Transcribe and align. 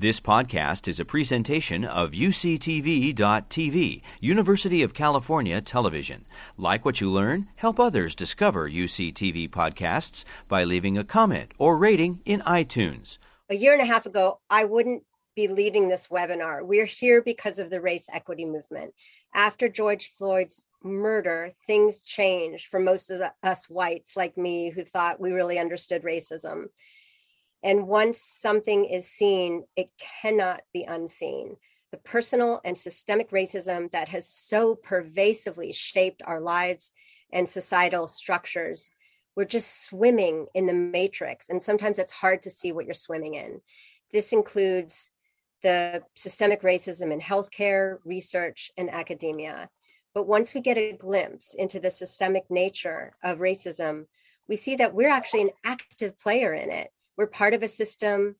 This 0.00 0.20
podcast 0.20 0.86
is 0.86 1.00
a 1.00 1.04
presentation 1.04 1.84
of 1.84 2.12
UCTV.tv, 2.12 4.02
University 4.20 4.82
of 4.84 4.94
California 4.94 5.60
Television. 5.60 6.24
Like 6.56 6.84
what 6.84 7.00
you 7.00 7.10
learn, 7.10 7.48
help 7.56 7.80
others 7.80 8.14
discover 8.14 8.70
UCTV 8.70 9.50
podcasts 9.50 10.24
by 10.46 10.62
leaving 10.62 10.96
a 10.96 11.02
comment 11.02 11.50
or 11.58 11.76
rating 11.76 12.20
in 12.24 12.42
iTunes. 12.42 13.18
A 13.50 13.56
year 13.56 13.72
and 13.72 13.82
a 13.82 13.86
half 13.86 14.06
ago, 14.06 14.38
I 14.48 14.66
wouldn't 14.66 15.02
be 15.34 15.48
leading 15.48 15.88
this 15.88 16.06
webinar. 16.06 16.64
We're 16.64 16.84
here 16.84 17.20
because 17.20 17.58
of 17.58 17.68
the 17.68 17.80
race 17.80 18.06
equity 18.12 18.44
movement. 18.44 18.94
After 19.34 19.68
George 19.68 20.12
Floyd's 20.16 20.64
murder, 20.84 21.54
things 21.66 22.02
changed 22.02 22.68
for 22.70 22.78
most 22.78 23.10
of 23.10 23.20
us 23.42 23.68
whites 23.68 24.16
like 24.16 24.38
me 24.38 24.70
who 24.70 24.84
thought 24.84 25.20
we 25.20 25.32
really 25.32 25.58
understood 25.58 26.04
racism. 26.04 26.66
And 27.62 27.88
once 27.88 28.20
something 28.20 28.84
is 28.84 29.08
seen, 29.08 29.64
it 29.76 29.90
cannot 30.22 30.62
be 30.72 30.84
unseen. 30.84 31.56
The 31.90 31.98
personal 31.98 32.60
and 32.64 32.76
systemic 32.76 33.30
racism 33.30 33.90
that 33.90 34.08
has 34.08 34.28
so 34.28 34.74
pervasively 34.74 35.72
shaped 35.72 36.22
our 36.24 36.40
lives 36.40 36.92
and 37.32 37.48
societal 37.48 38.06
structures. 38.06 38.90
We're 39.34 39.44
just 39.44 39.84
swimming 39.84 40.46
in 40.54 40.66
the 40.66 40.72
matrix, 40.72 41.48
and 41.48 41.62
sometimes 41.62 41.98
it's 41.98 42.12
hard 42.12 42.42
to 42.42 42.50
see 42.50 42.72
what 42.72 42.84
you're 42.84 42.94
swimming 42.94 43.34
in. 43.34 43.60
This 44.12 44.32
includes 44.32 45.10
the 45.62 46.02
systemic 46.14 46.62
racism 46.62 47.12
in 47.12 47.20
healthcare, 47.20 47.98
research, 48.04 48.70
and 48.76 48.90
academia. 48.90 49.68
But 50.14 50.26
once 50.26 50.54
we 50.54 50.60
get 50.60 50.78
a 50.78 50.92
glimpse 50.92 51.54
into 51.54 51.80
the 51.80 51.90
systemic 51.90 52.50
nature 52.50 53.14
of 53.22 53.38
racism, 53.38 54.06
we 54.48 54.56
see 54.56 54.76
that 54.76 54.94
we're 54.94 55.10
actually 55.10 55.42
an 55.42 55.50
active 55.64 56.18
player 56.18 56.54
in 56.54 56.70
it 56.70 56.90
we're 57.18 57.26
part 57.26 57.52
of 57.52 57.64
a 57.64 57.68
system, 57.68 58.36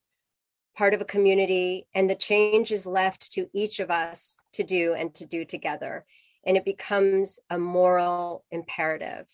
part 0.75 0.93
of 0.93 1.01
a 1.01 1.05
community, 1.05 1.85
and 1.93 2.09
the 2.09 2.15
change 2.15 2.71
is 2.71 2.85
left 2.85 3.29
to 3.33 3.49
each 3.53 3.81
of 3.81 3.91
us 3.91 4.37
to 4.53 4.63
do 4.63 4.93
and 4.93 5.13
to 5.15 5.25
do 5.25 5.43
together. 5.43 6.05
And 6.45 6.55
it 6.55 6.63
becomes 6.63 7.39
a 7.49 7.59
moral 7.59 8.45
imperative. 8.51 9.27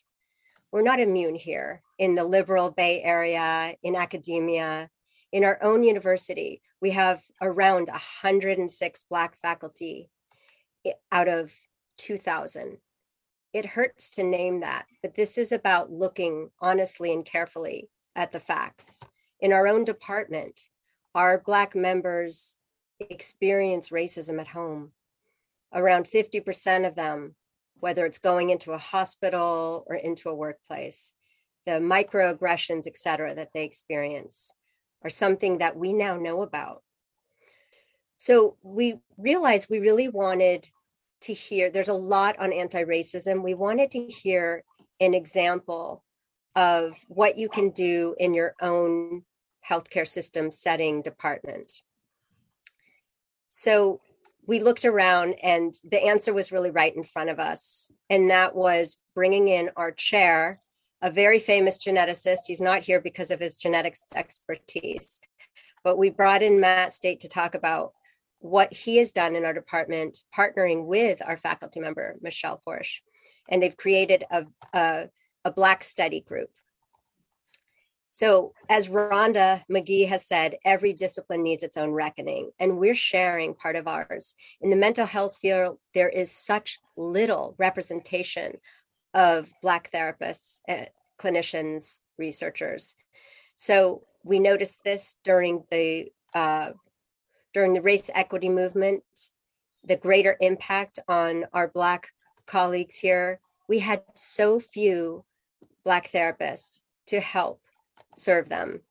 We're 0.72 0.82
not 0.82 1.00
immune 1.00 1.36
here 1.36 1.84
in 2.00 2.16
the 2.16 2.26
liberal 2.26 2.72
Bay 2.72 3.04
Area, 3.04 3.76
in 3.84 3.96
academia, 3.96 4.90
in 5.32 5.44
our 5.44 5.60
own 5.62 5.84
university. 5.84 6.64
We 6.82 6.90
have 6.92 7.22
around 7.40 7.88
106 7.88 9.06
Black 9.10 9.38
faculty 9.40 10.10
out 11.12 11.28
of 11.28 11.56
2,000. 12.00 12.80
It 13.54 13.66
hurts 13.68 14.10
to 14.16 14.24
name 14.24 14.62
that, 14.62 14.88
but 15.04 15.14
this 15.14 15.38
is 15.38 15.52
about 15.52 15.92
looking 15.92 16.50
honestly 16.60 17.14
and 17.14 17.24
carefully 17.24 17.90
at 18.16 18.32
the 18.32 18.40
facts 18.40 19.02
in 19.46 19.54
our 19.54 19.68
own 19.68 19.86
department, 19.86 20.60
our 21.14 21.38
Black 21.46 21.76
members 21.76 22.58
experience 23.00 23.90
racism 23.90 24.42
at 24.42 24.48
home. 24.48 24.92
Around 25.72 26.08
50% 26.08 26.88
of 26.88 26.96
them, 26.96 27.36
whether 27.80 28.08
it's 28.08 28.18
going 28.18 28.50
into 28.50 28.72
a 28.72 28.80
hospital 28.80 29.86
or 29.86 29.98
into 29.98 30.30
a 30.30 30.36
workplace, 30.36 31.14
the 31.68 31.74
microaggressions, 31.74 32.88
et 32.88 32.98
cetera, 32.98 33.36
that 33.36 33.52
they 33.54 33.64
experience 33.64 34.52
are 35.04 35.12
something 35.12 35.60
that 35.60 35.78
we 35.78 35.94
now 35.94 36.18
know 36.18 36.42
about. 36.42 36.82
So 38.18 38.58
we 38.64 38.96
realized 39.16 39.70
we 39.70 39.78
really 39.78 40.10
wanted 40.10 40.68
to 41.22 41.34
hear, 41.36 41.70
there's 41.70 41.90
a 41.90 41.94
lot 41.94 42.40
on 42.40 42.52
anti 42.52 42.84
racism. 42.84 43.44
We 43.44 43.54
wanted 43.54 43.92
to 43.92 44.08
hear 44.08 44.64
an 45.00 45.14
example 45.14 46.04
of 46.56 46.98
what 47.10 47.38
you 47.38 47.48
can 47.48 47.70
do 47.70 48.16
in 48.18 48.34
your 48.34 48.56
own 48.60 49.24
healthcare 49.68 50.08
system 50.08 50.52
setting 50.52 51.02
department. 51.02 51.82
So 53.50 54.02
we 54.48 54.60
looked 54.60 54.86
around 54.86 55.36
and 55.42 55.74
the 55.84 56.04
answer 56.04 56.34
was 56.34 56.52
really 56.52 56.72
right 56.72 56.96
in 56.96 57.04
front 57.04 57.30
of 57.30 57.40
us. 57.40 57.92
And 58.10 58.30
that 58.30 58.56
was 58.56 58.98
bringing 59.16 59.48
in 59.48 59.72
our 59.76 59.92
chair, 59.92 60.62
a 61.02 61.10
very 61.10 61.40
famous 61.40 61.78
geneticist. 61.78 62.40
He's 62.46 62.62
not 62.62 62.84
here 62.84 63.02
because 63.02 63.32
of 63.32 63.40
his 63.40 63.58
genetics 63.58 64.02
expertise, 64.14 65.20
but 65.84 65.98
we 65.98 66.10
brought 66.10 66.44
in 66.44 66.60
Matt 66.60 66.94
State 66.94 67.22
to 67.22 67.28
talk 67.28 67.56
about 67.56 67.94
what 68.40 68.72
he 68.72 68.98
has 68.98 69.12
done 69.12 69.36
in 69.36 69.46
our 69.46 69.54
department, 69.54 70.20
partnering 70.38 70.86
with 70.86 71.22
our 71.26 71.38
faculty 71.38 71.80
member, 71.80 72.16
Michelle 72.22 72.62
Porche. 72.64 73.02
And 73.50 73.62
they've 73.62 73.78
created 73.78 74.26
a, 74.30 74.46
a 74.74 75.10
a 75.46 75.52
Black 75.52 75.84
study 75.84 76.22
group. 76.22 76.50
So, 78.16 78.54
as 78.70 78.88
Rhonda 78.88 79.66
Magee 79.68 80.06
has 80.06 80.26
said, 80.26 80.56
every 80.64 80.94
discipline 80.94 81.44
needs 81.44 81.64
its 81.64 81.76
own 81.76 81.92
reckoning, 81.92 82.52
and 82.62 82.78
we're 82.78 82.96
sharing 82.96 83.56
part 83.56 83.76
of 83.76 83.90
ours. 83.90 84.36
In 84.62 84.70
the 84.70 84.78
mental 84.78 85.06
health 85.06 85.36
field, 85.36 85.80
there 85.94 86.08
is 86.08 86.32
such 86.32 86.80
little 86.96 87.56
representation 87.58 88.54
of 89.14 89.52
Black 89.62 89.92
therapists, 89.92 90.60
uh, 90.70 90.86
clinicians, 91.20 92.00
researchers. 92.18 92.96
So, 93.56 94.04
we 94.24 94.40
noticed 94.40 94.80
this 94.86 95.18
during 95.26 95.66
the 95.70 96.10
uh, 96.34 96.70
during 97.54 97.74
the 97.74 97.82
race 97.82 98.10
equity 98.16 98.48
movement, 98.48 99.04
the 99.84 99.98
greater 99.98 100.38
impact 100.40 101.00
on 101.10 101.44
our 101.52 101.68
Black 101.68 102.08
colleagues 102.48 102.98
here. 102.98 103.42
We 103.68 103.80
had 103.80 104.04
so 104.16 104.62
few 104.62 105.26
Black 105.84 106.10
therapists 106.10 106.80
to 107.08 107.20
help 107.20 107.60
serve 108.18 108.50
them. 108.50 108.82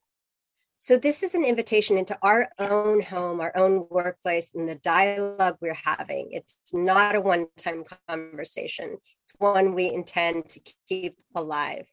So, 0.76 0.98
this 0.98 1.22
is 1.22 1.34
an 1.34 1.44
invitation 1.44 1.96
into 1.96 2.18
our 2.20 2.50
own 2.58 3.00
home, 3.00 3.40
our 3.40 3.56
own 3.56 3.86
workplace, 3.90 4.50
and 4.54 4.68
the 4.68 4.74
dialogue 4.74 5.56
we're 5.60 5.72
having. 5.72 6.28
It's 6.32 6.58
not 6.72 7.14
a 7.14 7.20
one 7.20 7.46
time 7.56 7.84
conversation, 8.08 8.98
it's 9.22 9.32
one 9.38 9.74
we 9.74 9.92
intend 9.92 10.48
to 10.50 10.60
keep 10.88 11.16
alive. 11.34 11.86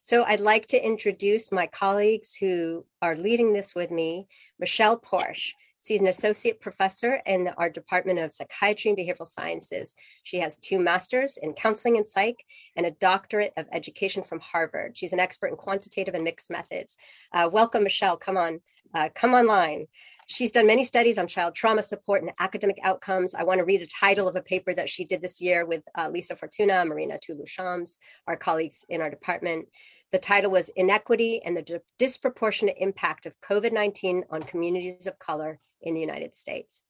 So, 0.00 0.24
I'd 0.24 0.40
like 0.40 0.66
to 0.68 0.84
introduce 0.84 1.52
my 1.52 1.66
colleagues 1.68 2.34
who 2.34 2.84
are 3.02 3.14
leading 3.14 3.52
this 3.52 3.74
with 3.74 3.90
me 3.90 4.26
Michelle 4.58 4.98
Porche. 4.98 5.54
She's 5.86 6.00
an 6.00 6.08
associate 6.08 6.60
professor 6.60 7.22
in 7.26 7.48
our 7.56 7.70
Department 7.70 8.18
of 8.18 8.32
Psychiatry 8.32 8.90
and 8.90 8.98
Behavioral 8.98 9.28
Sciences. 9.28 9.94
She 10.24 10.38
has 10.40 10.58
two 10.58 10.80
masters 10.80 11.38
in 11.40 11.52
counseling 11.52 11.96
and 11.96 12.04
psych 12.04 12.44
and 12.74 12.86
a 12.86 12.90
doctorate 12.90 13.52
of 13.56 13.66
education 13.70 14.24
from 14.24 14.40
Harvard. 14.40 14.96
She's 14.96 15.12
an 15.12 15.20
expert 15.20 15.46
in 15.46 15.56
quantitative 15.56 16.14
and 16.14 16.24
mixed 16.24 16.50
methods. 16.50 16.96
Uh, 17.32 17.48
welcome, 17.52 17.84
Michelle. 17.84 18.16
Come 18.16 18.36
on, 18.36 18.60
uh, 18.94 19.10
come 19.14 19.32
online. 19.32 19.86
She's 20.26 20.50
done 20.50 20.66
many 20.66 20.82
studies 20.82 21.18
on 21.18 21.28
child 21.28 21.54
trauma 21.54 21.84
support 21.84 22.20
and 22.20 22.32
academic 22.40 22.78
outcomes. 22.82 23.32
I 23.32 23.44
want 23.44 23.58
to 23.58 23.64
read 23.64 23.80
the 23.80 23.86
title 23.86 24.26
of 24.26 24.34
a 24.34 24.42
paper 24.42 24.74
that 24.74 24.90
she 24.90 25.04
did 25.04 25.22
this 25.22 25.40
year 25.40 25.64
with 25.66 25.84
uh, 25.96 26.08
Lisa 26.12 26.34
Fortuna, 26.34 26.84
Marina 26.84 27.16
Tolou-Shams, 27.16 27.98
our 28.26 28.36
colleagues 28.36 28.84
in 28.88 29.00
our 29.00 29.08
department. 29.08 29.68
The 30.16 30.20
title 30.20 30.50
was 30.50 30.70
Inequity 30.70 31.42
and 31.44 31.54
the 31.54 31.82
Disproportionate 31.98 32.78
Impact 32.78 33.26
of 33.26 33.38
COVID 33.42 33.70
19 33.70 34.24
on 34.30 34.42
Communities 34.42 35.06
of 35.06 35.18
Color 35.18 35.60
in 35.82 35.92
the 35.92 36.00
United 36.00 36.34
States. 36.34 36.84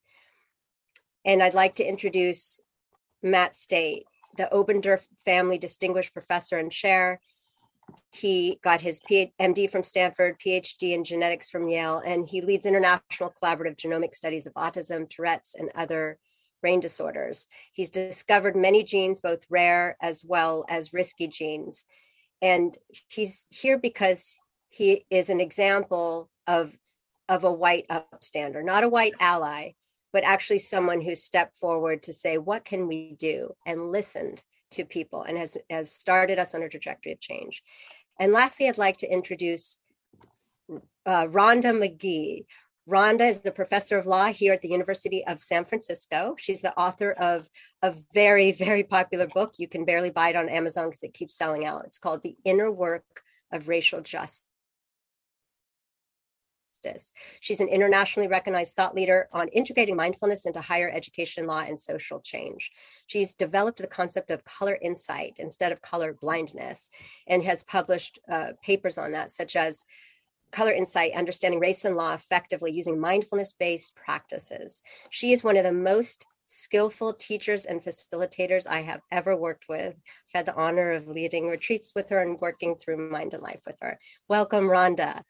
And 1.25 1.42
I'd 1.42 1.53
like 1.53 1.75
to 1.75 1.84
introduce 1.84 2.60
Matt 3.25 3.56
State, 3.56 4.04
the 4.37 4.48
Oberndorf 4.53 5.00
Family 5.25 5.59
Distinguished 5.59 6.12
Professor 6.12 6.56
and 6.56 6.70
Chair. 6.70 7.20
He 8.12 8.60
got 8.62 8.81
his 8.81 9.00
MD 9.00 9.69
from 9.69 9.82
Stanford, 9.82 10.38
PhD 10.38 10.93
in 10.93 11.03
genetics 11.03 11.50
from 11.50 11.69
Yale, 11.69 12.00
and 12.06 12.28
he 12.28 12.43
leads 12.43 12.64
international 12.64 13.34
collaborative 13.43 13.76
genomic 13.76 14.14
studies 14.14 14.47
of 14.47 14.54
autism, 14.54 15.10
Tourette's, 15.10 15.56
and 15.56 15.72
other 15.75 16.20
brain 16.60 16.78
disorders. 16.78 17.48
He's 17.72 17.91
discovered 17.91 18.54
many 18.54 18.84
genes, 18.84 19.20
both 19.20 19.44
rare 19.50 19.97
as 20.00 20.25
well 20.25 20.64
as 20.69 20.93
risky 20.93 21.26
genes. 21.26 21.87
And 22.43 22.77
he's 23.09 23.47
here 23.51 23.79
because 23.79 24.39
he 24.69 25.05
is 25.11 25.31
an 25.31 25.41
example 25.41 26.31
of 26.47 26.77
of 27.29 27.43
a 27.45 27.53
white 27.53 27.87
upstander, 27.89 28.65
not 28.65 28.85
a 28.85 28.89
white 28.89 29.15
ally, 29.19 29.73
but 30.12 30.25
actually 30.25 30.59
someone 30.59 31.00
who 31.00 31.15
stepped 31.15 31.59
forward 31.59 32.03
to 32.05 32.12
say, 32.12 32.38
what 32.38 32.65
can 32.65 32.87
we 32.87 33.17
do? 33.19 33.53
And 33.67 33.91
listened 33.91 34.44
to 34.71 34.85
people 34.85 35.23
and 35.23 35.37
has, 35.37 35.56
has 35.71 35.91
started 35.91 36.38
us 36.38 36.55
on 36.55 36.62
a 36.62 36.69
trajectory 36.69 37.12
of 37.12 37.21
change. 37.21 37.62
And 38.21 38.33
lastly, 38.33 38.69
I'd 38.69 38.79
like 38.79 38.97
to 38.99 39.12
introduce 39.12 39.79
uh, 40.71 41.27
Rhonda 41.27 41.77
Magee. 41.77 42.47
Rhonda 42.88 43.29
is 43.29 43.41
the 43.41 43.50
professor 43.50 43.99
of 43.99 44.06
law 44.06 44.27
here 44.27 44.53
at 44.53 44.62
the 44.62 44.69
University 44.69 45.27
of 45.27 45.41
San 45.41 45.65
Francisco. 45.65 46.37
She's 46.38 46.62
the 46.62 46.77
author 46.79 47.12
of 47.12 47.50
a 47.83 47.94
very, 48.15 48.53
very 48.53 48.85
popular 48.85 49.27
book. 49.27 49.55
You 49.59 49.67
can 49.67 49.85
barely 49.85 50.11
buy 50.11 50.29
it 50.29 50.37
on 50.37 50.49
Amazon 50.49 50.87
because 50.87 51.03
it 51.03 51.12
keeps 51.12 51.37
selling 51.37 51.67
out. 51.67 51.85
It's 51.85 51.99
called 51.99 52.23
The 52.23 52.37
Inner 52.44 52.71
Work 52.71 53.05
of 53.53 53.67
Racial 53.67 54.03
Justice. 54.03 54.44
She's 57.41 57.59
an 57.59 57.67
internationally 57.67 58.29
recognized 58.29 58.77
thought 58.77 58.94
leader 58.94 59.27
on 59.32 59.49
integrating 59.49 59.97
mindfulness 59.97 60.47
into 60.47 60.61
higher 60.61 60.89
education 60.89 61.44
law 61.44 61.65
and 61.67 61.81
social 61.81 62.21
change. 62.21 62.71
She's 63.09 63.35
developed 63.35 63.79
the 63.79 63.89
concept 63.89 64.31
of 64.31 64.44
color 64.44 64.79
insight 64.81 65.39
instead 65.41 65.73
of 65.73 65.82
color 65.82 66.17
blindness 66.21 66.89
and 67.27 67.43
has 67.43 67.65
published 67.65 68.21
uh, 68.31 68.50
papers 68.62 68.99
on 68.99 69.11
that, 69.12 69.32
such 69.32 69.56
as 69.56 69.85
color 70.50 70.72
insight, 70.72 71.12
understanding 71.14 71.60
race 71.60 71.84
and 71.84 71.96
law 71.96 72.14
effectively 72.14 72.72
using 72.72 72.98
mindfulness 72.98 73.52
based 73.52 73.94
practices. 73.94 74.82
She 75.10 75.32
is 75.32 75.44
one 75.44 75.56
of 75.56 75.64
the 75.64 75.72
most 75.72 76.26
skillful 76.46 77.12
teachers 77.12 77.64
and 77.64 77.82
facilitators 77.82 78.66
I 78.66 78.81
have 78.81 79.00
ever 79.10 79.37
worked 79.37 79.69
with. 79.69 79.94
I've 79.94 80.32
had 80.32 80.46
the 80.46 80.54
honor 80.54 80.93
of 80.93 81.08
leading 81.08 81.48
retreats 81.48 81.93
with 81.94 82.08
her 82.10 82.20
and 82.20 82.40
working 82.40 82.76
through 82.76 83.10
Mind 83.10 83.34
and 83.34 83.43
Life 83.43 83.60
with 83.66 83.76
her. 83.81 83.98
Welcome, 84.28 84.64
Rhonda. 84.64 85.22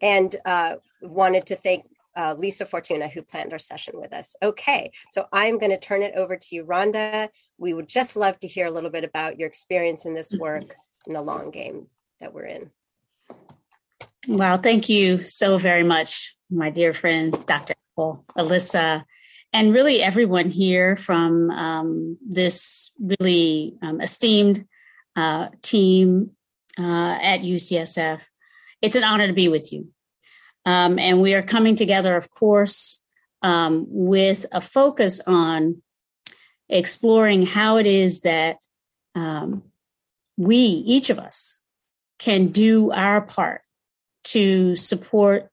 And 0.00 0.34
uh, 0.44 0.76
wanted 1.02 1.46
to 1.46 1.56
thank 1.56 1.84
uh, 2.16 2.34
Lisa 2.36 2.66
Fortuna, 2.66 3.08
who 3.08 3.22
planned 3.22 3.52
our 3.52 3.58
session 3.58 3.94
with 3.96 4.12
us. 4.12 4.34
Okay, 4.42 4.90
so 5.10 5.26
I'm 5.32 5.58
going 5.58 5.70
to 5.70 5.78
turn 5.78 6.02
it 6.02 6.14
over 6.16 6.36
to 6.36 6.54
you, 6.54 6.64
Rhonda. 6.64 7.28
We 7.58 7.74
would 7.74 7.88
just 7.88 8.16
love 8.16 8.38
to 8.40 8.48
hear 8.48 8.66
a 8.66 8.70
little 8.70 8.90
bit 8.90 9.04
about 9.04 9.38
your 9.38 9.46
experience 9.46 10.04
in 10.04 10.14
this 10.14 10.32
work 10.32 10.64
in 11.06 11.12
the 11.12 11.22
long 11.22 11.50
game 11.50 11.86
that 12.20 12.32
we're 12.32 12.46
in. 12.46 12.70
Well, 14.28 14.58
thank 14.58 14.88
you 14.88 15.22
so 15.22 15.58
very 15.58 15.84
much, 15.84 16.34
my 16.50 16.70
dear 16.70 16.92
friend, 16.92 17.32
Dr. 17.46 17.74
Epel, 17.96 18.24
Elissa, 18.36 19.06
and 19.52 19.72
really 19.72 20.02
everyone 20.02 20.50
here 20.50 20.96
from 20.96 21.50
um, 21.50 22.18
this 22.26 22.92
really 22.98 23.78
um, 23.80 24.00
esteemed 24.00 24.66
uh, 25.16 25.48
team 25.62 26.32
uh, 26.78 27.18
at 27.22 27.40
UCSF. 27.40 28.20
It's 28.82 28.96
an 28.96 29.04
honor 29.04 29.26
to 29.26 29.32
be 29.32 29.48
with 29.48 29.72
you. 29.72 29.88
Um, 30.66 30.98
and 30.98 31.22
we 31.22 31.34
are 31.34 31.42
coming 31.42 31.76
together, 31.76 32.14
of 32.14 32.30
course, 32.30 33.02
um, 33.40 33.86
with 33.88 34.44
a 34.52 34.60
focus 34.60 35.20
on 35.26 35.80
exploring 36.68 37.46
how 37.46 37.78
it 37.78 37.86
is 37.86 38.20
that 38.20 38.58
um, 39.14 39.62
we, 40.36 40.56
each 40.56 41.08
of 41.08 41.18
us, 41.18 41.62
can 42.18 42.48
do 42.48 42.90
our 42.90 43.22
part 43.22 43.62
to 44.24 44.76
support 44.76 45.48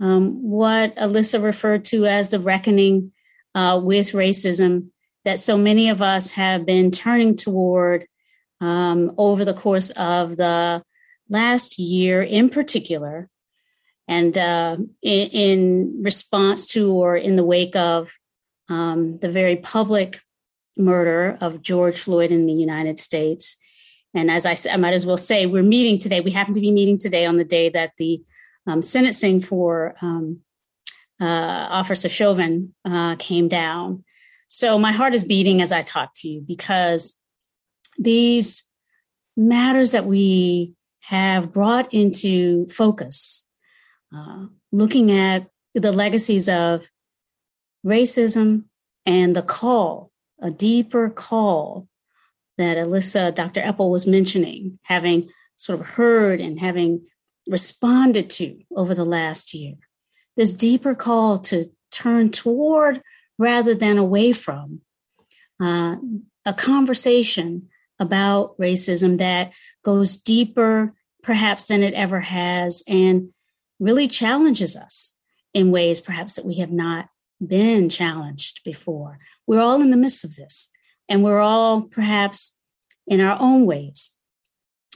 um, 0.00 0.42
what 0.42 0.94
Elissa 0.96 1.40
referred 1.40 1.84
to 1.86 2.06
as 2.06 2.30
the 2.30 2.40
reckoning 2.40 3.12
uh, 3.54 3.80
with 3.82 4.12
racism 4.12 4.88
that 5.24 5.38
so 5.38 5.56
many 5.56 5.88
of 5.88 6.02
us 6.02 6.32
have 6.32 6.66
been 6.66 6.90
turning 6.90 7.36
toward 7.36 8.06
um, 8.60 9.12
over 9.18 9.44
the 9.44 9.54
course 9.54 9.90
of 9.90 10.36
the 10.36 10.82
last 11.28 11.78
year 11.78 12.22
in 12.22 12.48
particular. 12.48 13.28
And 14.08 14.36
uh, 14.36 14.78
in, 15.00 15.28
in, 15.28 16.02
response 16.02 16.66
to 16.68 16.92
or 16.92 17.16
in 17.16 17.36
the 17.36 17.44
wake 17.44 17.76
of 17.76 18.12
um, 18.68 19.18
the 19.18 19.30
very 19.30 19.56
public 19.56 20.20
murder 20.76 21.38
of 21.40 21.62
George 21.62 21.98
Floyd 21.98 22.30
in 22.30 22.46
the 22.46 22.52
United 22.52 22.98
States. 22.98 23.56
And 24.14 24.30
as 24.30 24.44
I, 24.46 24.56
I 24.70 24.76
might 24.76 24.94
as 24.94 25.06
well 25.06 25.16
say, 25.16 25.46
we're 25.46 25.62
meeting 25.62 25.98
today. 25.98 26.20
We 26.20 26.30
happen 26.30 26.54
to 26.54 26.60
be 26.60 26.70
meeting 26.70 26.98
today 26.98 27.24
on 27.24 27.36
the 27.36 27.44
day 27.44 27.68
that 27.70 27.92
the 27.96 28.22
um, 28.66 28.82
sentencing 28.82 29.42
for 29.42 29.94
um, 30.02 30.40
uh, 31.20 31.68
Officer 31.70 32.08
Chauvin 32.08 32.74
uh, 32.84 33.16
came 33.16 33.48
down. 33.48 34.04
So 34.48 34.78
my 34.78 34.92
heart 34.92 35.14
is 35.14 35.24
beating 35.24 35.62
as 35.62 35.72
I 35.72 35.80
talk 35.80 36.10
to 36.16 36.28
you 36.28 36.42
because 36.42 37.18
these 37.98 38.64
matters 39.36 39.92
that 39.92 40.04
we 40.04 40.74
have 41.00 41.52
brought 41.52 41.92
into 41.92 42.68
focus, 42.68 43.46
uh, 44.14 44.46
looking 44.70 45.10
at 45.10 45.48
the 45.74 45.92
legacies 45.92 46.48
of 46.48 46.88
racism 47.84 48.64
and 49.06 49.34
the 49.34 49.42
call, 49.42 50.10
a 50.40 50.50
deeper 50.50 51.08
call 51.08 51.88
that 52.58 52.76
Elissa, 52.76 53.32
Dr. 53.32 53.60
Epel 53.60 53.90
was 53.90 54.06
mentioning, 54.06 54.78
having 54.82 55.30
sort 55.56 55.80
of 55.80 55.86
heard 55.86 56.40
and 56.40 56.60
having 56.60 57.06
responded 57.46 58.30
to 58.30 58.60
over 58.76 58.94
the 58.94 59.04
last 59.04 59.54
year. 59.54 59.74
This 60.36 60.52
deeper 60.52 60.94
call 60.94 61.38
to 61.40 61.66
turn 61.90 62.30
toward 62.30 63.00
rather 63.38 63.74
than 63.74 63.98
away 63.98 64.32
from 64.32 64.80
uh, 65.60 65.96
a 66.44 66.54
conversation 66.54 67.68
about 67.98 68.58
racism 68.58 69.18
that 69.18 69.52
goes 69.84 70.16
deeper, 70.16 70.94
perhaps, 71.22 71.64
than 71.64 71.82
it 71.82 71.94
ever 71.94 72.20
has, 72.20 72.82
and 72.88 73.32
really 73.78 74.08
challenges 74.08 74.76
us 74.76 75.16
in 75.54 75.70
ways 75.70 76.00
perhaps 76.00 76.34
that 76.34 76.46
we 76.46 76.56
have 76.56 76.72
not 76.72 77.08
been 77.44 77.88
challenged 77.88 78.62
before. 78.64 79.18
We're 79.46 79.60
all 79.60 79.80
in 79.80 79.90
the 79.90 79.96
midst 79.96 80.24
of 80.24 80.36
this, 80.36 80.70
and 81.12 81.22
we're 81.22 81.40
all 81.40 81.82
perhaps 81.82 82.58
in 83.06 83.20
our 83.20 83.36
own 83.38 83.66
ways 83.66 84.16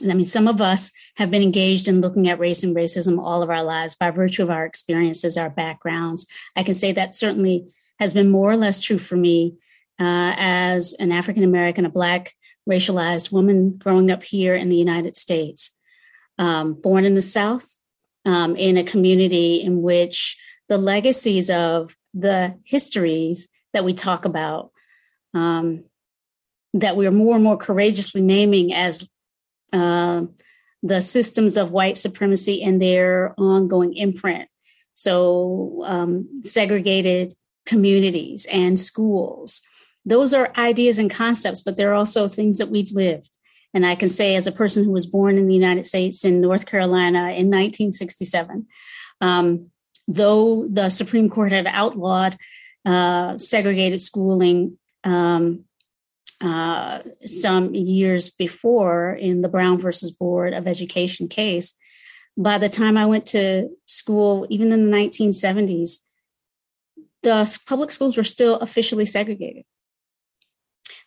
I 0.03 0.13
mean, 0.13 0.25
some 0.25 0.47
of 0.47 0.61
us 0.61 0.91
have 1.15 1.31
been 1.31 1.41
engaged 1.41 1.87
in 1.87 2.01
looking 2.01 2.27
at 2.27 2.39
race 2.39 2.63
and 2.63 2.75
racism 2.75 3.19
all 3.19 3.41
of 3.41 3.49
our 3.49 3.63
lives 3.63 3.95
by 3.95 4.11
virtue 4.11 4.43
of 4.43 4.51
our 4.51 4.65
experiences, 4.65 5.37
our 5.37 5.49
backgrounds. 5.49 6.27
I 6.55 6.63
can 6.63 6.75
say 6.75 6.91
that 6.91 7.15
certainly 7.15 7.73
has 7.99 8.13
been 8.13 8.29
more 8.29 8.51
or 8.51 8.57
less 8.57 8.79
true 8.79 8.99
for 8.99 9.15
me 9.15 9.55
uh, 9.99 10.35
as 10.37 10.93
an 10.99 11.11
African 11.11 11.43
American, 11.43 11.85
a 11.85 11.89
Black 11.89 12.35
racialized 12.69 13.31
woman 13.31 13.77
growing 13.77 14.11
up 14.11 14.21
here 14.21 14.53
in 14.53 14.69
the 14.69 14.75
United 14.75 15.17
States, 15.17 15.71
um, 16.37 16.73
born 16.75 17.03
in 17.03 17.15
the 17.15 17.21
South, 17.21 17.77
um, 18.23 18.55
in 18.55 18.77
a 18.77 18.83
community 18.83 19.55
in 19.55 19.81
which 19.81 20.37
the 20.69 20.77
legacies 20.77 21.49
of 21.49 21.95
the 22.13 22.59
histories 22.65 23.47
that 23.73 23.83
we 23.83 23.93
talk 23.93 24.25
about, 24.25 24.69
um, 25.33 25.85
that 26.73 26.95
we 26.95 27.07
are 27.07 27.11
more 27.11 27.35
and 27.35 27.43
more 27.43 27.57
courageously 27.57 28.21
naming 28.21 28.73
as 28.73 29.11
uh, 29.73 30.23
the 30.83 31.01
systems 31.01 31.57
of 31.57 31.71
white 31.71 31.97
supremacy 31.97 32.63
and 32.63 32.81
their 32.81 33.33
ongoing 33.37 33.93
imprint. 33.95 34.49
So, 34.93 35.83
um, 35.85 36.41
segregated 36.43 37.33
communities 37.65 38.47
and 38.51 38.79
schools. 38.79 39.61
Those 40.05 40.33
are 40.33 40.53
ideas 40.57 40.97
and 40.97 41.11
concepts, 41.11 41.61
but 41.61 41.77
they're 41.77 41.93
also 41.93 42.27
things 42.27 42.57
that 42.57 42.69
we've 42.69 42.91
lived. 42.91 43.37
And 43.73 43.85
I 43.85 43.95
can 43.95 44.09
say, 44.09 44.35
as 44.35 44.47
a 44.47 44.51
person 44.51 44.83
who 44.83 44.91
was 44.91 45.05
born 45.05 45.37
in 45.37 45.47
the 45.47 45.53
United 45.53 45.85
States 45.85 46.23
in 46.23 46.41
North 46.41 46.65
Carolina 46.65 47.31
in 47.31 47.51
1967, 47.51 48.65
um, 49.21 49.69
though 50.07 50.67
the 50.67 50.89
Supreme 50.89 51.29
Court 51.29 51.51
had 51.51 51.67
outlawed 51.67 52.37
uh, 52.85 53.37
segregated 53.37 53.99
schooling 53.99 54.77
um, 55.03 55.65
uh, 56.41 57.01
some 57.25 57.73
years 57.73 58.29
before 58.29 59.13
in 59.13 59.41
the 59.41 59.49
Brown 59.49 59.77
versus 59.77 60.11
Board 60.11 60.53
of 60.53 60.67
Education 60.67 61.27
case. 61.27 61.73
By 62.35 62.57
the 62.57 62.69
time 62.69 62.97
I 62.97 63.05
went 63.05 63.25
to 63.27 63.69
school, 63.87 64.45
even 64.49 64.71
in 64.71 64.89
the 64.89 64.95
1970s, 64.95 65.97
the 67.23 67.59
public 67.65 67.91
schools 67.91 68.15
were 68.15 68.23
still 68.23 68.57
officially 68.59 69.05
segregated. 69.05 69.63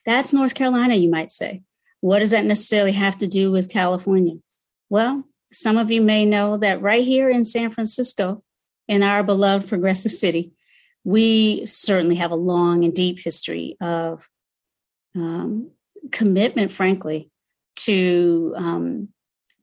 That's 0.05 0.33
North 0.33 0.55
Carolina, 0.55 0.95
you 0.95 1.11
might 1.11 1.31
say. 1.31 1.63
What 2.01 2.21
does 2.21 2.31
that 2.31 2.45
necessarily 2.45 2.93
have 2.93 3.19
to 3.19 3.29
do 3.29 3.53
with 3.53 3.71
California? 3.71 4.37
Well, 4.89 5.25
some 5.53 5.77
of 5.77 5.91
you 5.91 6.01
may 6.01 6.25
know 6.25 6.57
that 6.57 6.83
right 6.83 7.05
here 7.05 7.31
in 7.31 7.45
San 7.45 7.71
Francisco, 7.71 8.43
in 8.89 9.03
our 9.03 9.23
beloved 9.23 9.69
progressive 9.69 10.13
city, 10.13 10.53
we 11.05 11.65
certainly 11.67 12.17
have 12.17 12.31
a 12.31 12.37
long 12.37 12.85
and 12.85 12.95
deep 12.95 13.19
history 13.19 13.77
of 13.81 14.29
um, 15.15 15.71
commitment, 16.11 16.73
frankly, 16.73 17.31
to 17.77 18.55
um, 18.57 19.09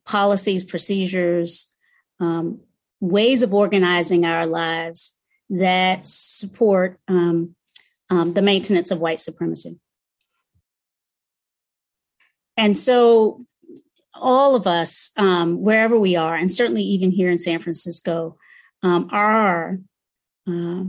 policies, 0.05 0.63
procedures, 0.63 1.67
um, 2.19 2.61
ways 2.99 3.43
of 3.43 3.53
organizing 3.53 4.25
our 4.25 4.45
lives 4.45 5.13
that 5.49 6.03
support 6.05 6.99
um, 7.07 7.55
um, 8.09 8.33
the 8.33 8.41
maintenance 8.41 8.91
of 8.91 8.99
white 8.99 9.21
supremacy. 9.21 9.79
And 12.55 12.75
so, 12.75 13.45
all 14.13 14.55
of 14.55 14.65
us, 14.65 15.11
um, 15.17 15.61
wherever 15.61 15.99
we 15.99 16.15
are, 16.15 16.35
and 16.35 16.51
certainly 16.51 16.81
even 16.81 17.11
here 17.11 17.29
in 17.29 17.37
San 17.37 17.59
Francisco, 17.59 18.37
are 18.83 19.79
uh, 20.47 20.83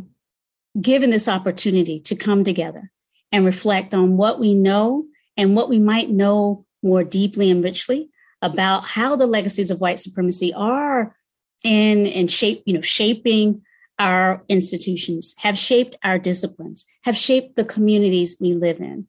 given 0.81 1.11
this 1.11 1.29
opportunity 1.29 2.01
to 2.01 2.15
come 2.15 2.45
together 2.45 2.91
and 3.33 3.45
reflect 3.45 3.95
on 3.95 4.17
what 4.17 4.39
we 4.41 4.55
know 4.55 5.05
and 5.37 5.55
what 5.55 5.69
we 5.69 5.79
might 5.79 6.11
know 6.11 6.65
more 6.83 7.05
deeply 7.05 7.51
and 7.51 7.63
richly 7.63 8.11
about 8.41 8.85
how 8.85 9.17
the 9.17 9.27
legacies 9.27 9.71
of 9.71 9.81
white 9.81 9.99
supremacy 9.99 10.53
are 10.55 11.17
in 11.65 12.07
and 12.07 12.31
shape, 12.31 12.63
you 12.67 12.75
know, 12.75 12.81
shaping 12.81 13.63
our 13.99 14.45
institutions, 14.49 15.35
have 15.39 15.59
shaped 15.59 15.97
our 16.05 16.19
disciplines, 16.19 16.87
have 17.03 17.17
shaped 17.17 17.57
the 17.57 17.65
communities 17.65 18.37
we 18.41 18.55
live 18.55 18.81
in. 18.81 19.09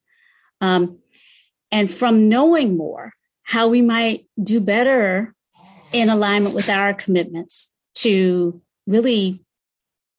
Um, 0.61 0.97
and 1.71 1.89
from 1.89 2.27
knowing 2.27 2.75
more, 2.75 3.13
how 3.43 3.67
we 3.67 3.81
might 3.81 4.27
do 4.41 4.59
better 4.59 5.35
in 5.91 6.09
alignment 6.09 6.55
with 6.55 6.69
our 6.69 6.93
commitments 6.93 7.75
to 7.95 8.59
really 8.87 9.39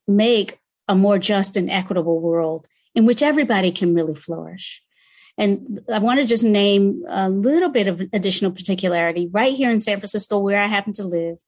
make 0.06 0.58
a 0.88 0.94
more 0.94 1.18
just 1.18 1.56
and 1.56 1.70
equitable 1.70 2.20
world 2.20 2.66
in 2.94 3.06
which 3.06 3.22
everybody 3.22 3.72
can 3.72 3.94
really 3.94 4.14
flourish. 4.14 4.82
And 5.38 5.80
I 5.92 5.98
want 5.98 6.20
to 6.20 6.26
just 6.26 6.44
name 6.44 7.02
a 7.08 7.30
little 7.30 7.70
bit 7.70 7.86
of 7.86 8.00
additional 8.12 8.50
particularity 8.50 9.28
right 9.30 9.54
here 9.54 9.70
in 9.70 9.80
San 9.80 9.98
Francisco, 9.98 10.38
where 10.38 10.58
I 10.58 10.66
happen 10.66 10.92
to 10.94 11.04
live. 11.04 11.38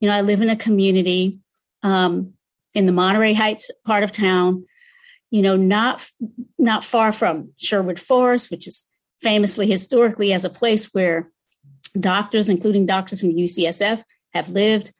You 0.00 0.08
know, 0.08 0.14
I 0.14 0.22
live 0.22 0.40
in 0.40 0.48
a 0.48 0.56
community 0.56 1.40
um, 1.82 2.32
in 2.74 2.86
the 2.86 2.92
Monterey 2.92 3.34
Heights 3.34 3.70
part 3.84 4.02
of 4.02 4.12
town. 4.12 4.64
You 5.30 5.42
know, 5.42 5.56
not 5.56 6.08
not 6.58 6.84
far 6.84 7.12
from 7.12 7.50
Sherwood 7.58 7.98
Forest, 7.98 8.50
which 8.50 8.68
is 8.68 8.88
famously 9.20 9.66
historically 9.66 10.32
as 10.32 10.44
a 10.44 10.50
place 10.50 10.94
where 10.94 11.30
doctors, 11.98 12.48
including 12.48 12.86
doctors 12.86 13.20
from 13.20 13.30
UCSF, 13.34 14.04
have 14.32 14.48
lived. 14.48 14.92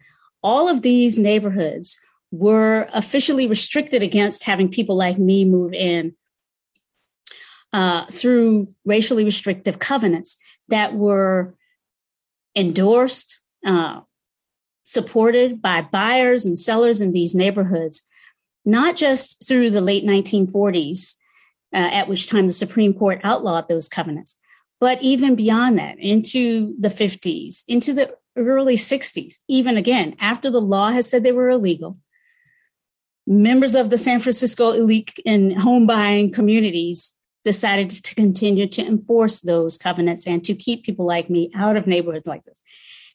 All 0.43 0.69
of 0.69 0.83
these 0.83 1.17
neighborhoods 1.17 1.99
were 2.35 2.88
officially 2.93 3.47
restricted 3.47 4.03
against 4.03 4.45
having 4.45 4.69
people 4.69 4.97
like 4.97 5.19
me 5.19 5.45
move 5.45 5.73
in 5.73 6.14
uh, 7.73 8.05
through 8.07 8.69
racially 8.85 9.25
restrictive 9.25 9.79
covenants 9.79 10.37
that 10.69 10.95
were 10.95 11.55
endorsed, 12.57 13.41
uh, 13.64 14.00
supported 14.85 15.62
by 15.62 15.81
buyers 15.81 16.45
and 16.45 16.59
sellers 16.59 17.00
in 17.00 17.12
these 17.12 17.35
neighborhoods, 17.35 18.03
not 18.64 18.97
just 18.97 19.47
through 19.47 19.71
the 19.71 19.81
late 19.81 20.05
1940s, 20.05 21.14
uh, 21.73 21.91
at 21.93 22.09
which 22.09 22.29
time 22.29 22.47
the 22.47 22.53
Supreme 22.53 22.95
Court 22.95 23.21
outlawed 23.23 23.69
those 23.69 23.88
covenants, 23.88 24.37
but 24.81 25.00
even 25.03 25.35
beyond 25.37 25.79
that, 25.79 25.99
into 25.99 26.75
the 26.81 26.88
50s, 26.88 27.64
into 27.69 27.93
the 27.93 28.14
early 28.37 28.76
60s, 28.76 29.37
even 29.49 29.76
again, 29.76 30.17
after 30.19 30.50
the 30.50 30.61
law 30.61 30.91
has 30.91 31.09
said 31.09 31.23
they 31.23 31.33
were 31.33 31.50
illegal, 31.50 31.99
members 33.26 33.75
of 33.75 33.90
the 33.90 33.99
San 33.99 34.21
Francisco 34.21 34.73
elite 34.73 35.19
and 35.25 35.59
home 35.59 35.87
buying 35.87 36.31
communities 36.31 37.12
decided 37.45 37.90
to 37.90 38.14
continue 38.14 38.66
to 38.66 38.85
enforce 38.85 39.43
those 39.43 39.76
covenants 39.76 40.26
and 40.26 40.43
to 40.45 40.54
keep 40.54 40.85
people 40.85 41.07
like 41.07 41.28
me 41.28 41.50
out 41.54 41.76
of 41.76 41.87
neighborhoods 41.87 42.26
like 42.26 42.45
this. 42.45 42.62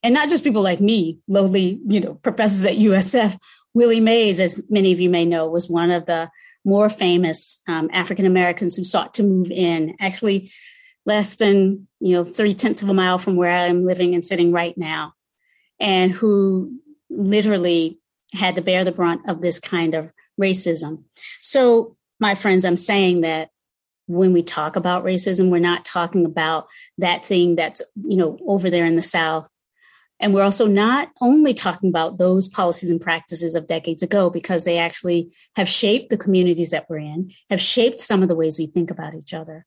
And 0.04 0.14
not 0.14 0.30
just 0.30 0.44
people 0.44 0.62
like 0.62 0.80
me, 0.80 1.20
lowly, 1.28 1.82
you 1.88 2.00
know, 2.00 2.16
professors 2.16 2.66
at 2.66 2.78
USF. 2.78 3.38
Willie 3.74 4.00
Mays, 4.00 4.40
as 4.40 4.64
many 4.70 4.92
of 4.92 5.00
you 5.00 5.10
may 5.10 5.26
know, 5.26 5.48
was 5.48 5.70
one 5.70 5.92
of 5.92 6.06
the 6.06 6.30
more 6.66 6.90
famous 6.90 7.60
um, 7.68 7.90
African 7.92 8.26
Americans 8.26 8.76
who 8.76 8.84
sought 8.84 9.14
to 9.16 9.24
move 9.24 9.52
in, 9.52 9.96
actually 10.00 10.52
less 11.06 11.36
than, 11.36 11.88
you 12.00 12.16
know, 12.16 12.24
three 12.24 12.54
tenths 12.54 12.82
of 12.82 12.90
a 12.90 12.94
mile 12.94 13.18
from 13.18 13.36
where 13.36 13.56
I 13.56 13.66
am 13.66 13.86
living 13.86 14.16
and 14.16 14.24
sitting 14.24 14.52
right 14.52 14.78
now, 14.78 15.14
and 15.80 16.12
who 16.12 16.80
literally 17.10 17.99
had 18.34 18.56
to 18.56 18.62
bear 18.62 18.84
the 18.84 18.92
brunt 18.92 19.28
of 19.28 19.42
this 19.42 19.60
kind 19.60 19.94
of 19.94 20.12
racism. 20.40 21.04
So, 21.42 21.96
my 22.20 22.36
friends, 22.36 22.66
I'm 22.66 22.78
saying 22.78 23.22
that 23.22 23.50
when 24.08 24.34
we 24.34 24.44
talk 24.44 24.76
about 24.76 25.06
racism, 25.06 25.50
we're 25.50 25.60
not 25.60 25.86
talking 25.86 26.26
about 26.26 26.68
that 26.98 27.26
thing 27.26 27.56
that's, 27.56 27.82
you 28.04 28.18
know, 28.18 28.38
over 28.46 28.70
there 28.70 28.86
in 28.86 28.96
the 28.96 29.02
South. 29.02 29.48
And 30.20 30.34
we're 30.34 30.44
also 30.44 30.68
not 30.68 31.10
only 31.22 31.54
talking 31.54 31.90
about 31.90 32.18
those 32.18 32.48
policies 32.48 32.92
and 32.92 33.00
practices 33.00 33.56
of 33.56 33.68
decades 33.68 34.04
ago, 34.04 34.30
because 34.30 34.66
they 34.66 34.78
actually 34.78 35.32
have 35.56 35.70
shaped 35.70 36.10
the 36.10 36.18
communities 36.18 36.72
that 36.72 36.88
we're 36.90 36.98
in, 36.98 37.32
have 37.50 37.62
shaped 37.62 38.02
some 38.02 38.22
of 38.22 38.28
the 38.28 38.36
ways 38.36 38.60
we 38.60 38.66
think 38.66 38.92
about 38.92 39.16
each 39.16 39.34
other, 39.34 39.66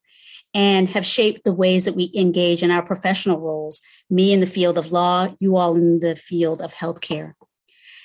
and 0.53 0.89
have 0.91 1.07
shaped 1.07 1.45
the 1.45 1.55
ways 1.55 1.87
that 1.87 1.95
we 1.95 2.13
engage 2.15 2.63
in 2.63 2.71
our 2.71 2.83
professional 2.83 3.39
roles, 3.39 3.81
me 4.11 4.33
in 4.33 4.41
the 4.41 4.47
field 4.47 4.77
of 4.77 4.93
law, 4.93 5.35
you 5.41 5.57
all 5.57 5.77
in 5.77 6.01
the 6.01 6.17
field 6.17 6.61
of 6.61 6.75
healthcare. 6.75 7.33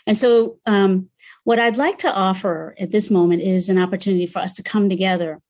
And 0.08 0.18
so, 0.18 0.58
um, 0.66 1.10
what 1.44 1.60
I'd 1.60 1.78
like 1.78 2.00
to 2.00 2.14
offer 2.14 2.76
at 2.80 2.92
this 2.92 3.12
moment 3.12 3.42
is 3.42 3.70
an 3.70 3.78
opportunity 3.78 4.26
for 4.26 4.40
us 4.40 4.54
to 4.54 4.64
come 4.64 4.90
together 4.90 5.42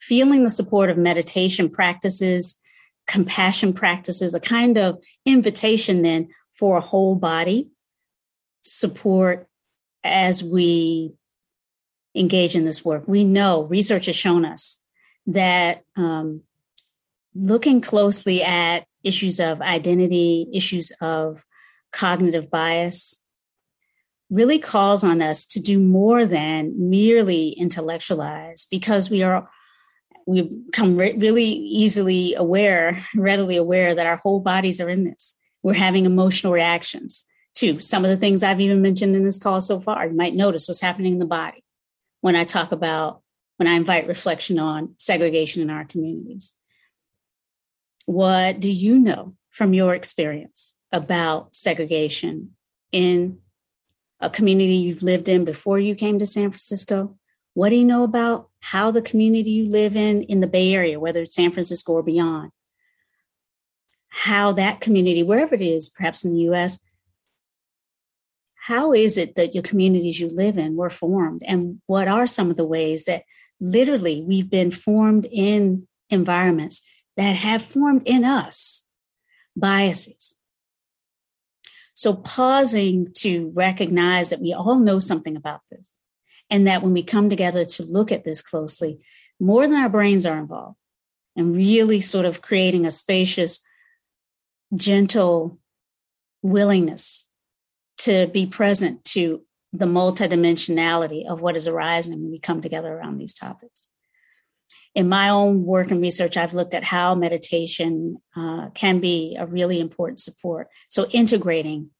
feeling 0.00 0.44
the 0.44 0.50
support 0.50 0.90
of 0.90 0.98
meditation 0.98 1.68
practices, 1.68 2.60
compassion 3.06 3.72
practices, 3.72 4.34
a 4.34 4.40
kind 4.40 4.78
of 4.78 4.98
invitation 5.24 6.02
then 6.02 6.28
for 6.52 6.76
a 6.76 6.82
whole 6.82 7.14
body 7.16 7.70
support 8.60 9.48
as 10.04 10.42
we 10.42 11.16
engage 12.14 12.54
in 12.54 12.64
this 12.64 12.84
work. 12.84 13.06
We 13.06 13.24
know 13.24 13.64
research 13.64 14.06
has 14.06 14.16
shown 14.16 14.44
us 14.44 14.80
that 15.26 15.82
um, 15.96 16.42
looking 17.34 17.80
closely 17.80 18.42
at 18.42 18.86
issues 19.02 19.40
of 19.40 19.60
identity, 19.60 20.48
issues 20.52 20.92
of 21.00 21.44
cognitive 21.92 22.50
bias, 22.50 23.22
really 24.30 24.58
calls 24.58 25.04
on 25.04 25.22
us 25.22 25.46
to 25.46 25.60
do 25.60 25.78
more 25.78 26.26
than 26.26 26.74
merely 26.76 27.50
intellectualize 27.50 28.66
because 28.70 29.08
we 29.10 29.22
are 29.22 29.48
we 30.26 30.42
become 30.66 30.96
re- 30.96 31.16
really 31.16 31.44
easily 31.44 32.34
aware, 32.34 33.04
readily 33.14 33.56
aware 33.56 33.94
that 33.94 34.06
our 34.06 34.16
whole 34.16 34.40
bodies 34.40 34.80
are 34.80 34.88
in 34.88 35.04
this. 35.04 35.36
We're 35.62 35.74
having 35.74 36.04
emotional 36.04 36.52
reactions 36.52 37.24
to 37.56 37.80
some 37.80 38.04
of 38.04 38.10
the 38.10 38.16
things 38.16 38.42
I've 38.42 38.60
even 38.60 38.82
mentioned 38.82 39.14
in 39.14 39.24
this 39.24 39.38
call 39.38 39.60
so 39.60 39.80
far. 39.80 40.06
You 40.06 40.14
might 40.14 40.34
notice 40.34 40.66
what's 40.66 40.80
happening 40.80 41.12
in 41.12 41.18
the 41.20 41.26
body 41.26 41.64
when 42.20 42.34
I 42.34 42.42
talk 42.42 42.72
about, 42.72 43.22
when 43.56 43.68
I 43.68 43.74
invite 43.74 44.08
reflection 44.08 44.58
on 44.58 44.94
segregation 44.98 45.62
in 45.62 45.70
our 45.70 45.84
communities. 45.84 46.52
What 48.04 48.58
do 48.58 48.70
you 48.70 48.98
know 48.98 49.36
from 49.50 49.74
your 49.74 49.94
experience 49.94 50.74
about 50.92 51.54
segregation 51.54 52.56
in 52.90 53.38
a 54.20 54.30
community 54.30 54.74
you've 54.74 55.02
lived 55.02 55.28
in 55.28 55.44
before 55.44 55.78
you 55.78 55.94
came 55.94 56.18
to 56.18 56.26
San 56.26 56.50
Francisco? 56.50 57.16
What 57.54 57.70
do 57.70 57.76
you 57.76 57.84
know 57.84 58.04
about 58.04 58.50
how 58.60 58.90
the 58.90 59.02
community 59.02 59.50
you 59.50 59.68
live 59.70 59.96
in 59.96 60.22
in 60.24 60.40
the 60.40 60.46
Bay 60.46 60.74
Area, 60.74 61.00
whether 61.00 61.22
it's 61.22 61.34
San 61.34 61.52
Francisco 61.52 61.94
or 61.94 62.02
beyond, 62.02 62.50
how 64.08 64.52
that 64.52 64.80
community, 64.80 65.22
wherever 65.22 65.54
it 65.54 65.62
is, 65.62 65.88
perhaps 65.88 66.24
in 66.24 66.34
the 66.34 66.40
US, 66.50 66.80
how 68.66 68.92
is 68.92 69.16
it 69.16 69.36
that 69.36 69.54
your 69.54 69.62
communities 69.62 70.18
you 70.18 70.28
live 70.28 70.58
in 70.58 70.74
were 70.74 70.90
formed? 70.90 71.42
And 71.46 71.80
what 71.86 72.08
are 72.08 72.26
some 72.26 72.50
of 72.50 72.56
the 72.56 72.64
ways 72.64 73.04
that 73.04 73.22
literally 73.60 74.22
we've 74.22 74.50
been 74.50 74.70
formed 74.70 75.26
in 75.30 75.86
environments 76.10 76.82
that 77.16 77.36
have 77.36 77.62
formed 77.62 78.02
in 78.04 78.24
us 78.24 78.84
biases? 79.56 80.35
So, 81.96 82.12
pausing 82.12 83.08
to 83.20 83.50
recognize 83.54 84.28
that 84.28 84.42
we 84.42 84.52
all 84.52 84.78
know 84.78 84.98
something 84.98 85.34
about 85.34 85.62
this 85.70 85.96
and 86.50 86.66
that 86.66 86.82
when 86.82 86.92
we 86.92 87.02
come 87.02 87.30
together 87.30 87.64
to 87.64 87.82
look 87.84 88.12
at 88.12 88.22
this 88.22 88.42
closely, 88.42 89.00
more 89.40 89.66
than 89.66 89.78
our 89.78 89.88
brains 89.88 90.26
are 90.26 90.36
involved, 90.36 90.76
and 91.36 91.56
really 91.56 92.00
sort 92.02 92.26
of 92.26 92.42
creating 92.42 92.84
a 92.84 92.90
spacious, 92.90 93.66
gentle 94.74 95.58
willingness 96.42 97.26
to 97.98 98.26
be 98.26 98.44
present 98.44 99.02
to 99.04 99.42
the 99.72 99.86
multidimensionality 99.86 101.26
of 101.26 101.40
what 101.40 101.56
is 101.56 101.66
arising 101.66 102.20
when 102.20 102.30
we 102.30 102.38
come 102.38 102.60
together 102.60 102.92
around 102.92 103.16
these 103.16 103.32
topics. 103.32 103.88
In 104.96 105.10
my 105.10 105.28
own 105.28 105.66
work 105.66 105.90
and 105.90 106.00
research, 106.00 106.38
I've 106.38 106.54
looked 106.54 106.72
at 106.72 106.82
how 106.82 107.14
meditation 107.14 108.16
uh, 108.34 108.70
can 108.70 108.98
be 108.98 109.36
a 109.38 109.46
really 109.46 109.78
important 109.78 110.18
support. 110.18 110.68
So, 110.88 111.06
integrating 111.10 111.90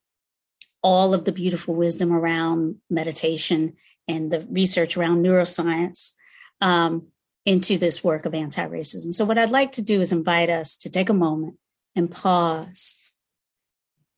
all 0.83 1.13
of 1.13 1.27
the 1.27 1.33
beautiful 1.33 1.75
wisdom 1.75 2.11
around 2.11 2.77
meditation 2.89 3.75
and 4.09 4.31
the 4.31 4.47
research 4.51 4.97
around 4.97 5.23
neuroscience 5.23 6.15
um, 6.63 7.09
into 7.45 7.77
this 7.77 8.03
work 8.03 8.25
of 8.25 8.35
anti 8.35 8.67
racism. 8.67 9.13
So, 9.13 9.27
what 9.27 9.37
I'd 9.37 9.51
like 9.51 9.73
to 9.73 9.83
do 9.83 10.01
is 10.01 10.11
invite 10.11 10.49
us 10.49 10.75
to 10.79 10.89
take 10.89 11.11
a 11.11 11.15
moment 11.15 11.59
and 11.95 12.11
pause 12.11 12.97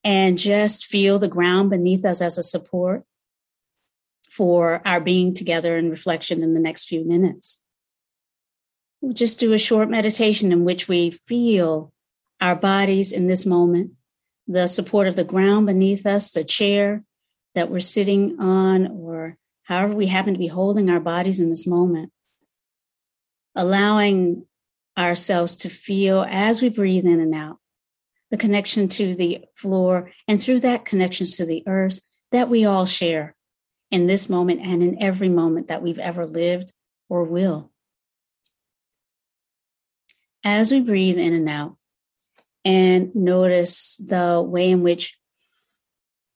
and 0.04 0.38
just 0.38 0.86
feel 0.86 1.18
the 1.18 1.26
ground 1.26 1.70
beneath 1.70 2.04
us 2.04 2.22
as 2.22 2.38
a 2.38 2.44
support 2.44 3.02
for 4.30 4.80
our 4.84 5.00
being 5.00 5.34
together 5.34 5.76
in 5.76 5.90
reflection 5.90 6.44
in 6.44 6.54
the 6.54 6.60
next 6.60 6.84
few 6.84 7.04
minutes. 7.04 7.60
We'll 9.00 9.12
just 9.12 9.38
do 9.38 9.52
a 9.52 9.58
short 9.58 9.88
meditation 9.88 10.52
in 10.52 10.64
which 10.64 10.88
we 10.88 11.10
feel 11.10 11.92
our 12.40 12.56
bodies 12.56 13.12
in 13.12 13.26
this 13.26 13.46
moment, 13.46 13.92
the 14.46 14.66
support 14.66 15.06
of 15.06 15.16
the 15.16 15.24
ground 15.24 15.66
beneath 15.66 16.06
us, 16.06 16.32
the 16.32 16.44
chair 16.44 17.04
that 17.54 17.70
we're 17.70 17.80
sitting 17.80 18.38
on, 18.40 18.86
or 18.88 19.36
however 19.64 19.94
we 19.94 20.06
happen 20.06 20.34
to 20.34 20.38
be 20.38 20.48
holding 20.48 20.90
our 20.90 21.00
bodies 21.00 21.40
in 21.40 21.50
this 21.50 21.66
moment, 21.66 22.12
allowing 23.54 24.46
ourselves 24.96 25.54
to 25.56 25.68
feel 25.68 26.26
as 26.28 26.60
we 26.60 26.68
breathe 26.68 27.04
in 27.04 27.20
and 27.20 27.34
out 27.34 27.58
the 28.30 28.36
connection 28.36 28.88
to 28.88 29.14
the 29.14 29.44
floor 29.54 30.10
and 30.26 30.40
through 30.40 30.60
that 30.60 30.84
connection 30.84 31.26
to 31.26 31.46
the 31.46 31.62
earth 31.66 32.00
that 32.30 32.48
we 32.48 32.64
all 32.64 32.84
share 32.84 33.34
in 33.90 34.06
this 34.06 34.28
moment 34.28 34.60
and 34.60 34.82
in 34.82 35.02
every 35.02 35.28
moment 35.28 35.68
that 35.68 35.82
we've 35.82 35.98
ever 35.98 36.26
lived 36.26 36.72
or 37.08 37.24
will. 37.24 37.70
As 40.44 40.70
we 40.70 40.80
breathe 40.80 41.18
in 41.18 41.34
and 41.34 41.48
out 41.48 41.76
and 42.64 43.14
notice 43.14 43.96
the 43.96 44.42
way 44.44 44.70
in 44.70 44.82
which 44.82 45.18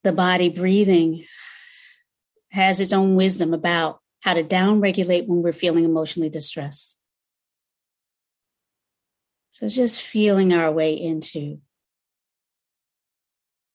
the 0.03 0.13
body 0.13 0.49
breathing 0.49 1.25
has 2.51 2.81
its 2.81 2.93
own 2.93 3.15
wisdom 3.15 3.55
about 3.55 4.01
how 4.21 4.35
to 4.35 4.43
downregulate 4.45 5.27
when 5.27 5.43
we're 5.43 5.53
feeling 5.53 5.85
emotionally 5.85 6.29
distressed. 6.29 6.99
So 9.51 9.69
just 9.69 10.03
feeling 10.03 10.53
our 10.53 10.71
way 10.71 10.95
into 10.95 11.61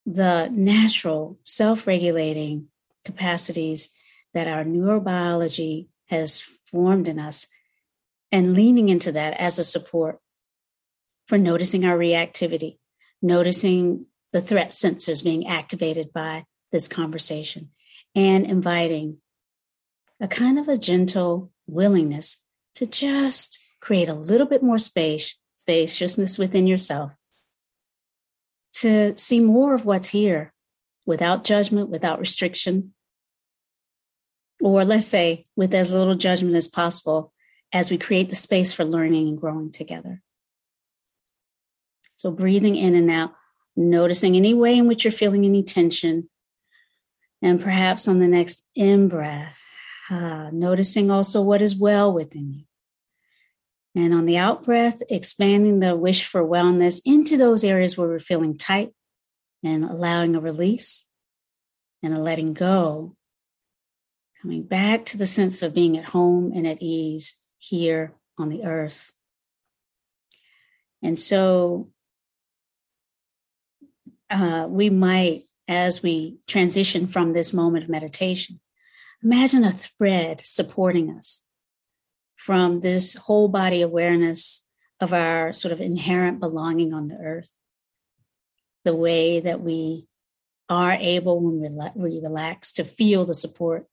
the 0.06 0.50
natural 0.52 1.38
self 1.44 1.86
regulating 1.86 2.68
capacities 3.04 3.92
that 4.34 4.48
our 4.48 4.64
neurobiology 4.64 5.88
has 6.08 6.40
formed 6.72 7.08
in 7.08 7.20
us 7.20 7.48
and 8.32 8.54
leaning 8.54 8.90
into 8.90 9.12
that 9.12 9.34
as 9.34 9.60
a 9.60 9.64
support 9.64 10.20
for 11.28 11.38
noticing 11.38 11.86
our 11.86 11.98
reactivity, 11.98 12.78
noticing 13.22 14.06
the 14.32 14.42
threat 14.42 14.70
sensors 14.70 15.24
being 15.24 15.48
activated 15.48 16.12
by 16.14 16.46
this 16.72 16.88
conversation, 16.88 17.70
and 18.16 18.46
inviting 18.46 19.18
a 20.20 20.28
kind 20.28 20.60
of 20.60 20.68
a 20.68 20.78
gentle 20.78 21.52
willingness 21.68 22.44
to 22.76 22.86
just 22.86 23.60
create 23.80 24.10
a 24.10 24.14
little 24.14 24.48
bit 24.48 24.64
more 24.64 24.78
space, 24.78 25.36
spaciousness 25.56 26.38
within 26.38 26.68
yourself 26.68 27.12
to 28.74 29.18
see 29.18 29.40
more 29.40 29.74
of 29.74 29.86
what's 29.86 30.10
here 30.10 30.54
without 31.06 31.44
judgment, 31.44 31.90
without 31.90 32.20
restriction, 32.20 32.94
or 34.62 34.86
let's 34.86 35.08
say 35.08 35.46
with 35.56 35.74
as 35.74 35.92
little 35.92 36.16
judgment 36.16 36.56
as 36.56 36.68
possible 36.68 37.34
as 37.74 37.92
we 37.92 37.98
create 37.98 38.30
the 38.30 38.36
space 38.36 38.74
for 38.74 38.86
learning 38.86 39.28
and 39.28 39.40
growing 39.40 39.72
together. 39.72 40.22
So, 42.16 42.32
breathing 42.32 42.76
in 42.76 42.96
and 42.96 43.12
out, 43.12 43.34
noticing 43.76 44.36
any 44.36 44.54
way 44.54 44.78
in 44.78 44.88
which 44.88 45.04
you're 45.04 45.12
feeling 45.12 45.46
any 45.46 45.64
tension. 45.64 46.30
And 47.42 47.62
perhaps 47.62 48.08
on 48.08 48.20
the 48.20 48.28
next 48.28 48.66
in 48.76 49.08
breath, 49.08 49.64
uh, 50.10 50.50
noticing 50.52 51.12
also 51.12 51.42
what 51.42 51.62
is 51.62 51.76
well 51.76 52.12
within 52.12 52.54
you. 52.54 52.64
And 53.94 54.14
on 54.14 54.26
the 54.26 54.38
out 54.38 54.64
breath, 54.64 55.02
expanding 55.10 55.80
the 55.80 55.96
wish 55.96 56.26
for 56.26 56.44
wellness 56.44 57.02
into 57.06 57.38
those 57.38 57.64
areas 57.64 57.98
where 57.98 58.08
we're 58.08 58.20
feeling 58.20 58.58
tight 58.58 58.94
and 59.64 59.84
allowing 59.84 60.36
a 60.36 60.40
release 60.40 61.06
and 62.02 62.14
a 62.14 62.20
letting 62.20 62.54
go. 62.54 63.16
Coming 64.42 64.64
back 64.64 65.06
to 65.06 65.18
the 65.18 65.26
sense 65.26 65.62
of 65.62 65.74
being 65.74 65.98
at 65.98 66.10
home 66.10 66.52
and 66.56 66.68
at 66.68 66.78
ease 66.80 67.38
here 67.58 68.14
on 68.38 68.50
the 68.50 68.64
earth. 68.64 69.12
And 71.02 71.18
so 71.18 71.90
uh, 74.30 74.68
we 74.70 74.90
might, 74.90 75.44
as 75.68 76.02
we 76.02 76.38
transition 76.48 77.08
from 77.08 77.34
this 77.34 77.54
moment 77.54 77.84
of 77.84 77.90
meditation, 77.90 78.60
imagine 79.24 79.64
a 79.64 79.72
thread 79.72 80.42
supporting 80.44 81.10
us 81.10 81.44
from 82.36 82.80
this 82.82 83.16
whole 83.16 83.48
body 83.48 83.82
awareness 83.82 84.64
of 85.00 85.14
our 85.14 85.54
sort 85.54 85.72
of 85.72 85.82
inherent 85.82 86.40
belonging 86.40 86.94
on 86.94 87.08
the 87.08 87.18
earth, 87.18 87.54
the 88.84 88.96
way 88.96 89.40
that 89.40 89.62
we 89.62 90.08
are 90.70 90.94
able 90.94 91.40
when 91.40 91.92
we 91.96 92.20
relax 92.20 92.72
to 92.74 92.84
feel 92.84 93.26
the 93.26 93.34
support 93.34 93.86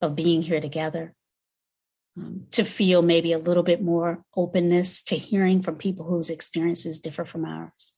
of 0.00 0.16
being 0.16 0.42
here 0.42 0.60
together, 0.60 1.14
um, 2.16 2.46
to 2.50 2.64
feel 2.64 3.02
maybe 3.02 3.32
a 3.32 3.38
little 3.38 3.62
bit 3.62 3.82
more 3.82 4.24
openness 4.36 5.02
to 5.04 5.16
hearing 5.16 5.62
from 5.62 5.76
people 5.76 6.04
whose 6.04 6.30
experiences 6.30 7.00
differ 7.00 7.24
from 7.24 7.44
ours. 7.44 7.94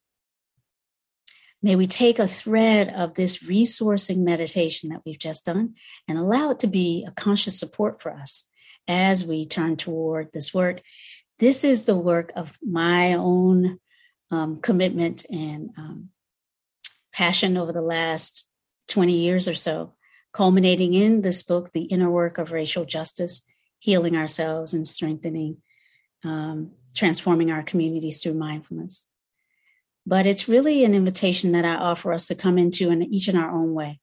May 1.63 1.77
we 1.77 1.87
take 1.87 2.19
a 2.19 2.29
thread 2.29 2.91
of 2.91 3.15
this 3.15 3.39
resourcing 3.39 4.19
meditation 4.19 4.91
that 4.91 5.01
we've 5.05 5.19
just 5.19 5.47
done 5.47 5.75
and 6.07 6.19
allow 6.19 6.51
it 6.51 6.61
to 6.61 6.67
be 6.67 7.05
a 7.09 7.11
conscious 7.11 7.59
support 7.59 8.03
for 8.03 8.13
us 8.13 8.45
as 8.87 9.25
we 9.25 9.47
turn 9.47 9.77
toward 9.77 10.33
this 10.33 10.53
work. 10.53 10.83
This 11.39 11.65
is 11.65 11.85
the 11.85 11.97
work 11.97 12.33
of 12.37 12.59
my 12.63 13.15
own 13.15 13.79
um, 14.31 14.61
commitment 14.61 15.25
and 15.31 15.71
um, 15.79 16.11
passion 17.13 17.57
over 17.57 17.73
the 17.73 17.83
last 17.83 18.49
20 18.89 19.13
years 19.13 19.49
or 19.49 19.55
so, 19.55 19.95
culminating 20.33 20.93
in 20.95 21.23
this 21.23 21.43
book, 21.43 21.73
The 21.73 21.85
Inner 21.85 22.11
Work 22.11 22.39
of 22.39 22.53
Racial 22.53 22.85
Justice 22.85 23.43
Healing 23.85 24.17
Ourselves 24.17 24.73
and 24.73 24.89
Strengthening, 24.89 25.59
um, 26.25 26.71
Transforming 26.97 27.51
Our 27.51 27.63
Communities 27.63 28.23
Through 28.23 28.33
Mindfulness. 28.33 29.05
But 30.07 30.25
it's 30.25 30.49
really 30.49 30.85
an 30.85 30.95
invitation 30.95 31.53
that 31.53 31.67
I 31.67 31.75
offer 31.75 32.11
us 32.11 32.27
to 32.29 32.35
come 32.35 32.57
into 32.57 32.91
in 32.91 33.03
each 33.03 33.29
in 33.29 33.37
our 33.37 33.51
own 33.51 33.75
way 33.75 34.01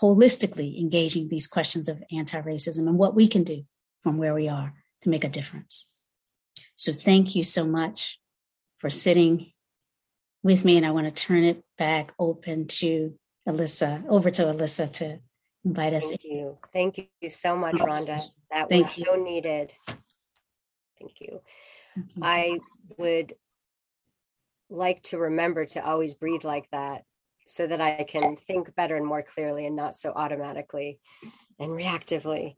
holistically 0.00 0.80
engaging 0.80 1.28
these 1.28 1.46
questions 1.46 1.90
of 1.90 2.02
anti 2.10 2.40
racism 2.40 2.88
and 2.88 2.98
what 2.98 3.14
we 3.14 3.28
can 3.28 3.44
do 3.44 3.64
from 4.02 4.16
where 4.16 4.34
we 4.34 4.48
are 4.48 4.72
to 5.02 5.10
make 5.10 5.24
a 5.24 5.28
difference. 5.28 5.92
So, 6.74 6.90
thank 6.90 7.34
you 7.34 7.42
so 7.42 7.66
much 7.66 8.18
for 8.78 8.88
sitting 8.88 9.52
with 10.42 10.64
me. 10.64 10.78
And 10.78 10.86
I 10.86 10.90
want 10.90 11.06
to 11.06 11.22
turn 11.22 11.44
it 11.44 11.62
back 11.76 12.14
open 12.18 12.66
to 12.66 13.14
Elissa, 13.46 14.02
over 14.08 14.30
to 14.30 14.48
Elissa 14.48 14.88
to 14.88 15.18
invite 15.64 15.94
us. 15.94 16.08
Thank 16.08 16.24
you. 16.24 16.58
Thank 16.72 17.10
you 17.20 17.28
so 17.30 17.56
much, 17.56 17.76
Rhonda. 17.76 18.22
That 18.50 18.68
Thank 18.68 18.86
was 18.86 18.98
you. 18.98 19.04
so 19.04 19.14
needed. 19.16 19.72
Thank 20.98 21.20
you. 21.20 21.40
Thank 21.94 22.16
you. 22.16 22.22
I 22.22 22.58
would 22.98 23.34
like 24.70 25.02
to 25.04 25.18
remember 25.18 25.64
to 25.64 25.84
always 25.84 26.14
breathe 26.14 26.44
like 26.44 26.68
that 26.72 27.02
so 27.46 27.66
that 27.66 27.80
I 27.80 28.04
can 28.08 28.36
think 28.36 28.74
better 28.74 28.96
and 28.96 29.06
more 29.06 29.22
clearly 29.22 29.66
and 29.66 29.76
not 29.76 29.94
so 29.94 30.12
automatically 30.14 30.98
and 31.58 31.70
reactively. 31.70 32.54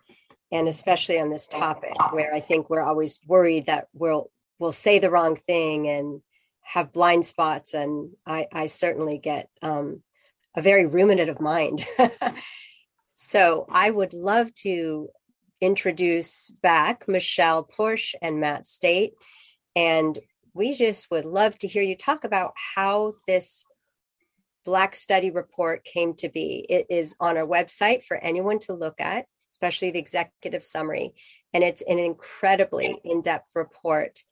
And 0.52 0.68
especially 0.68 1.18
on 1.18 1.28
this 1.28 1.48
topic 1.48 1.94
where 2.12 2.32
I 2.32 2.40
think 2.40 2.70
we're 2.70 2.82
always 2.82 3.18
worried 3.26 3.66
that 3.66 3.88
we'll 3.92 4.30
we'll 4.58 4.72
say 4.72 4.98
the 4.98 5.10
wrong 5.10 5.36
thing 5.46 5.88
and 5.88 6.22
have 6.62 6.92
blind 6.92 7.26
spots. 7.26 7.74
And 7.74 8.10
I, 8.24 8.46
I 8.52 8.66
certainly 8.66 9.18
get 9.18 9.48
um, 9.60 10.02
a 10.56 10.62
very 10.62 10.86
ruminative 10.86 11.40
mind. 11.40 11.84
so 13.18 13.66
I 13.70 13.90
would 13.90 14.12
love 14.12 14.52
to 14.56 15.08
introduce 15.62 16.50
back 16.62 17.08
Michelle 17.08 17.62
Porche 17.64 18.14
and 18.20 18.40
Matt 18.40 18.66
State. 18.66 19.14
And 19.74 20.18
we 20.52 20.74
just 20.74 21.10
would 21.10 21.24
love 21.24 21.56
to 21.58 21.66
hear 21.66 21.82
you 21.82 21.96
talk 21.96 22.24
about 22.24 22.52
how 22.74 23.14
this 23.26 23.64
Black 24.66 24.94
Study 24.94 25.30
Report 25.30 25.82
came 25.82 26.12
to 26.16 26.28
be. 26.28 26.66
It 26.68 26.88
is 26.90 27.16
on 27.18 27.38
our 27.38 27.46
website 27.46 28.04
for 28.04 28.18
anyone 28.18 28.58
to 28.60 28.74
look 28.74 29.00
at, 29.00 29.24
especially 29.50 29.92
the 29.92 29.98
executive 29.98 30.62
summary. 30.62 31.14
And 31.54 31.64
it's 31.64 31.82
an 31.82 31.98
incredibly 31.98 33.00
in 33.02 33.22
depth 33.22 33.50
report, 33.54 34.22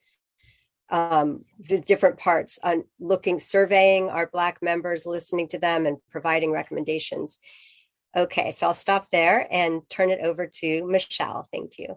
um, 0.90 1.47
the 1.59 1.79
different 1.79 2.18
parts 2.18 2.59
on 2.62 2.85
looking, 3.01 3.38
surveying 3.38 4.11
our 4.11 4.27
Black 4.27 4.61
members, 4.61 5.07
listening 5.07 5.49
to 5.49 5.59
them, 5.59 5.87
and 5.87 5.97
providing 6.11 6.53
recommendations. 6.53 7.38
Okay, 8.16 8.50
so 8.50 8.68
I'll 8.68 8.74
stop 8.74 9.11
there 9.11 9.46
and 9.50 9.83
turn 9.88 10.11
it 10.11 10.20
over 10.22 10.46
to 10.46 10.87
Michelle. 10.87 11.48
Thank 11.53 11.79
you. 11.79 11.96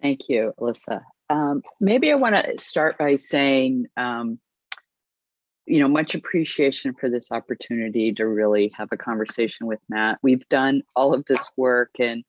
Thank 0.00 0.28
you, 0.28 0.52
Elissa. 0.58 1.02
Um, 1.30 1.62
maybe 1.80 2.10
I 2.10 2.14
want 2.14 2.34
to 2.34 2.58
start 2.58 2.98
by 2.98 3.16
saying 3.16 3.86
um, 3.96 4.38
you 5.66 5.80
know, 5.80 5.88
much 5.88 6.14
appreciation 6.14 6.94
for 6.94 7.08
this 7.08 7.30
opportunity 7.30 8.12
to 8.12 8.26
really 8.26 8.72
have 8.76 8.88
a 8.92 8.96
conversation 8.96 9.66
with 9.66 9.78
Matt. 9.88 10.18
We've 10.22 10.46
done 10.48 10.82
all 10.96 11.14
of 11.14 11.24
this 11.26 11.50
work 11.56 11.90
and 11.98 12.24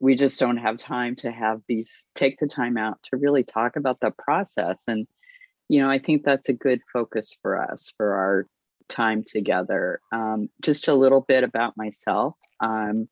we 0.00 0.16
just 0.16 0.40
don't 0.40 0.56
have 0.56 0.76
time 0.78 1.14
to 1.16 1.30
have 1.30 1.60
these 1.68 2.04
take 2.14 2.38
the 2.40 2.46
time 2.46 2.76
out 2.76 2.98
to 3.10 3.16
really 3.16 3.44
talk 3.44 3.76
about 3.76 4.00
the 4.00 4.10
process. 4.10 4.82
And, 4.88 5.06
you 5.68 5.80
know, 5.80 5.90
I 5.90 5.98
think 5.98 6.24
that's 6.24 6.48
a 6.48 6.54
good 6.54 6.80
focus 6.92 7.36
for 7.42 7.60
us 7.60 7.92
for 7.96 8.14
our 8.14 8.46
time 8.88 9.24
together. 9.26 10.00
Um, 10.12 10.48
just 10.62 10.88
a 10.88 10.94
little 10.94 11.20
bit 11.20 11.44
about 11.44 11.76
myself. 11.76 12.34
Um, 12.60 13.08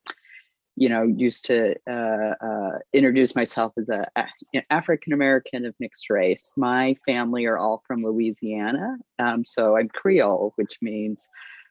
you 0.75 0.89
know, 0.89 1.03
used 1.03 1.47
to 1.47 1.75
uh, 1.89 2.35
uh, 2.45 2.79
introduce 2.95 3.37
myself 3.37 3.73
as 3.77 3.91
a, 3.91 4.07
a 4.17 4.63
African 4.71 5.13
American 5.13 5.67
of 5.67 5.75
mixed 5.79 6.09
race. 6.09 6.53
My 6.57 6.97
family 7.05 7.45
are 7.45 7.59
all 7.59 7.83
from 7.87 8.03
Louisiana, 8.03 8.97
um, 9.19 9.45
so 9.45 9.77
I'm 9.77 9.89
Creole, 9.89 10.53
which 10.57 10.79
means 10.81 11.29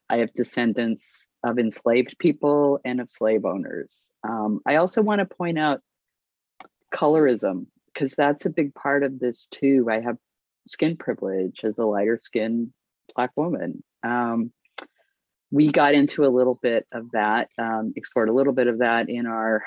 I 0.09 0.17
have 0.17 0.33
descendants 0.33 1.25
of 1.43 1.57
enslaved 1.57 2.15
people 2.19 2.79
and 2.85 3.01
of 3.01 3.09
slave 3.09 3.45
owners. 3.45 4.07
Um, 4.27 4.59
I 4.67 4.75
also 4.75 5.01
want 5.01 5.19
to 5.19 5.35
point 5.35 5.57
out 5.57 5.81
colorism 6.93 7.67
because 7.93 8.13
that's 8.13 8.45
a 8.45 8.49
big 8.49 8.73
part 8.75 9.03
of 9.03 9.19
this 9.19 9.47
too. 9.51 9.87
I 9.89 10.01
have 10.01 10.17
skin 10.67 10.97
privilege 10.97 11.61
as 11.63 11.79
a 11.79 11.85
lighter 11.85 12.19
skinned 12.21 12.71
black 13.15 13.31
woman. 13.35 13.83
Um, 14.03 14.51
we 15.51 15.69
got 15.69 15.93
into 15.93 16.25
a 16.25 16.29
little 16.29 16.57
bit 16.61 16.87
of 16.93 17.11
that, 17.11 17.49
um, 17.57 17.93
explored 17.95 18.29
a 18.29 18.33
little 18.33 18.53
bit 18.53 18.67
of 18.67 18.79
that 18.79 19.09
in 19.09 19.27
our 19.27 19.63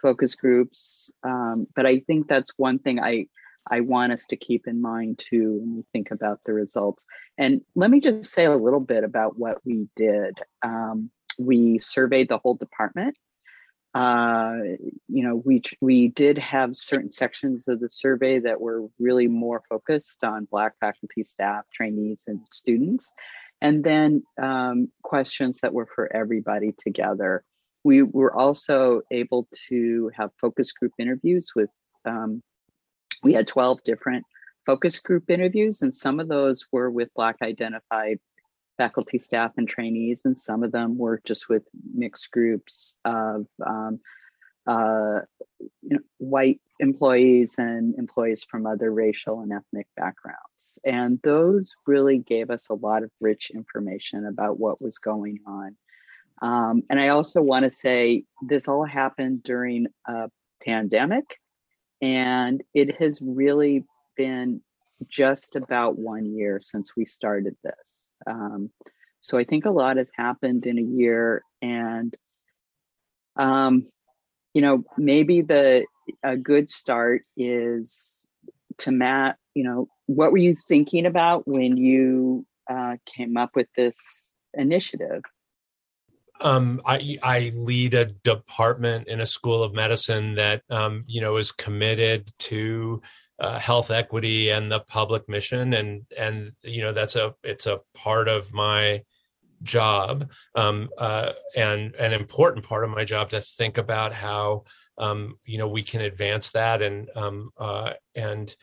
focus 0.00 0.34
groups. 0.36 1.10
Um, 1.24 1.66
but 1.74 1.86
I 1.86 2.00
think 2.00 2.28
that's 2.28 2.52
one 2.56 2.78
thing 2.78 3.00
I 3.00 3.26
I 3.68 3.80
want 3.80 4.12
us 4.12 4.26
to 4.26 4.36
keep 4.36 4.68
in 4.68 4.80
mind 4.80 5.18
too 5.18 5.58
when 5.60 5.76
we 5.76 5.84
think 5.92 6.12
about 6.12 6.40
the 6.46 6.52
results. 6.52 7.04
And 7.36 7.62
let 7.74 7.90
me 7.90 8.00
just 8.00 8.30
say 8.30 8.44
a 8.44 8.56
little 8.56 8.80
bit 8.80 9.02
about 9.02 9.36
what 9.36 9.58
we 9.64 9.88
did. 9.96 10.38
Um, 10.62 11.10
we 11.38 11.78
surveyed 11.78 12.28
the 12.28 12.38
whole 12.38 12.54
department. 12.54 13.16
Uh, 13.92 14.58
you 15.08 15.26
know, 15.26 15.42
we 15.44 15.62
we 15.80 16.08
did 16.08 16.36
have 16.38 16.76
certain 16.76 17.10
sections 17.10 17.66
of 17.66 17.80
the 17.80 17.88
survey 17.88 18.38
that 18.38 18.60
were 18.60 18.86
really 18.98 19.26
more 19.26 19.62
focused 19.68 20.22
on 20.22 20.46
Black 20.50 20.74
faculty, 20.78 21.24
staff, 21.24 21.64
trainees, 21.74 22.24
and 22.26 22.40
students. 22.52 23.10
And 23.60 23.82
then 23.82 24.22
um, 24.40 24.88
questions 25.02 25.60
that 25.60 25.72
were 25.72 25.88
for 25.94 26.14
everybody 26.14 26.74
together. 26.78 27.44
We 27.84 28.02
were 28.02 28.34
also 28.34 29.02
able 29.10 29.48
to 29.68 30.10
have 30.14 30.30
focus 30.40 30.72
group 30.72 30.92
interviews 30.98 31.52
with, 31.54 31.70
um, 32.04 32.42
we 33.22 33.32
had 33.32 33.46
12 33.46 33.82
different 33.82 34.24
focus 34.66 34.98
group 34.98 35.30
interviews, 35.30 35.82
and 35.82 35.94
some 35.94 36.20
of 36.20 36.28
those 36.28 36.66
were 36.72 36.90
with 36.90 37.14
Black 37.14 37.36
identified 37.42 38.18
faculty, 38.76 39.18
staff, 39.18 39.52
and 39.56 39.68
trainees, 39.68 40.22
and 40.24 40.38
some 40.38 40.62
of 40.62 40.72
them 40.72 40.98
were 40.98 41.20
just 41.24 41.48
with 41.48 41.62
mixed 41.94 42.30
groups 42.30 42.98
of 43.04 43.46
um, 43.64 44.00
uh, 44.66 45.20
you 45.60 45.90
know, 45.90 46.00
white 46.18 46.60
employees 46.78 47.56
and 47.58 47.94
employees 47.96 48.44
from 48.44 48.66
other 48.66 48.92
racial 48.92 49.40
and 49.40 49.52
ethnic 49.52 49.86
backgrounds. 49.96 50.78
And 50.84 51.20
those 51.22 51.74
really 51.86 52.18
gave 52.18 52.50
us 52.50 52.68
a 52.68 52.74
lot 52.74 53.02
of 53.02 53.10
rich 53.20 53.50
information 53.54 54.26
about 54.26 54.58
what 54.58 54.80
was 54.80 54.98
going 54.98 55.40
on. 55.46 55.76
Um, 56.42 56.82
and 56.90 57.00
I 57.00 57.08
also 57.08 57.40
want 57.40 57.64
to 57.64 57.70
say 57.70 58.24
this 58.42 58.68
all 58.68 58.84
happened 58.84 59.42
during 59.42 59.86
a 60.06 60.30
pandemic, 60.62 61.40
and 62.02 62.62
it 62.74 63.00
has 63.00 63.22
really 63.22 63.84
been 64.16 64.60
just 65.08 65.56
about 65.56 65.98
one 65.98 66.26
year 66.26 66.60
since 66.60 66.94
we 66.94 67.06
started 67.06 67.56
this. 67.64 68.12
Um, 68.26 68.70
so 69.22 69.38
I 69.38 69.44
think 69.44 69.64
a 69.64 69.70
lot 69.70 69.96
has 69.96 70.10
happened 70.14 70.66
in 70.66 70.78
a 70.78 70.82
year, 70.82 71.42
and 71.62 72.14
um, 73.36 73.84
you 74.52 74.62
know, 74.62 74.84
maybe 74.96 75.42
the 75.42 75.86
a 76.22 76.36
good 76.36 76.70
start 76.70 77.22
is 77.36 78.26
to 78.78 78.92
Matt. 78.92 79.36
You 79.54 79.64
know, 79.64 79.88
what 80.06 80.32
were 80.32 80.38
you 80.38 80.54
thinking 80.68 81.06
about 81.06 81.46
when 81.46 81.76
you 81.76 82.46
uh, 82.70 82.96
came 83.06 83.36
up 83.36 83.50
with 83.54 83.68
this 83.76 84.32
initiative? 84.54 85.22
Um, 86.40 86.82
I, 86.84 87.18
I 87.22 87.52
lead 87.54 87.94
a 87.94 88.04
department 88.04 89.08
in 89.08 89.20
a 89.20 89.26
school 89.26 89.62
of 89.62 89.72
medicine 89.72 90.34
that 90.34 90.62
um, 90.68 91.04
you 91.06 91.20
know 91.20 91.36
is 91.38 91.50
committed 91.50 92.30
to 92.40 93.00
uh, 93.38 93.58
health 93.58 93.90
equity 93.90 94.50
and 94.50 94.70
the 94.70 94.80
public 94.80 95.28
mission, 95.28 95.72
and 95.72 96.04
and 96.16 96.52
you 96.62 96.82
know 96.82 96.92
that's 96.92 97.16
a 97.16 97.34
it's 97.42 97.66
a 97.66 97.80
part 97.94 98.28
of 98.28 98.52
my 98.52 99.02
job 99.62 100.30
um, 100.54 100.88
uh, 100.98 101.32
and 101.56 101.94
an 101.94 102.12
important 102.12 102.64
part 102.64 102.84
of 102.84 102.90
my 102.90 103.04
job 103.04 103.30
to 103.30 103.40
think 103.40 103.78
about 103.78 104.12
how 104.12 104.64
um, 104.98 105.38
you 105.44 105.58
know 105.58 105.68
we 105.68 105.82
can 105.82 106.00
advance 106.00 106.50
that 106.50 106.82
and 106.82 107.08
um, 107.14 107.50
uh, 107.58 107.92
and 108.14 108.54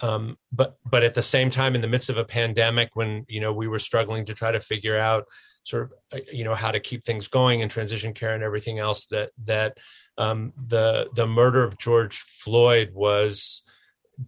um, 0.00 0.36
but 0.50 0.76
but 0.84 1.02
at 1.02 1.14
the 1.14 1.22
same 1.22 1.50
time 1.50 1.74
in 1.74 1.80
the 1.80 1.88
midst 1.88 2.10
of 2.10 2.18
a 2.18 2.24
pandemic 2.24 2.90
when 2.94 3.24
you 3.28 3.40
know 3.40 3.52
we 3.52 3.68
were 3.68 3.78
struggling 3.78 4.26
to 4.26 4.34
try 4.34 4.50
to 4.50 4.60
figure 4.60 4.98
out 4.98 5.26
sort 5.64 5.84
of 5.84 5.92
uh, 6.12 6.18
you 6.32 6.44
know 6.44 6.54
how 6.54 6.70
to 6.70 6.80
keep 6.80 7.04
things 7.04 7.28
going 7.28 7.62
and 7.62 7.70
transition 7.70 8.12
care 8.12 8.34
and 8.34 8.42
everything 8.42 8.78
else 8.78 9.06
that 9.06 9.30
that 9.44 9.78
um, 10.18 10.52
the 10.56 11.08
the 11.14 11.26
murder 11.26 11.64
of 11.64 11.78
George 11.78 12.18
Floyd 12.18 12.90
was 12.92 13.62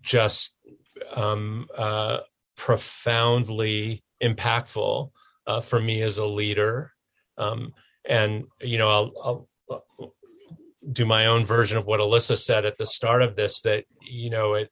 just 0.02 0.56
um, 1.14 1.66
uh, 1.76 2.18
profoundly 2.56 4.02
impactful 4.22 5.10
uh, 5.46 5.60
for 5.60 5.80
me 5.80 6.02
as 6.02 6.18
a 6.18 6.26
leader. 6.26 6.92
Um, 7.36 7.74
and 8.06 8.44
you 8.60 8.78
know, 8.78 8.88
I'll, 8.88 9.48
I'll, 9.70 10.14
do 10.92 11.04
my 11.04 11.26
own 11.26 11.46
version 11.46 11.78
of 11.78 11.86
what 11.86 12.00
Elissa 12.00 12.36
said 12.36 12.64
at 12.64 12.78
the 12.78 12.86
start 12.86 13.22
of 13.22 13.36
this. 13.36 13.60
That 13.62 13.84
you 14.00 14.30
know, 14.30 14.54
it 14.54 14.70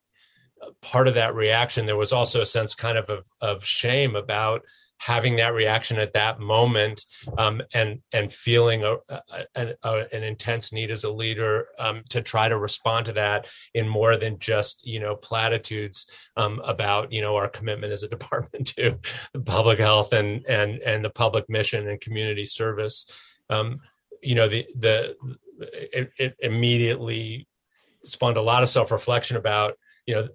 part 0.81 1.09
of 1.09 1.14
that 1.14 1.35
reaction 1.35 1.87
there 1.87 1.96
was 1.96 2.12
also 2.12 2.40
a 2.40 2.46
sense 2.46 2.75
kind 2.75 2.98
of 2.98 3.09
of, 3.11 3.27
of 3.40 3.64
shame 3.64 4.16
about 4.16 4.62
having 4.98 5.35
that 5.37 5.53
reaction 5.53 5.98
at 5.98 6.12
that 6.12 6.38
moment 6.38 7.05
um, 7.37 7.61
and 7.75 8.01
and 8.12 8.33
feeling 8.33 8.85
a, 8.85 8.96
a, 9.57 9.75
a, 9.83 10.05
an 10.12 10.22
intense 10.22 10.72
need 10.72 10.92
as 10.92 11.03
a 11.03 11.11
leader 11.11 11.66
um, 11.81 12.05
to 12.09 12.22
try 12.22 12.48
to 12.48 12.57
respond 12.57 13.07
to 13.07 13.12
that 13.12 13.46
in 13.75 13.88
more 13.88 14.16
than 14.16 14.38
just 14.38 14.87
you 14.87 15.01
know 15.01 15.16
platitudes 15.16 16.07
um, 16.37 16.61
about 16.64 17.12
you 17.12 17.20
know 17.20 17.35
our 17.35 17.48
commitment 17.48 17.92
as 17.92 18.05
a 18.05 18.09
department 18.16 18.68
to 18.68 18.96
public 19.44 19.81
health 19.81 20.12
and 20.12 20.46
and 20.46 20.81
and 20.83 21.05
the 21.05 21.11
public 21.11 21.48
mission 21.48 21.88
and 21.88 22.01
community 22.01 22.46
service 22.46 23.07
um, 23.51 23.81
you 24.22 24.37
know 24.37 24.46
the 24.46 24.64
the 24.79 25.16
it, 25.72 26.11
it 26.18 26.37
immediately 26.40 27.46
spawned 28.05 28.37
a 28.37 28.42
lot 28.42 28.62
of 28.62 28.68
self-reflection 28.68 29.37
about 29.37 29.75
you 30.07 30.14
know 30.14 30.29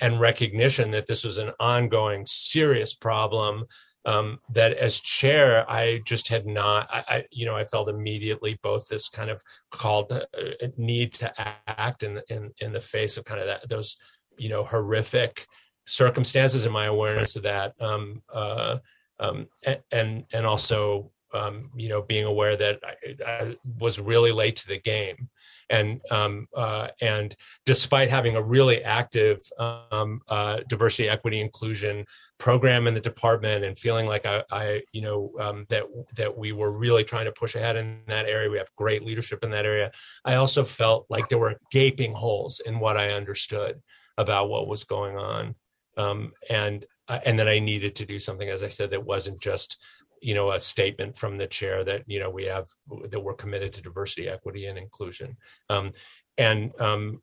and 0.00 0.20
recognition 0.20 0.90
that 0.90 1.06
this 1.06 1.24
was 1.24 1.38
an 1.38 1.52
ongoing 1.60 2.24
serious 2.26 2.94
problem 2.94 3.64
um, 4.06 4.38
that 4.50 4.72
as 4.74 5.00
chair, 5.00 5.68
I 5.68 6.00
just 6.06 6.28
had 6.28 6.46
not, 6.46 6.88
I, 6.90 7.04
I, 7.08 7.24
you 7.32 7.44
know, 7.44 7.56
I 7.56 7.64
felt 7.64 7.88
immediately 7.88 8.58
both 8.62 8.86
this 8.86 9.08
kind 9.08 9.30
of 9.30 9.42
called 9.72 10.12
uh, 10.12 10.66
need 10.76 11.12
to 11.14 11.32
act 11.66 12.04
in, 12.04 12.20
in, 12.28 12.52
in 12.60 12.72
the 12.72 12.80
face 12.80 13.16
of 13.16 13.24
kind 13.24 13.40
of 13.40 13.48
that, 13.48 13.68
those, 13.68 13.96
you 14.38 14.48
know, 14.48 14.62
horrific 14.62 15.48
circumstances 15.86 16.64
and 16.64 16.72
my 16.72 16.86
awareness 16.86 17.34
of 17.34 17.42
that. 17.42 17.74
Um, 17.80 18.22
uh, 18.32 18.78
um, 19.18 19.48
and, 19.90 20.24
and 20.32 20.46
also, 20.46 21.10
um, 21.34 21.70
you 21.74 21.88
know, 21.88 22.02
being 22.02 22.24
aware 22.24 22.56
that 22.56 22.80
I, 22.84 23.24
I 23.26 23.56
was 23.78 23.98
really 23.98 24.32
late 24.32 24.56
to 24.56 24.68
the 24.68 24.80
game 24.80 25.28
and 25.70 26.00
um, 26.10 26.48
uh, 26.54 26.88
and 27.00 27.34
despite 27.64 28.10
having 28.10 28.36
a 28.36 28.42
really 28.42 28.82
active 28.84 29.40
um, 29.58 30.20
uh, 30.28 30.60
diversity, 30.68 31.08
equity, 31.08 31.40
inclusion 31.40 32.06
program 32.38 32.86
in 32.86 32.94
the 32.94 33.00
department, 33.00 33.64
and 33.64 33.78
feeling 33.78 34.06
like 34.06 34.26
I, 34.26 34.44
I 34.50 34.82
you 34.92 35.02
know, 35.02 35.32
um, 35.40 35.66
that 35.68 35.84
that 36.16 36.36
we 36.36 36.52
were 36.52 36.70
really 36.70 37.04
trying 37.04 37.24
to 37.24 37.32
push 37.32 37.54
ahead 37.54 37.76
in 37.76 38.00
that 38.06 38.26
area. 38.26 38.50
We 38.50 38.58
have 38.58 38.74
great 38.76 39.04
leadership 39.04 39.42
in 39.42 39.50
that 39.50 39.66
area. 39.66 39.90
I 40.24 40.34
also 40.36 40.64
felt 40.64 41.06
like 41.08 41.28
there 41.28 41.38
were 41.38 41.58
gaping 41.72 42.14
holes 42.14 42.60
in 42.64 42.78
what 42.78 42.96
I 42.96 43.10
understood 43.10 43.80
about 44.18 44.48
what 44.48 44.68
was 44.68 44.84
going 44.84 45.16
on, 45.16 45.54
um, 45.96 46.32
and 46.48 46.86
uh, 47.08 47.18
and 47.24 47.38
that 47.38 47.48
I 47.48 47.58
needed 47.58 47.96
to 47.96 48.06
do 48.06 48.20
something. 48.20 48.48
As 48.48 48.62
I 48.62 48.68
said, 48.68 48.90
that 48.90 49.04
wasn't 49.04 49.40
just 49.40 49.78
you 50.20 50.34
know 50.34 50.52
a 50.52 50.60
statement 50.60 51.16
from 51.16 51.36
the 51.36 51.46
chair 51.46 51.84
that 51.84 52.02
you 52.06 52.18
know 52.18 52.30
we 52.30 52.44
have 52.44 52.66
that 53.10 53.20
we're 53.20 53.34
committed 53.34 53.72
to 53.72 53.82
diversity 53.82 54.28
equity 54.28 54.66
and 54.66 54.78
inclusion 54.78 55.36
um, 55.70 55.92
and 56.38 56.72
um, 56.80 57.22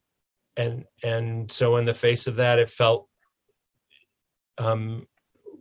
and 0.58 0.86
and 1.04 1.52
so 1.52 1.78
in 1.78 1.86
the 1.86 1.94
face 1.94 2.28
of 2.28 2.36
that 2.38 2.60
it 2.60 2.70
felt 2.70 3.08
um, 4.58 5.08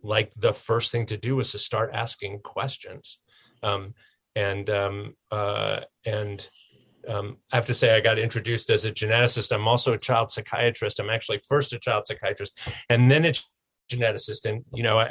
like 0.03 0.31
the 0.35 0.53
first 0.53 0.91
thing 0.91 1.05
to 1.05 1.17
do 1.17 1.35
was 1.35 1.51
to 1.51 1.59
start 1.59 1.91
asking 1.93 2.39
questions 2.39 3.19
um, 3.63 3.93
and 4.35 4.69
um, 4.69 5.15
uh, 5.31 5.81
and 6.05 6.47
um, 7.07 7.37
I 7.51 7.57
have 7.57 7.65
to 7.65 7.73
say, 7.73 7.95
I 7.95 7.99
got 7.99 8.17
introduced 8.17 8.69
as 8.69 8.85
a 8.85 8.91
geneticist. 8.91 9.51
I'm 9.51 9.67
also 9.67 9.93
a 9.93 9.97
child 9.97 10.31
psychiatrist. 10.31 10.99
I'm 10.99 11.09
actually 11.09 11.41
first 11.47 11.73
a 11.73 11.79
child 11.79 12.05
psychiatrist, 12.05 12.59
and 12.89 13.11
then 13.11 13.25
a 13.25 13.33
geneticist 13.91 14.45
and 14.45 14.63
you 14.73 14.83
know 14.83 15.05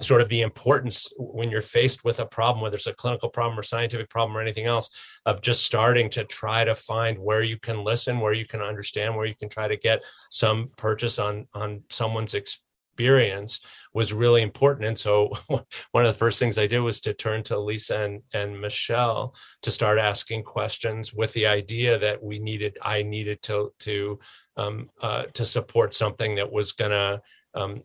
sort 0.00 0.20
of 0.20 0.28
the 0.28 0.42
importance 0.42 1.12
when 1.16 1.50
you're 1.50 1.62
faced 1.62 2.04
with 2.04 2.20
a 2.20 2.26
problem 2.26 2.62
whether 2.62 2.76
it's 2.76 2.86
a 2.86 2.94
clinical 2.94 3.28
problem 3.28 3.58
or 3.58 3.62
scientific 3.62 4.08
problem 4.08 4.36
or 4.36 4.40
anything 4.40 4.66
else 4.66 4.90
of 5.26 5.42
just 5.42 5.64
starting 5.64 6.08
to 6.08 6.24
try 6.24 6.64
to 6.64 6.74
find 6.74 7.18
where 7.18 7.42
you 7.42 7.58
can 7.58 7.82
listen 7.84 8.20
where 8.20 8.32
you 8.32 8.46
can 8.46 8.60
understand 8.60 9.14
where 9.14 9.26
you 9.26 9.34
can 9.34 9.48
try 9.48 9.68
to 9.68 9.76
get 9.76 10.00
some 10.30 10.70
purchase 10.76 11.18
on 11.18 11.46
on 11.54 11.82
someone's 11.90 12.34
experience 12.34 13.60
was 13.94 14.12
really 14.12 14.42
important. 14.42 14.86
And 14.86 14.98
so 14.98 15.30
one 15.92 16.04
of 16.04 16.12
the 16.12 16.18
first 16.18 16.38
things 16.38 16.58
i 16.58 16.66
did 16.66 16.80
was 16.80 17.00
to 17.02 17.14
turn 17.14 17.42
to 17.44 17.58
lisa 17.58 18.00
and, 18.00 18.22
and 18.32 18.60
michelle 18.60 19.34
to 19.62 19.70
start 19.70 19.98
asking 19.98 20.42
questions 20.42 21.14
with 21.14 21.32
the 21.32 21.46
idea 21.46 21.98
that 21.98 22.22
we 22.22 22.38
needed 22.38 22.76
i 22.82 23.02
needed 23.02 23.40
to 23.42 23.72
to 23.80 24.18
um, 24.56 24.90
uh, 25.00 25.24
to 25.34 25.46
support 25.46 25.94
something 25.94 26.34
that 26.34 26.50
was 26.50 26.72
going 26.72 26.90
to 26.90 27.20
um, 27.54 27.82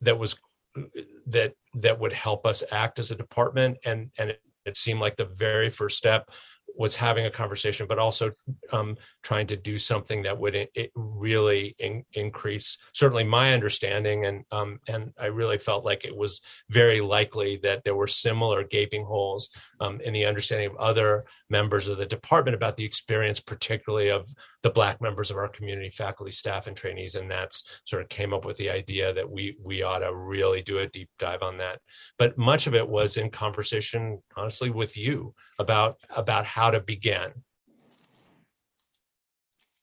that 0.00 0.18
was 0.18 0.36
that 1.26 1.54
that 1.74 1.98
would 1.98 2.12
help 2.12 2.46
us 2.46 2.62
act 2.70 2.98
as 2.98 3.10
a 3.10 3.16
department. 3.16 3.78
And 3.84 4.10
and 4.18 4.30
it, 4.30 4.42
it 4.64 4.76
seemed 4.76 5.00
like 5.00 5.16
the 5.16 5.24
very 5.24 5.70
first 5.70 5.98
step 5.98 6.30
was 6.78 6.94
having 6.94 7.26
a 7.26 7.30
conversation, 7.30 7.88
but 7.88 7.98
also 7.98 8.30
um, 8.72 8.96
trying 9.22 9.48
to 9.48 9.56
do 9.56 9.78
something 9.80 10.22
that 10.22 10.38
would 10.38 10.54
it 10.54 10.92
really 10.94 11.74
in, 11.80 12.04
increase 12.12 12.78
certainly 12.94 13.24
my 13.24 13.52
understanding, 13.52 14.26
and 14.26 14.44
um, 14.52 14.78
and 14.86 15.12
I 15.18 15.26
really 15.26 15.58
felt 15.58 15.84
like 15.84 16.04
it 16.04 16.16
was 16.16 16.40
very 16.70 17.00
likely 17.00 17.56
that 17.64 17.82
there 17.82 17.96
were 17.96 18.06
similar 18.06 18.62
gaping 18.62 19.04
holes 19.04 19.50
um, 19.80 20.00
in 20.00 20.12
the 20.12 20.24
understanding 20.24 20.68
of 20.68 20.76
other 20.76 21.24
members 21.50 21.88
of 21.88 21.98
the 21.98 22.06
department 22.06 22.54
about 22.54 22.76
the 22.76 22.84
experience, 22.84 23.40
particularly 23.40 24.10
of 24.10 24.32
the 24.62 24.70
Black 24.70 25.00
members 25.00 25.30
of 25.30 25.36
our 25.36 25.48
community, 25.48 25.90
faculty, 25.90 26.32
staff, 26.32 26.66
and 26.66 26.76
trainees, 26.76 27.14
and 27.14 27.30
that's 27.30 27.64
sort 27.84 28.02
of 28.02 28.08
came 28.08 28.32
up 28.32 28.44
with 28.44 28.56
the 28.56 28.70
idea 28.70 29.12
that 29.14 29.30
we 29.30 29.56
we 29.62 29.82
ought 29.82 30.00
to 30.00 30.14
really 30.14 30.62
do 30.62 30.78
a 30.78 30.86
deep 30.86 31.10
dive 31.18 31.42
on 31.42 31.58
that. 31.58 31.80
But 32.18 32.38
much 32.38 32.66
of 32.66 32.74
it 32.74 32.88
was 32.88 33.16
in 33.16 33.30
conversation, 33.30 34.20
honestly, 34.36 34.70
with 34.70 34.96
you 34.96 35.34
about 35.58 35.98
about 36.10 36.44
how 36.44 36.70
to 36.70 36.80
begin 36.80 37.32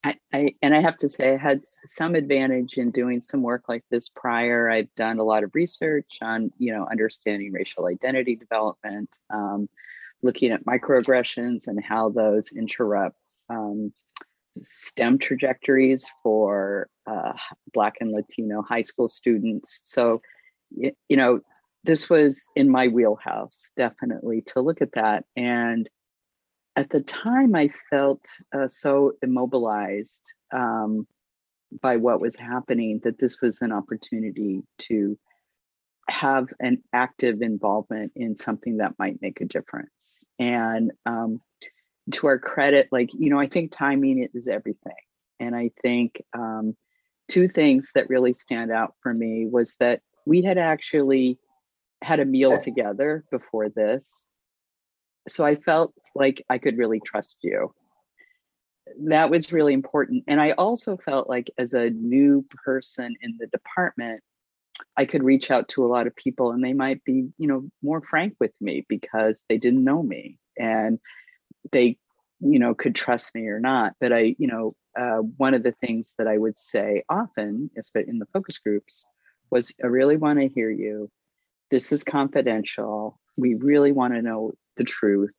I, 0.06 0.14
I, 0.32 0.54
and 0.62 0.72
I 0.72 0.80
have 0.80 0.96
to 0.98 1.08
say, 1.08 1.34
I 1.34 1.36
had 1.36 1.62
some 1.64 2.14
advantage 2.14 2.74
in 2.78 2.92
doing 2.92 3.20
some 3.20 3.42
work 3.42 3.64
like 3.68 3.82
this 3.90 4.08
prior. 4.08 4.70
I've 4.70 4.94
done 4.94 5.18
a 5.18 5.24
lot 5.24 5.42
of 5.42 5.52
research 5.52 6.06
on, 6.22 6.52
you 6.58 6.72
know, 6.72 6.86
understanding 6.88 7.52
racial 7.52 7.86
identity 7.86 8.36
development, 8.36 9.10
um, 9.30 9.68
looking 10.22 10.52
at 10.52 10.64
microaggressions 10.64 11.66
and 11.66 11.82
how 11.82 12.10
those 12.10 12.52
interrupt 12.52 13.16
um, 13.50 13.92
STEM 14.62 15.18
trajectories 15.18 16.06
for 16.22 16.88
uh, 17.06 17.32
Black 17.72 17.94
and 18.00 18.12
Latino 18.12 18.62
high 18.62 18.82
school 18.82 19.08
students. 19.08 19.80
So, 19.84 20.20
you 20.70 20.92
know, 21.10 21.40
this 21.84 22.10
was 22.10 22.48
in 22.56 22.68
my 22.68 22.88
wheelhouse, 22.88 23.70
definitely 23.76 24.42
to 24.48 24.60
look 24.60 24.82
at 24.82 24.92
that. 24.92 25.24
And 25.36 25.88
at 26.74 26.90
the 26.90 27.00
time, 27.00 27.54
I 27.54 27.70
felt 27.90 28.24
uh, 28.54 28.68
so 28.68 29.12
immobilized 29.22 30.20
um, 30.52 31.06
by 31.80 31.96
what 31.96 32.20
was 32.20 32.36
happening 32.36 33.00
that 33.04 33.18
this 33.18 33.40
was 33.40 33.62
an 33.62 33.72
opportunity 33.72 34.62
to 34.78 35.18
have 36.08 36.48
an 36.60 36.82
active 36.92 37.42
involvement 37.42 38.12
in 38.14 38.36
something 38.36 38.76
that 38.76 38.94
might 38.98 39.20
make 39.22 39.40
a 39.40 39.44
difference. 39.44 40.24
And 40.38 40.92
um, 41.04 41.40
to 42.12 42.26
our 42.26 42.38
credit, 42.38 42.88
like, 42.92 43.10
you 43.12 43.30
know, 43.30 43.38
I 43.38 43.46
think 43.46 43.72
timing 43.72 44.28
is 44.32 44.48
everything. 44.48 44.94
And 45.40 45.54
I 45.54 45.70
think 45.82 46.22
um, 46.36 46.76
two 47.28 47.48
things 47.48 47.90
that 47.94 48.08
really 48.08 48.32
stand 48.32 48.70
out 48.70 48.94
for 49.02 49.12
me 49.12 49.46
was 49.46 49.74
that 49.80 50.00
we 50.24 50.42
had 50.42 50.58
actually 50.58 51.38
had 52.02 52.20
a 52.20 52.24
meal 52.24 52.60
together 52.60 53.24
before 53.30 53.68
this. 53.68 54.24
So 55.28 55.44
I 55.44 55.56
felt 55.56 55.92
like 56.14 56.44
I 56.48 56.58
could 56.58 56.78
really 56.78 57.00
trust 57.00 57.36
you. 57.42 57.74
That 59.06 59.30
was 59.30 59.52
really 59.52 59.72
important. 59.72 60.24
And 60.28 60.40
I 60.40 60.52
also 60.52 60.96
felt 60.96 61.28
like 61.28 61.50
as 61.58 61.74
a 61.74 61.90
new 61.90 62.44
person 62.64 63.16
in 63.20 63.36
the 63.38 63.48
department, 63.48 64.22
I 64.96 65.06
could 65.06 65.24
reach 65.24 65.50
out 65.50 65.68
to 65.70 65.84
a 65.84 65.88
lot 65.88 66.06
of 66.06 66.14
people 66.14 66.52
and 66.52 66.62
they 66.62 66.74
might 66.74 67.02
be, 67.02 67.28
you 67.38 67.48
know, 67.48 67.68
more 67.82 68.00
frank 68.00 68.34
with 68.38 68.52
me 68.60 68.84
because 68.88 69.42
they 69.48 69.58
didn't 69.58 69.82
know 69.82 70.02
me 70.02 70.38
and 70.58 71.00
they, 71.72 71.96
you 72.40 72.58
know, 72.58 72.74
could 72.74 72.94
trust 72.94 73.34
me 73.34 73.46
or 73.46 73.60
not. 73.60 73.94
But 74.00 74.12
I, 74.12 74.34
you 74.38 74.46
know, 74.46 74.72
uh, 74.98 75.18
one 75.18 75.54
of 75.54 75.62
the 75.62 75.72
things 75.72 76.14
that 76.18 76.26
I 76.26 76.38
would 76.38 76.58
say 76.58 77.02
often, 77.08 77.70
especially 77.78 78.10
in 78.10 78.18
the 78.18 78.26
focus 78.32 78.58
groups, 78.58 79.06
was 79.50 79.72
I 79.82 79.86
really 79.86 80.16
want 80.16 80.38
to 80.40 80.48
hear 80.48 80.70
you. 80.70 81.10
This 81.70 81.92
is 81.92 82.04
confidential. 82.04 83.18
We 83.36 83.54
really 83.54 83.92
want 83.92 84.14
to 84.14 84.22
know 84.22 84.52
the 84.76 84.84
truth. 84.84 85.34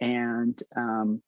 And 0.00 0.60
um, 0.76 1.22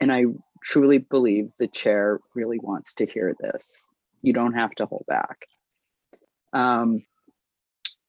and 0.00 0.12
I 0.12 0.24
truly 0.62 0.98
believe 0.98 1.52
the 1.58 1.68
chair 1.68 2.20
really 2.34 2.58
wants 2.58 2.94
to 2.94 3.06
hear 3.06 3.34
this. 3.38 3.82
You 4.22 4.32
don't 4.32 4.54
have 4.54 4.72
to 4.72 4.86
hold 4.86 5.04
back. 5.06 5.38
Um, 6.52 7.04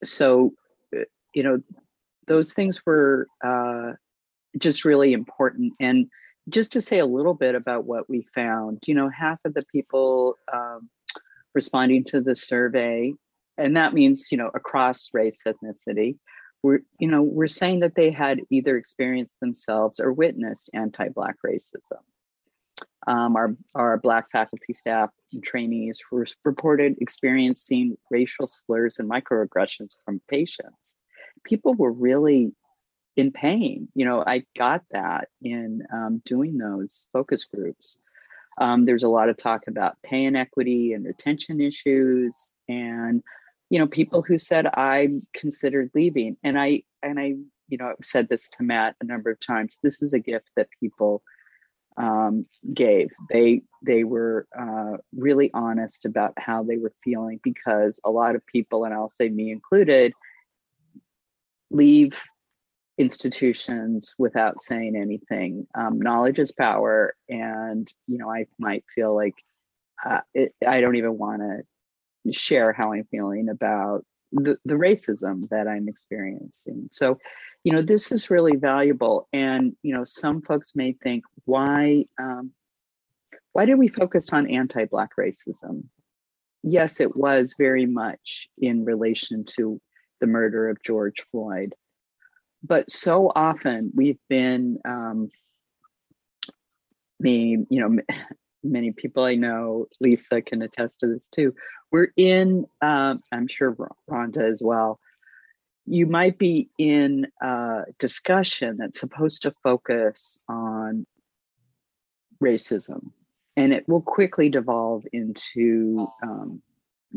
so, 0.04 0.54
uh, 0.96 1.02
you 1.34 1.44
know, 1.44 1.62
those 2.28 2.54
things 2.54 2.86
were 2.86 3.28
uh, 3.44 3.94
just 4.58 4.86
really 4.86 5.14
important. 5.14 5.74
And 5.80 6.08
just 6.50 6.72
to 6.74 6.82
say 6.82 7.00
a 7.00 7.06
little 7.06 7.34
bit 7.34 7.56
about 7.56 7.86
what 7.86 8.10
we 8.10 8.28
found, 8.34 8.84
you 8.86 8.96
know, 8.96 9.10
half 9.10 9.40
of 9.46 9.54
the 9.54 9.66
people 9.72 10.36
um, 10.54 10.90
responding 11.54 12.06
to 12.06 12.22
the 12.22 12.36
survey, 12.36 13.14
and 13.58 13.76
that 13.76 13.94
means, 13.94 14.28
you 14.32 14.38
know, 14.38 14.52
across 14.54 15.10
race, 15.14 15.42
ethnicity, 15.46 16.18
we're, 16.64 16.80
you 17.00 17.08
know, 17.08 17.22
we're 17.22 17.48
saying 17.48 17.82
that 17.82 17.96
they 17.96 18.12
had 18.12 18.42
either 18.50 18.78
experienced 18.78 19.40
themselves 19.40 20.00
or 20.00 20.14
witnessed 20.14 20.70
anti-Black 20.74 21.36
racism. 21.46 22.02
Um, 23.08 23.36
our, 23.36 23.56
our 23.74 23.98
Black 23.98 24.30
faculty 24.32 24.74
staff 24.74 25.10
and 25.32 25.44
trainees 25.44 26.00
were 26.12 26.28
reported 26.44 26.96
experiencing 27.00 27.98
racial 28.10 28.48
slurs 28.48 29.00
and 29.00 29.10
microaggressions 29.10 29.96
from 30.04 30.22
patients. 30.30 30.96
People 31.44 31.74
were 31.74 31.92
really 31.92 32.52
in 33.18 33.32
pain. 33.32 33.90
You 33.96 34.06
know, 34.06 34.24
I 34.26 34.44
got 34.56 34.84
that 34.92 35.28
in 35.42 35.86
um, 35.92 36.22
doing 36.24 36.58
those 36.58 37.08
focus 37.12 37.44
groups. 37.44 37.98
Um, 38.60 38.86
there's 38.86 39.04
a 39.04 39.10
lot 39.10 39.30
of 39.30 39.38
talk 39.38 39.64
about 39.68 40.02
pay 40.04 40.24
inequity 40.24 40.94
and 40.94 41.04
retention 41.04 41.60
issues, 41.60 42.54
and 42.70 43.22
you 43.70 43.80
know, 43.80 43.88
people 43.88 44.22
who 44.22 44.38
said 44.38 44.68
I 44.68 45.10
considered 45.36 45.92
leaving, 45.94 46.38
and 46.44 46.58
I 46.58 46.84
and 47.04 47.20
I, 47.20 47.36
you 47.68 47.78
know, 47.78 47.94
said 48.02 48.30
this 48.30 48.50
to 48.50 48.64
Matt 48.64 48.96
a 49.02 49.06
number 49.06 49.30
of 49.30 49.40
times. 49.40 49.78
This 49.84 50.02
is 50.02 50.14
a 50.14 50.20
gift 50.20 50.50
that 50.56 50.70
people 50.80 51.22
um, 51.98 52.46
gave. 52.74 53.10
They 53.30 53.64
they 53.86 54.04
were 54.04 54.48
uh, 54.58 54.98
really 55.16 55.52
honest 55.54 56.06
about 56.06 56.34
how 56.38 56.64
they 56.64 56.78
were 56.78 56.94
feeling 57.04 57.40
because 57.44 58.00
a 58.06 58.12
lot 58.12 58.36
of 58.36 58.46
people, 58.46 58.86
and 58.86 58.94
I'll 58.94 59.10
say 59.10 59.30
me 59.30 59.52
included, 59.52 60.14
leave 61.70 62.16
institutions 62.98 64.16
without 64.18 64.62
saying 64.62 64.96
anything. 64.96 65.68
Um, 65.76 66.00
knowledge 66.00 66.40
is 66.40 66.52
power, 66.52 67.16
and 67.30 67.88
you 68.08 68.18
know 68.18 68.30
I 68.32 68.48
might 68.58 68.84
feel 68.94 69.16
like 69.16 69.36
uh, 70.06 70.22
it, 70.34 70.54
I 70.66 70.82
don't 70.82 70.96
even 70.96 71.18
want 71.18 71.42
to 71.42 72.34
share 72.34 72.74
how 72.74 72.94
I'm 72.94 73.08
feeling 73.10 73.50
about 73.50 74.06
the, 74.32 74.58
the 74.66 74.74
racism 74.74 75.48
that 75.50 75.68
I'm 75.68 75.88
experiencing. 75.88 76.90
So, 76.92 77.18
you 77.64 77.72
know, 77.72 77.82
this 77.82 78.12
is 78.12 78.30
really 78.30 78.56
valuable. 78.56 79.28
And, 79.34 79.76
you 79.82 79.94
know, 79.94 80.04
some 80.04 80.42
folks 80.42 80.74
may 80.76 80.94
think, 80.94 81.24
why, 81.46 82.06
um, 82.20 82.52
why 83.54 83.66
did 83.66 83.76
we 83.76 83.88
focus 83.88 84.34
on 84.34 84.50
anti-Black 84.50 85.12
racism? 85.20 85.86
Yes, 86.64 87.00
it 87.00 87.16
was 87.16 87.56
very 87.58 87.86
much 87.86 88.50
in 88.58 88.84
relation 88.84 89.46
to 89.56 89.80
the 90.20 90.28
murder 90.28 90.70
of 90.70 90.82
George 90.84 91.26
Floyd. 91.32 91.74
But 92.64 92.90
so 92.92 93.32
often 93.34 93.92
we've 93.96 94.20
been, 94.30 94.80
um, 94.86 95.30
me, 97.20 97.58
you 97.70 97.80
know, 97.82 98.02
many 98.64 98.92
people 98.92 99.24
I 99.24 99.36
know, 99.36 99.88
Lisa 100.00 100.42
can 100.42 100.62
attest 100.62 101.00
to 101.00 101.08
this 101.08 101.28
too. 101.28 101.54
We're 101.92 102.12
in, 102.18 102.66
um, 102.82 103.22
I'm 103.32 103.48
sure 103.48 103.76
Rhonda 104.10 104.50
as 104.50 104.62
well. 104.64 105.00
You 105.86 106.06
might 106.06 106.38
be 106.38 106.70
in 106.78 107.28
a 107.42 107.84
discussion 107.98 108.78
that's 108.78 109.00
supposed 109.00 109.44
to 109.44 109.54
focus 109.64 110.38
on 110.50 111.06
racism, 112.44 113.12
and 113.56 113.72
it 113.72 113.88
will 113.88 114.02
quickly 114.02 114.50
devolve 114.50 115.06
into 115.14 116.08
um, 116.22 116.62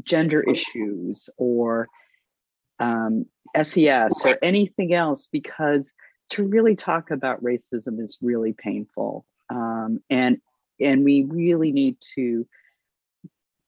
gender 0.05 0.41
issues 0.41 1.29
or 1.37 1.89
um, 2.81 3.27
SES 3.61 4.25
or 4.25 4.39
anything 4.43 4.95
else 4.95 5.29
because 5.31 5.95
to 6.31 6.45
really 6.45 6.77
talk 6.77 7.11
about 7.11 7.43
racism 7.43 8.01
is 8.01 8.19
really 8.21 8.53
painful. 8.53 9.25
Um, 9.49 10.01
and 10.09 10.39
and 10.81 11.05
we 11.05 11.25
really 11.25 11.73
need 11.73 11.97
to 12.15 12.47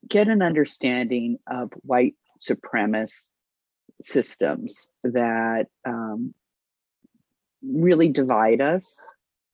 get 0.08 0.28
an 0.28 0.42
understanding 0.42 1.38
of 1.46 1.72
white 1.82 2.14
supremacist 2.40 3.28
systems 4.00 4.88
that 5.04 5.66
um, 5.84 6.34
really 7.62 8.08
divide 8.08 8.60
us. 8.60 8.98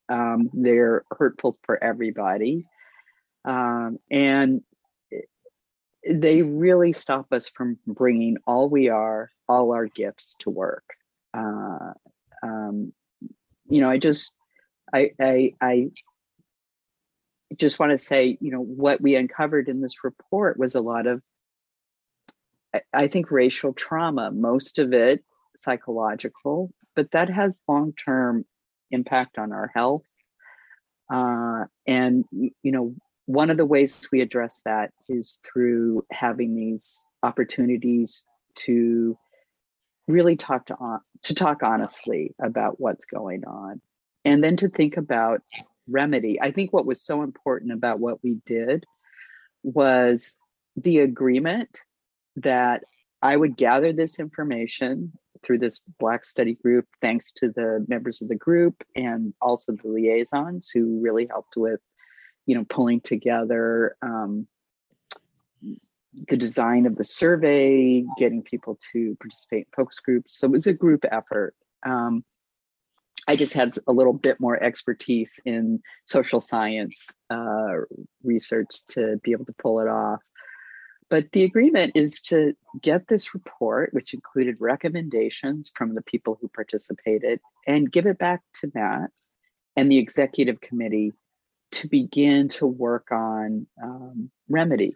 Um, 0.09 0.51
they're 0.55 1.05
hurtful 1.11 1.57
for 1.65 1.83
everybody. 1.83 2.67
Um, 3.45 3.99
and 4.11 4.63
they 6.09 6.43
really 6.43 6.93
stop 6.93 7.33
us 7.33 7.49
from 7.49 7.79
bringing 7.87 8.39
all 8.47 8.69
we 8.69 8.89
are, 8.89 9.31
all 9.49 9.73
our 9.73 9.87
gifts 9.87 10.37
to 10.41 10.51
work. 10.51 10.85
Uh, 11.35 11.93
um, 12.43 12.93
you 13.69 13.81
know, 13.81 13.91
I 13.91 13.99
just, 13.99 14.33
I, 14.93 15.11
I, 15.21 15.53
I 15.61 15.91
just 17.57 17.79
want 17.79 17.93
to 17.93 17.99
say, 17.99 18.39
you 18.41 18.51
know, 18.51 18.63
what 18.63 19.01
we 19.01 19.17
uncovered 19.17 19.69
in 19.69 19.81
this 19.81 20.05
report 20.05 20.59
was 20.59 20.75
a 20.75 20.81
lot 20.81 21.07
of, 21.07 21.23
I 22.93 23.09
think, 23.09 23.31
racial 23.31 23.73
trauma, 23.73 24.31
most 24.31 24.79
of 24.79 24.93
it 24.93 25.25
psychological, 25.57 26.71
but 26.95 27.11
that 27.13 27.29
has 27.29 27.59
long 27.67 27.93
term 27.93 28.45
impact 28.91 29.39
on 29.39 29.53
our 29.53 29.71
health. 29.75 30.05
Uh, 31.13 31.65
and, 31.87 32.25
you 32.31 32.73
know, 32.73 32.95
one 33.29 33.51
of 33.51 33.59
the 33.59 33.67
ways 33.67 34.09
we 34.11 34.23
address 34.23 34.63
that 34.65 34.91
is 35.07 35.39
through 35.45 36.03
having 36.11 36.55
these 36.55 37.07
opportunities 37.23 38.25
to 38.61 39.19
really 40.07 40.35
talk 40.35 40.65
to 40.65 40.75
to 41.25 41.35
talk 41.35 41.63
honestly 41.63 42.35
about 42.41 42.81
what's 42.81 43.05
going 43.05 43.45
on 43.45 43.83
and 44.25 44.43
then 44.43 44.57
to 44.57 44.71
think 44.71 44.97
about 44.97 45.43
remedy. 45.87 46.41
I 46.41 46.53
think 46.53 46.73
what 46.73 46.87
was 46.87 47.03
so 47.03 47.23
important 47.23 47.73
about 47.73 48.01
what 48.01 48.23
we 48.25 48.39
did 48.47 48.87
was 49.63 50.39
the 50.77 51.01
agreement 51.01 51.69
that 52.37 52.85
I 53.21 53.37
would 53.37 53.59
gather 53.59 53.93
this 53.93 54.19
information 54.19 55.13
through 55.45 55.59
this 55.59 55.83
Black 56.01 56.25
study 56.25 56.55
group, 56.55 56.87
thanks 57.03 57.33
to 57.33 57.51
the 57.51 57.85
members 57.89 58.23
of 58.23 58.29
the 58.29 58.37
group 58.37 58.83
and 58.97 59.35
also 59.43 59.73
the 59.73 59.89
liaisons 59.89 60.71
who 60.73 60.99
really 61.03 61.27
helped 61.27 61.59
with 61.59 61.81
you 62.49 62.55
know, 62.55 62.65
pulling 62.65 62.99
together 63.03 63.95
um, 64.01 64.49
the 66.29 66.37
design 66.37 66.87
of 66.87 66.97
the 66.97 67.05
survey, 67.05 68.03
getting 68.17 68.43
people 68.43 68.79
to 68.91 69.15
participate 69.21 69.67
in 69.67 69.73
focus 69.77 70.01
groups. 70.01 70.39
So 70.39 70.47
it 70.47 70.53
was 70.53 70.67
a 70.67 70.73
group 70.73 71.05
effort. 71.13 71.55
Um, 71.85 72.25
I 73.29 73.37
just 73.37 73.53
had 73.53 73.75
a 73.87 73.93
little 73.93 74.15
bit 74.15 74.41
more 74.41 74.61
expertise 74.61 75.39
in 75.45 75.83
social 76.07 76.41
science 76.41 77.15
uh, 77.29 77.83
research 78.25 78.81
to 78.93 79.21
be 79.23 79.33
able 79.33 79.45
to 79.45 79.53
pull 79.53 79.81
it 79.81 79.89
off. 79.89 80.23
But 81.11 81.31
the 81.33 81.45
agreement 81.45 81.93
is 81.97 82.23
to 82.23 82.55
get 82.81 83.09
this 83.09 83.35
report, 83.35 83.93
which 83.93 84.15
included 84.15 84.57
recommendations 84.59 85.71
from 85.75 85.95
the 85.95 86.03
people 86.03 86.39
who 86.41 86.49
participated, 86.49 87.41
and 87.67 87.93
give 87.93 88.07
it 88.07 88.19
back 88.19 88.41
to 88.61 88.73
Matt 88.75 89.11
and 89.77 89.93
the 89.93 89.99
executive 89.99 90.63
committee 90.63 91.13
to 91.71 91.89
begin 91.89 92.49
to 92.49 92.67
work 92.67 93.09
on 93.11 93.67
um, 93.83 94.31
remedy. 94.49 94.95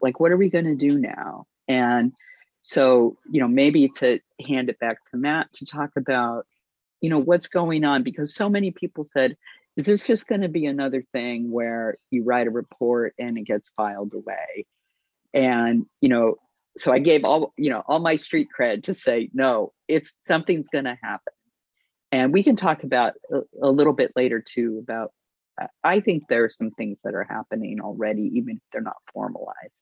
Like, 0.00 0.20
what 0.20 0.32
are 0.32 0.36
we 0.36 0.48
going 0.48 0.64
to 0.64 0.74
do 0.74 0.98
now? 0.98 1.46
And 1.66 2.12
so, 2.62 3.16
you 3.30 3.40
know, 3.40 3.48
maybe 3.48 3.88
to 3.98 4.20
hand 4.46 4.68
it 4.68 4.78
back 4.78 4.98
to 5.10 5.16
Matt 5.16 5.52
to 5.54 5.66
talk 5.66 5.90
about, 5.96 6.46
you 7.00 7.10
know, 7.10 7.18
what's 7.18 7.48
going 7.48 7.84
on 7.84 8.02
because 8.02 8.34
so 8.34 8.48
many 8.48 8.70
people 8.70 9.04
said, 9.04 9.36
is 9.76 9.86
this 9.86 10.06
just 10.06 10.26
going 10.26 10.40
to 10.40 10.48
be 10.48 10.66
another 10.66 11.04
thing 11.12 11.50
where 11.50 11.98
you 12.10 12.24
write 12.24 12.46
a 12.46 12.50
report 12.50 13.14
and 13.18 13.38
it 13.38 13.44
gets 13.44 13.70
filed 13.70 14.12
away? 14.14 14.66
And, 15.32 15.86
you 16.00 16.08
know, 16.08 16.36
so 16.76 16.92
I 16.92 16.98
gave 16.98 17.24
all, 17.24 17.52
you 17.56 17.70
know, 17.70 17.82
all 17.86 18.00
my 18.00 18.16
street 18.16 18.48
cred 18.58 18.84
to 18.84 18.94
say, 18.94 19.30
no, 19.32 19.72
it's 19.86 20.16
something's 20.20 20.68
going 20.68 20.84
to 20.84 20.98
happen. 21.00 21.32
And 22.10 22.32
we 22.32 22.42
can 22.42 22.56
talk 22.56 22.82
about 22.84 23.14
a, 23.30 23.40
a 23.62 23.70
little 23.70 23.92
bit 23.92 24.12
later 24.16 24.40
too 24.40 24.78
about 24.82 25.12
I 25.84 26.00
think 26.00 26.24
there 26.28 26.44
are 26.44 26.50
some 26.50 26.70
things 26.70 27.00
that 27.04 27.14
are 27.14 27.24
happening 27.24 27.80
already, 27.80 28.30
even 28.34 28.56
if 28.56 28.62
they're 28.72 28.80
not 28.80 28.96
formalized. 29.12 29.80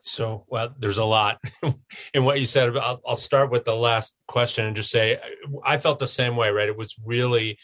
So, 0.00 0.44
well, 0.48 0.74
there's 0.78 0.98
a 0.98 1.04
lot 1.04 1.40
in 2.14 2.24
what 2.24 2.40
you 2.40 2.46
said. 2.46 2.76
I'll, 2.76 3.00
I'll 3.06 3.16
start 3.16 3.50
with 3.50 3.64
the 3.64 3.74
last 3.74 4.16
question 4.26 4.64
and 4.64 4.76
just 4.76 4.90
say 4.90 5.18
I 5.64 5.78
felt 5.78 5.98
the 5.98 6.06
same 6.06 6.36
way, 6.36 6.50
right? 6.50 6.68
It 6.68 6.76
was 6.76 6.94
really 7.04 7.58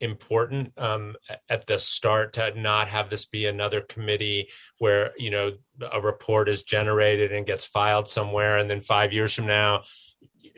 important 0.00 0.72
um, 0.78 1.16
at 1.48 1.66
the 1.66 1.78
start 1.78 2.34
to 2.34 2.60
not 2.60 2.88
have 2.88 3.08
this 3.08 3.24
be 3.24 3.46
another 3.46 3.80
committee 3.80 4.48
where 4.78 5.12
you 5.16 5.30
know 5.30 5.52
a 5.92 6.00
report 6.00 6.48
is 6.48 6.62
generated 6.62 7.32
and 7.32 7.46
gets 7.46 7.64
filed 7.64 8.08
somewhere 8.08 8.58
and 8.58 8.68
then 8.68 8.80
five 8.80 9.12
years 9.12 9.32
from 9.32 9.46
now 9.46 9.82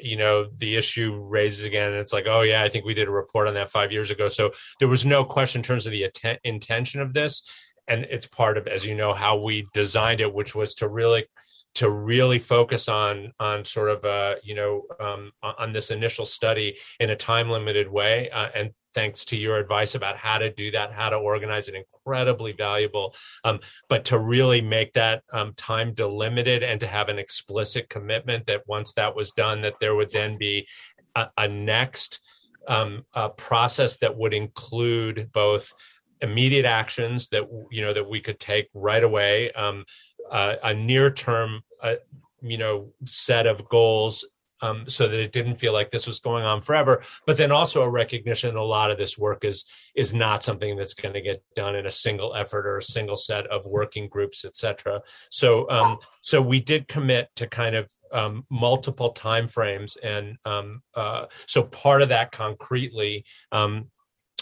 you 0.00 0.16
know 0.16 0.48
the 0.58 0.76
issue 0.76 1.20
raises 1.20 1.64
again 1.64 1.92
and 1.92 2.00
it's 2.00 2.12
like 2.12 2.26
oh 2.26 2.42
yeah 2.42 2.62
i 2.62 2.68
think 2.68 2.84
we 2.84 2.94
did 2.94 3.08
a 3.08 3.10
report 3.10 3.48
on 3.48 3.54
that 3.54 3.70
five 3.70 3.92
years 3.92 4.10
ago. 4.10 4.28
So 4.28 4.52
there 4.78 4.88
was 4.88 5.04
no 5.04 5.24
question 5.24 5.60
in 5.60 5.64
terms 5.64 5.86
of 5.86 5.92
the 5.92 6.04
atten- 6.04 6.38
intention 6.44 7.00
of 7.00 7.12
this. 7.12 7.42
And 7.86 8.04
it's 8.10 8.26
part 8.26 8.58
of 8.58 8.66
as 8.66 8.84
you 8.84 8.94
know 8.94 9.14
how 9.14 9.38
we 9.38 9.66
designed 9.72 10.20
it 10.20 10.34
which 10.34 10.54
was 10.54 10.74
to 10.74 10.88
really 10.88 11.24
to 11.74 11.90
really 11.90 12.38
focus 12.38 12.88
on 12.88 13.32
on 13.38 13.64
sort 13.64 13.88
of 13.88 14.04
uh 14.04 14.34
you 14.42 14.54
know 14.54 14.82
um, 15.00 15.30
on 15.42 15.72
this 15.72 15.90
initial 15.90 16.24
study 16.24 16.76
in 16.98 17.10
a 17.10 17.16
time 17.16 17.48
limited 17.50 17.88
way 17.88 18.30
uh, 18.30 18.48
and 18.54 18.70
thanks 18.94 19.24
to 19.24 19.36
your 19.36 19.58
advice 19.58 19.94
about 19.94 20.16
how 20.16 20.38
to 20.38 20.52
do 20.52 20.72
that, 20.72 20.92
how 20.92 21.08
to 21.08 21.16
organize 21.16 21.68
it, 21.68 21.74
incredibly 21.76 22.52
valuable. 22.52 23.14
Um, 23.44 23.60
but 23.88 24.04
to 24.06 24.18
really 24.18 24.60
make 24.60 24.92
that 24.94 25.22
um, 25.32 25.52
time 25.54 25.94
delimited 25.94 26.64
and 26.64 26.80
to 26.80 26.88
have 26.88 27.08
an 27.08 27.16
explicit 27.16 27.88
commitment 27.88 28.46
that 28.46 28.66
once 28.66 28.94
that 28.94 29.14
was 29.14 29.30
done, 29.30 29.62
that 29.62 29.78
there 29.80 29.94
would 29.94 30.10
then 30.10 30.36
be 30.36 30.66
a, 31.14 31.28
a 31.36 31.46
next 31.46 32.20
um, 32.66 33.04
a 33.14 33.28
process 33.28 33.98
that 33.98 34.16
would 34.16 34.34
include 34.34 35.30
both 35.32 35.72
immediate 36.20 36.66
actions 36.66 37.28
that 37.28 37.44
you 37.70 37.82
know 37.82 37.92
that 37.92 38.08
we 38.08 38.20
could 38.20 38.40
take 38.40 38.68
right 38.74 39.04
away, 39.04 39.52
um, 39.52 39.84
uh, 40.30 40.56
a 40.62 40.74
near 40.74 41.10
term. 41.10 41.62
Uh, 41.82 41.94
you 42.40 42.56
know 42.56 42.92
set 43.04 43.46
of 43.46 43.68
goals 43.68 44.24
um, 44.60 44.84
so 44.88 45.06
that 45.08 45.20
it 45.20 45.32
didn't 45.32 45.56
feel 45.56 45.72
like 45.72 45.90
this 45.90 46.06
was 46.06 46.20
going 46.20 46.44
on 46.44 46.62
forever. 46.62 47.02
But 47.26 47.36
then 47.36 47.52
also 47.52 47.82
a 47.82 47.90
recognition 47.90 48.54
that 48.54 48.60
a 48.60 48.62
lot 48.62 48.90
of 48.90 48.98
this 48.98 49.16
work 49.16 49.44
is 49.44 49.66
is 49.94 50.12
not 50.12 50.42
something 50.42 50.76
that's 50.76 50.94
going 50.94 51.14
to 51.14 51.20
get 51.20 51.42
done 51.54 51.76
in 51.76 51.86
a 51.86 51.90
single 51.90 52.34
effort 52.34 52.66
or 52.66 52.78
a 52.78 52.82
single 52.82 53.16
set 53.16 53.46
of 53.46 53.66
working 53.66 54.08
groups, 54.08 54.44
et 54.44 54.56
cetera. 54.56 55.00
So 55.30 55.68
um, 55.70 55.98
so 56.22 56.42
we 56.42 56.60
did 56.60 56.88
commit 56.88 57.30
to 57.36 57.46
kind 57.46 57.76
of 57.76 57.90
um, 58.12 58.46
multiple 58.50 59.12
timeframes, 59.12 59.96
and 60.02 60.36
um, 60.44 60.82
uh, 60.94 61.26
so 61.46 61.62
part 61.62 62.02
of 62.02 62.08
that 62.08 62.32
concretely 62.32 63.24
um, 63.52 63.90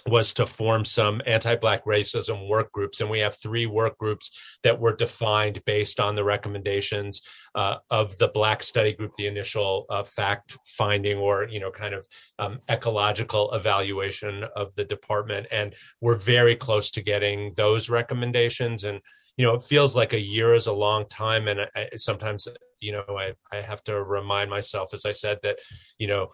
was 0.09 0.33
to 0.35 0.47
form 0.47 0.85
some 0.85 1.21
anti-black 1.27 1.85
racism 1.85 2.49
work 2.49 2.71
groups. 2.73 3.01
And 3.01 3.11
we 3.11 3.21
have 3.21 3.37
three 3.37 3.67
work 3.67 3.99
groups 3.99 4.31
that 4.63 4.79
were 4.79 4.95
defined 4.95 5.63
based 5.65 6.01
on 6.01 6.15
the 6.15 6.25
recommendations 6.25 7.23
uh, 7.55 7.77
of 7.91 8.17
the 8.19 8.29
black 8.29 8.63
study 8.63 8.93
group 8.93 9.13
the 9.17 9.27
initial 9.27 9.87
uh, 9.91 10.05
fact 10.05 10.57
finding 10.65 11.19
or 11.19 11.49
you 11.49 11.61
know 11.61 11.71
kind 11.71 11.95
of 11.95 12.07
um, 12.39 12.61
ecological 12.69 13.53
evaluation 13.53 14.45
of 14.55 14.75
the 14.75 14.85
department. 14.85 15.47
And 15.51 15.75
we're 16.01 16.17
very 16.17 16.57
close 16.57 16.91
to 16.93 17.03
getting 17.03 17.53
those 17.57 17.89
recommendations. 17.89 18.85
And 18.85 19.01
you 19.37 19.45
know 19.45 19.55
it 19.55 19.65
feels 19.65 19.97
like 19.97 20.13
a 20.13 20.21
year 20.21 20.55
is 20.55 20.67
a 20.67 20.73
long 20.73 21.07
time. 21.09 21.49
And 21.49 21.61
I, 21.75 21.89
sometimes 21.97 22.49
you 22.81 22.93
know 22.93 23.05
I, 23.09 23.33
I 23.53 23.61
have 23.63 23.83
to 23.85 24.03
remind 24.03 24.51
myself 24.51 24.93
as 24.93 25.07
i 25.07 25.13
said 25.13 25.39
that 25.43 25.59
you 25.99 26.07
know 26.07 26.29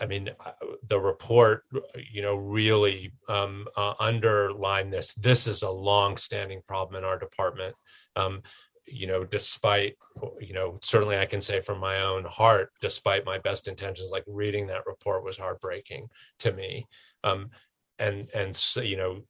I 0.00 0.06
mean, 0.06 0.30
uh, 0.44 0.52
the 0.88 0.98
report, 0.98 1.64
you 2.10 2.22
know, 2.22 2.34
really 2.34 3.12
um, 3.28 3.66
uh, 3.76 3.94
underlined 4.00 4.92
this. 4.92 5.12
This 5.14 5.46
is 5.46 5.62
a 5.62 5.70
long-standing 5.70 6.62
problem 6.66 6.96
in 6.96 7.04
our 7.04 7.18
department. 7.18 7.74
Um, 8.16 8.42
you 8.86 9.06
know, 9.06 9.24
despite, 9.24 9.96
you 10.40 10.54
know, 10.54 10.80
certainly 10.82 11.16
I 11.16 11.26
can 11.26 11.40
say 11.40 11.60
from 11.60 11.78
my 11.78 12.02
own 12.02 12.24
heart, 12.24 12.72
despite 12.80 13.24
my 13.24 13.38
best 13.38 13.68
intentions, 13.68 14.10
like 14.10 14.24
reading 14.26 14.66
that 14.66 14.86
report 14.86 15.22
was 15.22 15.36
heartbreaking 15.36 16.08
to 16.40 16.52
me. 16.52 16.86
Um, 17.22 17.50
and 17.98 18.28
and 18.34 18.56
so, 18.56 18.80
you 18.80 18.96
know, 18.96 19.20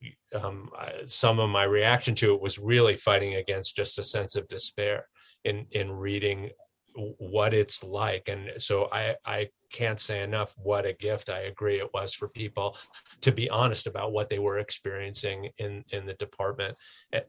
um, 0.40 0.70
some 1.06 1.40
of 1.40 1.50
my 1.50 1.64
reaction 1.64 2.14
to 2.16 2.34
it 2.34 2.40
was 2.40 2.58
really 2.58 2.96
fighting 2.96 3.34
against 3.34 3.76
just 3.76 3.98
a 3.98 4.02
sense 4.02 4.36
of 4.36 4.48
despair 4.48 5.08
in 5.44 5.66
in 5.72 5.90
reading 5.90 6.50
what 6.94 7.54
it's 7.54 7.82
like. 7.82 8.28
And 8.28 8.50
so 8.58 8.88
i 8.92 9.14
i 9.24 9.48
can't 9.72 10.00
say 10.00 10.22
enough 10.22 10.52
what 10.56 10.84
a 10.84 10.92
gift 10.92 11.30
i 11.30 11.42
agree 11.42 11.78
it 11.78 11.94
was 11.94 12.12
for 12.12 12.28
people 12.28 12.76
to 13.20 13.30
be 13.30 13.48
honest 13.48 13.86
about 13.86 14.10
what 14.10 14.28
they 14.28 14.40
were 14.40 14.58
experiencing 14.58 15.50
in 15.58 15.84
in 15.90 16.06
the 16.06 16.14
department. 16.14 16.76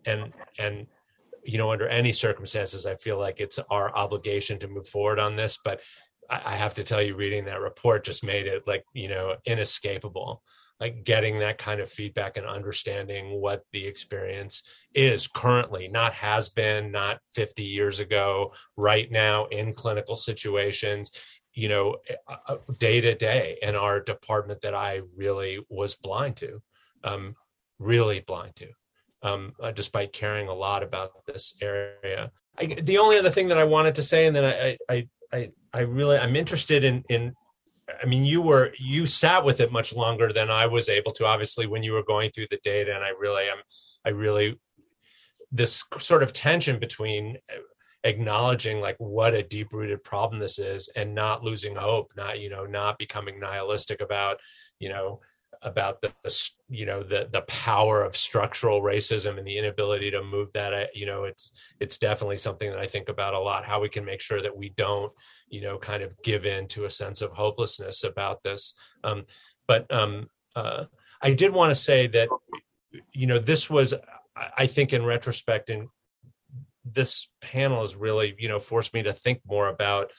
And 0.05 0.33
and 0.57 0.87
you 1.43 1.57
know 1.57 1.71
under 1.71 1.87
any 1.87 2.13
circumstances 2.13 2.85
i 2.85 2.95
feel 2.95 3.17
like 3.17 3.39
it's 3.39 3.59
our 3.69 3.95
obligation 3.95 4.59
to 4.59 4.67
move 4.67 4.87
forward 4.87 5.19
on 5.19 5.35
this 5.35 5.57
but 5.63 5.81
i, 6.29 6.53
I 6.53 6.55
have 6.55 6.73
to 6.75 6.83
tell 6.83 7.01
you 7.01 7.15
reading 7.15 7.45
that 7.45 7.61
report 7.61 8.03
just 8.03 8.23
made 8.23 8.47
it 8.47 8.67
like 8.67 8.85
you 8.93 9.07
know 9.07 9.35
inescapable 9.45 10.43
like 10.81 11.03
getting 11.03 11.39
that 11.39 11.59
kind 11.59 11.79
of 11.79 11.89
feedback 11.89 12.35
and 12.35 12.45
understanding 12.45 13.39
what 13.39 13.63
the 13.71 13.85
experience 13.85 14.63
is 14.93 15.27
currently 15.27 15.87
not 15.87 16.13
has 16.13 16.49
been 16.49 16.91
not 16.91 17.19
50 17.33 17.63
years 17.63 17.99
ago 17.99 18.51
right 18.75 19.09
now 19.09 19.45
in 19.45 19.73
clinical 19.73 20.15
situations 20.17 21.11
you 21.53 21.69
know 21.69 21.97
uh, 22.27 22.35
uh, 22.47 22.57
day 22.79 22.99
to 22.99 23.15
day 23.15 23.57
in 23.61 23.75
our 23.75 24.01
department 24.01 24.61
that 24.61 24.73
i 24.73 25.01
really 25.15 25.59
was 25.69 25.95
blind 25.95 26.35
to 26.35 26.61
um, 27.03 27.35
really 27.79 28.19
blind 28.19 28.55
to 28.55 28.67
um, 29.23 29.53
uh, 29.61 29.71
despite 29.71 30.13
caring 30.13 30.47
a 30.47 30.53
lot 30.53 30.81
about 30.81 31.11
this 31.25 31.55
area. 31.61 32.31
I, 32.57 32.65
the 32.81 32.97
only 32.97 33.17
other 33.17 33.29
thing 33.29 33.47
that 33.47 33.57
i 33.57 33.63
wanted 33.63 33.95
to 33.95 34.03
say 34.03 34.27
and 34.27 34.35
then 34.35 34.43
i 34.43 34.77
i 34.89 35.07
i, 35.31 35.49
I 35.73 35.79
really 35.81 36.17
i'm 36.17 36.35
interested 36.35 36.83
in 36.83 37.03
in 37.07 37.33
I 38.01 38.05
mean, 38.05 38.25
you 38.25 38.41
were 38.41 38.71
you 38.77 39.05
sat 39.05 39.43
with 39.43 39.59
it 39.59 39.71
much 39.71 39.93
longer 39.93 40.31
than 40.33 40.49
I 40.49 40.67
was 40.67 40.89
able 40.89 41.11
to. 41.13 41.25
Obviously, 41.25 41.67
when 41.67 41.83
you 41.83 41.93
were 41.93 42.03
going 42.03 42.31
through 42.31 42.47
the 42.51 42.59
data, 42.63 42.93
and 42.93 43.03
I 43.03 43.09
really 43.09 43.43
am, 43.45 43.57
I 44.05 44.09
really 44.09 44.59
this 45.51 45.83
sort 45.99 46.23
of 46.23 46.33
tension 46.33 46.79
between 46.79 47.37
acknowledging 48.03 48.81
like 48.81 48.95
what 48.97 49.33
a 49.33 49.43
deep 49.43 49.73
rooted 49.73 50.03
problem 50.03 50.39
this 50.39 50.57
is 50.57 50.89
and 50.95 51.13
not 51.13 51.43
losing 51.43 51.75
hope 51.75 52.11
not 52.17 52.39
you 52.39 52.49
know 52.49 52.65
not 52.65 52.97
becoming 52.97 53.39
nihilistic 53.39 54.01
about 54.01 54.39
you 54.79 54.89
know 54.89 55.19
about 55.61 56.01
the, 56.01 56.11
the, 56.23 56.49
you 56.69 56.85
know 56.85 57.03
the 57.03 57.29
the 57.31 57.41
power 57.41 58.01
of 58.01 58.17
structural 58.17 58.81
racism 58.81 59.37
and 59.37 59.45
the 59.45 59.57
inability 59.57 60.09
to 60.09 60.23
move 60.23 60.51
that 60.53 60.73
uh, 60.73 60.85
you 60.95 61.05
know 61.05 61.25
it's 61.25 61.51
it's 61.79 61.99
definitely 61.99 62.37
something 62.37 62.71
that 62.71 62.79
i 62.79 62.87
think 62.87 63.07
about 63.07 63.35
a 63.35 63.39
lot 63.39 63.65
how 63.65 63.79
we 63.79 63.89
can 63.89 64.03
make 64.03 64.21
sure 64.21 64.41
that 64.41 64.57
we 64.57 64.69
don't 64.69 65.11
you 65.51 65.61
know 65.61 65.77
kind 65.77 66.01
of 66.01 66.19
give 66.23 66.45
in 66.45 66.67
to 66.67 66.85
a 66.85 66.89
sense 66.89 67.21
of 67.21 67.31
hopelessness 67.31 68.03
about 68.03 68.41
this. 68.43 68.73
Um, 69.03 69.25
but 69.67 69.91
um, 69.93 70.27
uh, 70.55 70.85
i 71.21 71.33
did 71.33 71.53
want 71.53 71.69
to 71.71 71.75
say 71.75 72.07
that 72.07 72.27
you 73.13 73.27
know 73.27 73.39
this 73.39 73.69
was 73.69 73.93
i 74.57 74.67
think 74.67 74.91
in 74.91 75.05
retrospect 75.05 75.69
and 75.69 75.87
this 76.83 77.29
panel 77.41 77.81
has 77.81 77.95
really 77.95 78.35
you 78.37 78.49
know 78.49 78.59
forced 78.59 78.93
me 78.93 79.03
to 79.03 79.13
think 79.13 79.39
more 79.47 79.67
about 79.67 80.11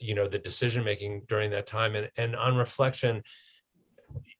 you 0.00 0.14
know 0.14 0.28
the 0.28 0.38
decision 0.38 0.84
making 0.84 1.22
during 1.28 1.50
that 1.50 1.66
time. 1.66 1.94
And 1.94 2.10
and 2.16 2.36
on 2.36 2.56
reflection 2.56 3.22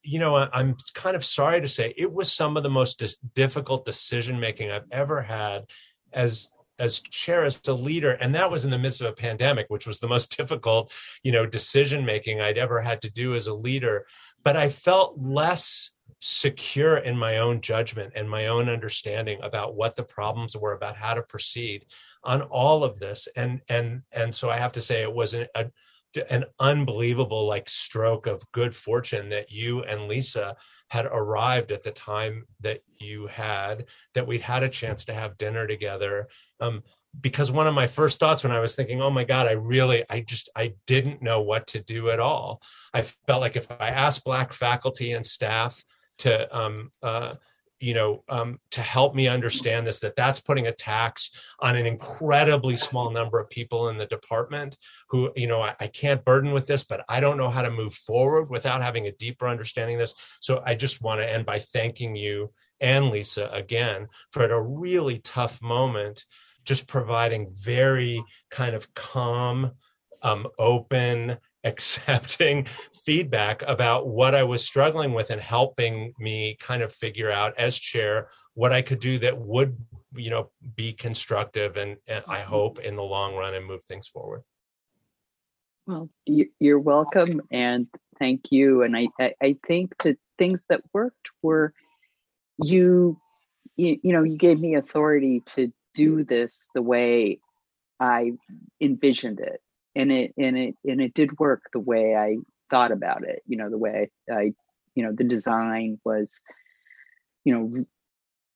you 0.05 0.21
know, 0.21 0.37
I'm 0.37 0.77
kind 0.95 1.17
of 1.17 1.25
sorry 1.25 1.61
to 1.61 1.67
say 1.67 1.93
it 1.97 2.13
was 2.13 2.33
some 2.33 2.57
of 2.57 2.63
the 2.63 2.71
most 2.71 3.03
difficult 3.35 3.85
decision 3.85 4.39
making 4.39 4.71
I've 4.71 4.87
ever 4.93 5.21
had 5.21 5.65
as 6.13 6.49
as 6.79 7.01
chair 7.01 7.45
as 7.45 7.61
a 7.69 7.73
leader 7.73 8.13
and 8.13 8.35
that 8.35 8.51
was 8.51 8.65
in 8.65 8.71
the 8.71 8.79
midst 8.79 9.01
of 9.01 9.07
a 9.07 9.13
pandemic 9.13 9.67
which 9.69 9.87
was 9.87 10.01
the 10.01 10.09
most 10.09 10.37
difficult 10.37 10.93
you 11.23 11.33
know 11.33 11.47
decision 11.47 12.05
making 12.05 12.41
i'd 12.41 12.59
ever 12.59 12.81
had 12.81 13.01
to 13.01 13.11
do 13.11 13.35
as 13.35 13.47
a 13.47 13.55
leader. 13.55 14.07
But 14.43 14.57
i 14.57 14.69
felt 14.69 15.19
less 15.19 15.91
secure 16.21 16.97
in 16.99 17.17
my 17.17 17.39
own 17.39 17.61
judgment 17.61 18.13
and 18.17 18.29
my 18.29 18.47
own 18.47 18.69
understanding 18.69 19.39
about 19.43 19.75
what 19.75 19.95
the 19.95 20.03
problems 20.03 20.57
were 20.57 20.73
about 20.73 20.97
how 20.97 21.15
to 21.15 21.23
proceed 21.23 21.85
on 22.23 22.43
all 22.43 22.83
of 22.83 22.99
this. 22.99 23.29
And 23.37 23.61
and 23.69 24.03
and 24.13 24.35
so 24.35 24.51
i 24.51 24.59
have 24.59 24.73
to 24.73 24.83
say 24.83 25.03
it 25.03 25.13
was 25.13 25.35
an, 25.35 25.47
a, 25.55 25.67
an 26.31 26.45
unbelievable 26.61 27.47
like 27.47 27.69
stroke 27.69 28.27
of 28.27 28.51
good 28.53 28.75
fortune 28.75 29.29
that 29.31 29.51
you 29.51 29.83
and 29.83 30.09
lisa 30.09 30.57
had 30.89 31.07
arrived 31.07 31.73
at 31.73 31.83
the 31.83 31.91
time 31.91 32.45
that 32.61 32.81
you 33.01 33.27
had 33.27 33.87
that 34.15 34.27
we'd 34.27 34.43
had 34.43 34.63
a 34.63 34.69
chance 34.69 35.05
to 35.05 35.15
have 35.15 35.39
dinner 35.39 35.67
together. 35.67 36.29
Um, 36.61 36.83
because 37.21 37.51
one 37.53 37.67
of 37.67 37.75
my 37.75 37.87
first 37.87 38.19
thoughts 38.19 38.43
when 38.43 38.53
i 38.53 38.59
was 38.59 38.75
thinking 38.75 39.01
oh 39.01 39.11
my 39.11 39.23
god 39.23 39.47
i 39.47 39.53
really 39.53 40.05
i 40.11 40.19
just 40.19 40.49
i 40.57 40.75
didn't 40.87 41.23
know 41.23 41.41
what 41.41 41.65
to 41.69 41.81
do 41.81 42.11
at 42.11 42.19
all 42.19 42.61
i 42.93 43.03
felt 43.03 43.41
like 43.41 43.55
if 43.55 43.71
i 43.71 43.89
asked 43.89 44.25
black 44.25 44.53
faculty 44.53 45.13
and 45.13 45.25
staff 45.25 45.85
to 46.19 46.57
um, 46.57 46.91
uh, 47.03 47.35
you 47.85 47.93
know 47.93 48.25
um, 48.31 48.59
to 48.71 48.81
help 48.81 49.15
me 49.15 49.29
understand 49.29 49.87
this 49.87 50.01
that 50.01 50.17
that's 50.17 50.41
putting 50.41 50.67
a 50.67 50.73
tax 50.73 51.31
on 51.61 51.77
an 51.77 51.85
incredibly 51.85 52.77
small 52.77 53.11
number 53.11 53.39
of 53.39 53.51
people 53.51 53.91
in 53.91 53.99
the 53.99 54.07
department 54.07 54.79
who 55.11 55.31
you 55.37 55.47
know 55.47 55.61
I, 55.61 55.75
I, 55.79 55.87
can't 55.89 56.25
burden 56.25 56.53
with 56.53 56.67
this 56.67 56.83
but 56.83 57.05
i 57.11 57.21
don't 57.21 57.37
know 57.37 57.51
how 57.51 57.61
to 57.61 57.71
move 57.71 57.93
forward 57.93 58.49
without 58.49 58.81
having 58.81 59.07
a 59.07 59.13
deeper 59.13 59.47
understanding 59.47 59.97
of 59.97 60.01
this. 60.01 60.15
So 60.41 60.63
i 60.65 60.75
just 60.75 61.03
want 61.03 61.21
to 61.21 61.31
end 61.31 61.45
by 61.45 61.59
thanking 61.59 62.17
you 62.17 62.53
and 62.81 63.11
lisa 63.11 63.51
again 63.53 64.09
for 64.31 64.43
at 64.43 64.51
a 64.51 64.61
really 64.61 65.19
tough 65.19 65.61
moment 65.61 66.25
just 66.65 66.89
providing 66.89 67.53
very 67.53 68.25
kind 68.51 68.75
of 68.75 68.95
calm 68.95 69.73
um, 70.23 70.47
open 70.59 71.37
accepting 71.65 72.67
feedback 73.05 73.63
about 73.67 74.09
what 74.09 74.35
I 74.35 74.43
was 74.43 74.65
struggling 74.65 75.13
with 75.13 75.31
and 75.31 75.41
helping 75.41 76.15
me 76.19 76.57
kind 76.61 76.83
of 76.83 76.93
figure 76.93 77.31
out 77.31 77.55
as 77.59 77.79
chair 77.79 78.29
what 78.55 78.73
I 78.73 78.83
could 78.83 79.01
do 79.01 79.19
that 79.21 79.39
would, 79.39 79.77
you 80.15 80.31
know, 80.31 80.51
be 80.77 80.93
constructive 80.93 81.77
and, 81.77 81.97
and 82.07 82.25
I 82.29 82.39
mm-hmm. 82.39 82.51
hope 82.51 82.79
in 82.79 82.97
the 82.97 83.03
long 83.03 83.35
run 83.35 83.55
and 83.55 83.67
move 83.67 83.83
things 83.85 84.07
forward. 84.07 84.43
Well, 85.87 86.09
you're 86.25 86.79
welcome 86.79 87.43
and 87.51 87.89
thank 88.19 88.51
you. 88.51 88.83
And 88.83 88.97
I, 88.97 89.09
I 89.21 89.57
think 89.67 89.95
the 90.03 90.17
things 90.39 90.65
that 90.69 90.81
worked 90.93 91.29
were 91.43 91.75
you, 92.59 93.19
you, 93.77 93.99
you 94.03 94.13
know, 94.13 94.23
you 94.23 94.39
gave 94.39 94.61
me 94.61 94.77
authority 94.77 95.43
to 95.47 95.73
do 95.95 96.25
this 96.25 96.69
the 96.75 96.81
way 96.81 97.39
I 98.01 98.33
envisioned 98.81 99.41
it 99.41 99.61
and 99.95 100.11
it 100.11 100.35
and 100.37 100.57
it 100.59 100.77
and 100.85 101.01
it 101.01 101.15
did 101.15 101.39
work 101.39 101.63
the 101.73 101.81
way 101.81 102.15
I 102.15 102.37
thought 102.71 102.93
about 102.93 103.23
it. 103.23 103.43
You 103.47 103.57
know, 103.57 103.71
the 103.71 103.79
way 103.79 104.11
I, 104.31 104.53
you 104.95 105.05
know, 105.05 105.13
the 105.13 105.25
design 105.25 106.01
was, 106.05 106.41
you 107.45 107.55
know, 107.55 107.85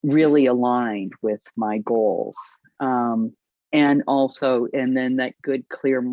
really 0.03 0.47
aligned 0.47 1.12
with 1.22 1.41
my 1.57 1.78
goals, 1.78 2.36
um, 2.80 3.34
and 3.72 4.03
also, 4.07 4.66
and 4.72 4.97
then 4.97 5.16
that 5.16 5.34
good, 5.43 5.68
clear 5.68 6.05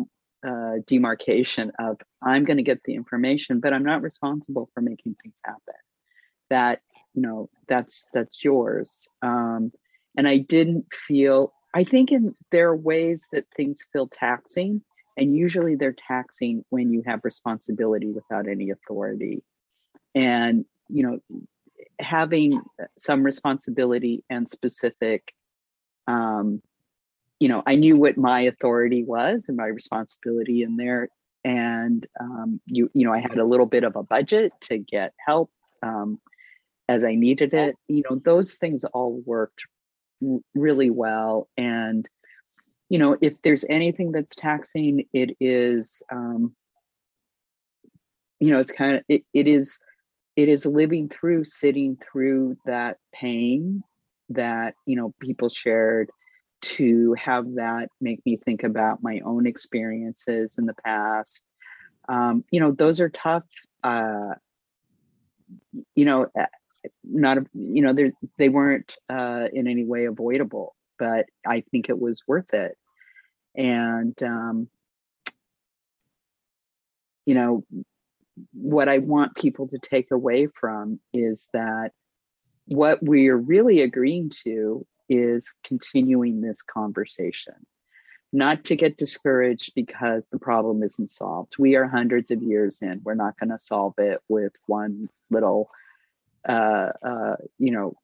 uh, 0.46 0.74
demarcation 0.86 1.72
of 1.78 1.98
I'm 2.22 2.44
going 2.44 2.58
to 2.58 2.62
get 2.62 2.82
the 2.84 2.94
information, 2.94 3.60
but 3.60 3.72
I'm 3.72 3.84
not 3.84 4.02
responsible 4.02 4.68
for 4.74 4.80
making 4.80 5.16
things 5.22 5.36
happen. 5.44 5.74
That 6.50 6.80
you 7.14 7.22
know, 7.22 7.48
that's 7.68 8.06
that's 8.12 8.44
yours. 8.44 9.08
Um, 9.22 9.72
and 10.16 10.28
I 10.28 10.38
didn't 10.38 10.86
feel. 11.08 11.52
I 11.74 11.84
think 11.84 12.10
in 12.12 12.34
there 12.52 12.68
are 12.68 12.76
ways 12.76 13.26
that 13.32 13.44
things 13.56 13.84
feel 13.92 14.08
taxing 14.08 14.82
and 15.16 15.34
usually 15.34 15.76
they're 15.76 15.94
taxing 16.06 16.64
when 16.70 16.92
you 16.92 17.02
have 17.06 17.20
responsibility 17.24 18.10
without 18.10 18.48
any 18.48 18.70
authority. 18.70 19.42
And, 20.14 20.64
you 20.88 21.02
know, 21.02 21.20
having 21.98 22.60
some 22.96 23.22
responsibility 23.22 24.24
and 24.28 24.48
specific, 24.48 25.32
um, 26.06 26.62
you 27.38 27.48
know, 27.48 27.62
I 27.66 27.76
knew 27.76 27.96
what 27.96 28.16
my 28.16 28.40
authority 28.42 29.04
was 29.04 29.46
and 29.48 29.56
my 29.56 29.66
responsibility 29.66 30.62
in 30.62 30.76
there. 30.76 31.08
And, 31.44 32.06
um, 32.20 32.60
you, 32.66 32.90
you 32.94 33.06
know, 33.06 33.12
I 33.12 33.20
had 33.20 33.38
a 33.38 33.44
little 33.44 33.66
bit 33.66 33.84
of 33.84 33.96
a 33.96 34.02
budget 34.02 34.52
to 34.62 34.78
get 34.78 35.12
help 35.24 35.50
um, 35.82 36.18
as 36.88 37.04
I 37.04 37.14
needed 37.14 37.54
it. 37.54 37.76
You 37.88 38.02
know, 38.08 38.16
those 38.16 38.54
things 38.54 38.84
all 38.84 39.22
worked 39.24 39.62
really 40.54 40.90
well. 40.90 41.48
And, 41.56 42.08
you 42.88 42.98
know, 42.98 43.16
if 43.20 43.40
there's 43.42 43.64
anything 43.68 44.12
that's 44.12 44.34
taxing, 44.34 45.06
it 45.12 45.36
is, 45.40 46.02
um, 46.10 46.54
you 48.38 48.50
know, 48.50 48.60
it's 48.60 48.72
kind 48.72 48.96
of, 48.96 49.02
it, 49.08 49.22
it 49.32 49.46
is, 49.46 49.78
it 50.36 50.48
is 50.48 50.66
living 50.66 51.08
through, 51.08 51.44
sitting 51.44 51.96
through 51.96 52.56
that 52.66 52.98
pain 53.12 53.82
that, 54.28 54.74
you 54.84 54.96
know, 54.96 55.14
people 55.20 55.48
shared 55.48 56.10
to 56.62 57.14
have 57.14 57.54
that 57.54 57.88
make 58.00 58.24
me 58.24 58.36
think 58.36 58.62
about 58.62 59.02
my 59.02 59.20
own 59.24 59.46
experiences 59.46 60.56
in 60.58 60.66
the 60.66 60.74
past. 60.84 61.44
Um, 62.08 62.44
you 62.50 62.60
know, 62.60 62.72
those 62.72 63.00
are 63.00 63.08
tough. 63.08 63.44
Uh, 63.82 64.34
you 65.94 66.04
know, 66.04 66.28
eh, 66.36 66.46
not 67.04 67.38
you 67.52 67.82
know 67.82 67.94
they 68.38 68.48
weren't 68.48 68.96
uh, 69.08 69.46
in 69.52 69.66
any 69.66 69.84
way 69.84 70.04
avoidable 70.04 70.75
but 70.98 71.26
I 71.46 71.62
think 71.70 71.88
it 71.88 71.98
was 71.98 72.22
worth 72.26 72.52
it. 72.54 72.76
And, 73.54 74.20
um, 74.22 74.68
you 77.24 77.34
know, 77.34 77.64
what 78.52 78.88
I 78.88 78.98
want 78.98 79.34
people 79.34 79.68
to 79.68 79.78
take 79.78 80.10
away 80.10 80.46
from 80.46 81.00
is 81.12 81.48
that 81.52 81.92
what 82.66 83.02
we're 83.02 83.36
really 83.36 83.80
agreeing 83.80 84.30
to 84.44 84.86
is 85.08 85.52
continuing 85.64 86.40
this 86.40 86.62
conversation, 86.62 87.54
not 88.32 88.64
to 88.64 88.76
get 88.76 88.98
discouraged 88.98 89.72
because 89.74 90.28
the 90.28 90.38
problem 90.38 90.82
isn't 90.82 91.12
solved. 91.12 91.58
We 91.58 91.76
are 91.76 91.86
hundreds 91.86 92.30
of 92.30 92.42
years 92.42 92.82
in. 92.82 93.00
We're 93.04 93.14
not 93.14 93.38
going 93.38 93.50
to 93.50 93.58
solve 93.58 93.94
it 93.98 94.20
with 94.28 94.52
one 94.66 95.08
little, 95.30 95.70
uh, 96.46 96.90
uh, 97.02 97.36
you 97.58 97.70
know, 97.70 97.94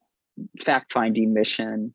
fact 0.59 0.93
finding 0.93 1.35
mission 1.35 1.93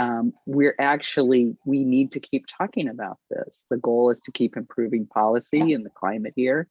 um, 0.00 0.32
we're 0.46 0.74
actually 0.78 1.56
we 1.64 1.84
need 1.84 2.12
to 2.12 2.20
keep 2.20 2.46
talking 2.46 2.88
about 2.88 3.18
this. 3.30 3.64
The 3.70 3.76
goal 3.76 4.10
is 4.10 4.20
to 4.22 4.32
keep 4.32 4.56
improving 4.56 5.06
policy 5.06 5.72
in 5.72 5.82
the 5.82 5.90
climate 5.90 6.32
here 6.36 6.68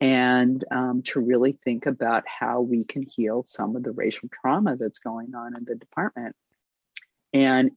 and 0.00 0.64
um, 0.70 1.02
to 1.02 1.20
really 1.20 1.52
think 1.52 1.86
about 1.86 2.24
how 2.26 2.60
we 2.60 2.84
can 2.84 3.02
heal 3.02 3.44
some 3.46 3.76
of 3.76 3.82
the 3.82 3.92
racial 3.92 4.28
trauma 4.40 4.76
that's 4.76 4.98
going 4.98 5.34
on 5.34 5.56
in 5.56 5.64
the 5.64 5.74
department. 5.74 6.34
And 7.32 7.72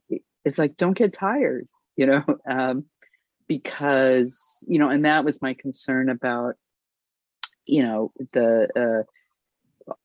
it's 0.45 0.57
like 0.57 0.77
don't 0.77 0.97
get 0.97 1.13
tired 1.13 1.67
you 1.95 2.05
know 2.05 2.23
um, 2.49 2.85
because 3.47 4.63
you 4.67 4.79
know 4.79 4.89
and 4.89 5.05
that 5.05 5.25
was 5.25 5.41
my 5.41 5.53
concern 5.53 6.09
about 6.09 6.55
you 7.65 7.83
know 7.83 8.11
the 8.33 8.67
uh, 8.75 9.03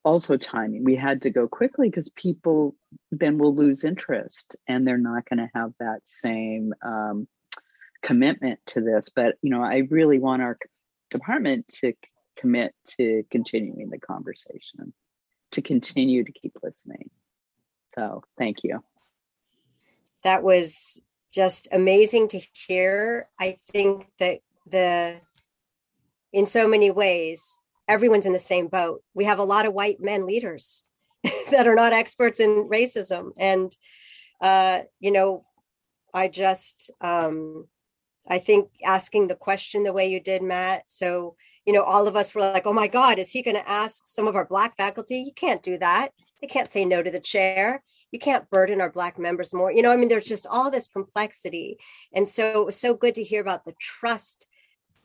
also 0.04 0.36
timing. 0.36 0.84
We 0.84 0.96
had 0.96 1.22
to 1.22 1.30
go 1.30 1.48
quickly 1.48 1.88
because 1.88 2.10
people 2.10 2.74
then 3.10 3.38
will 3.38 3.54
lose 3.54 3.84
interest 3.84 4.56
and 4.68 4.86
they're 4.86 4.98
not 4.98 5.28
going 5.28 5.38
to 5.38 5.50
have 5.54 5.72
that 5.80 6.00
same 6.04 6.74
um, 6.82 7.28
commitment 8.02 8.60
to 8.66 8.80
this. 8.80 9.10
But 9.14 9.36
you 9.42 9.50
know, 9.50 9.62
I 9.62 9.82
really 9.90 10.18
want 10.18 10.42
our 10.42 10.58
department 11.10 11.68
to 11.80 11.92
commit 12.36 12.74
to 12.98 13.24
continuing 13.30 13.90
the 13.90 13.98
conversation, 13.98 14.92
to 15.52 15.62
continue 15.62 16.24
to 16.24 16.32
keep 16.32 16.56
listening. 16.62 17.10
So, 17.94 18.22
thank 18.38 18.58
you. 18.62 18.82
That 20.24 20.42
was 20.42 21.00
just 21.32 21.68
amazing 21.72 22.28
to 22.28 22.40
hear. 22.66 23.28
I 23.40 23.58
think 23.72 24.06
that 24.18 24.40
the 24.66 25.20
in 26.32 26.46
so 26.46 26.68
many 26.68 26.90
ways 26.90 27.58
everyone's 27.88 28.26
in 28.26 28.32
the 28.32 28.38
same 28.38 28.68
boat. 28.68 29.02
We 29.14 29.24
have 29.24 29.38
a 29.38 29.44
lot 29.44 29.66
of 29.66 29.72
white 29.72 30.00
men 30.00 30.26
leaders 30.26 30.82
that 31.50 31.66
are 31.66 31.74
not 31.74 31.92
experts 31.92 32.40
in 32.40 32.68
racism. 32.68 33.30
And, 33.38 33.74
uh, 34.40 34.80
you 35.00 35.10
know, 35.10 35.44
I 36.12 36.28
just, 36.28 36.90
um, 37.00 37.66
I 38.28 38.38
think 38.38 38.70
asking 38.84 39.28
the 39.28 39.36
question 39.36 39.84
the 39.84 39.92
way 39.92 40.08
you 40.08 40.20
did, 40.20 40.42
Matt. 40.42 40.84
So, 40.88 41.36
you 41.64 41.72
know, 41.72 41.82
all 41.82 42.08
of 42.08 42.16
us 42.16 42.34
were 42.34 42.40
like, 42.40 42.66
oh 42.66 42.72
my 42.72 42.88
God, 42.88 43.18
is 43.18 43.30
he 43.30 43.42
going 43.42 43.56
to 43.56 43.68
ask 43.68 44.06
some 44.06 44.26
of 44.26 44.34
our 44.34 44.46
Black 44.46 44.76
faculty? 44.76 45.18
You 45.18 45.32
can't 45.32 45.62
do 45.62 45.78
that. 45.78 46.10
They 46.40 46.46
can't 46.46 46.68
say 46.68 46.84
no 46.84 47.02
to 47.02 47.10
the 47.10 47.20
chair. 47.20 47.82
You 48.10 48.18
can't 48.18 48.48
burden 48.50 48.80
our 48.80 48.90
Black 48.90 49.18
members 49.18 49.54
more. 49.54 49.72
You 49.72 49.82
know, 49.82 49.92
I 49.92 49.96
mean, 49.96 50.08
there's 50.08 50.26
just 50.26 50.46
all 50.46 50.70
this 50.70 50.88
complexity. 50.88 51.78
And 52.12 52.28
so 52.28 52.60
it 52.60 52.66
was 52.66 52.78
so 52.78 52.94
good 52.94 53.14
to 53.16 53.24
hear 53.24 53.40
about 53.40 53.64
the 53.64 53.74
trust 53.80 54.46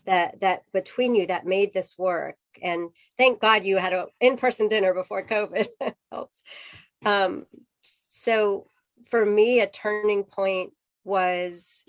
that 0.05 0.39
that 0.41 0.63
between 0.73 1.13
you 1.13 1.27
that 1.27 1.45
made 1.45 1.73
this 1.73 1.95
work 1.97 2.35
And 2.61 2.89
thank 3.17 3.39
God 3.39 3.65
you 3.65 3.77
had 3.77 3.93
an 3.93 4.07
in 4.19 4.37
person 4.37 4.67
dinner 4.67 4.93
before 4.93 5.25
COVID 5.25 5.67
helps. 6.11 6.43
Um, 7.05 7.45
so 8.07 8.67
for 9.09 9.25
me, 9.25 9.61
a 9.61 9.67
turning 9.67 10.23
point 10.23 10.71
was 11.03 11.85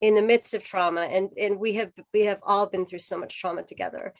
in 0.00 0.14
the 0.14 0.22
midst 0.22 0.54
of 0.54 0.64
trauma 0.64 1.02
and 1.02 1.30
and 1.38 1.58
we 1.58 1.74
have 1.74 1.92
we 2.14 2.22
have 2.22 2.38
all 2.42 2.66
been 2.66 2.86
through 2.86 2.98
so 2.98 3.18
much 3.18 3.38
trauma 3.38 3.62
together 3.62 4.14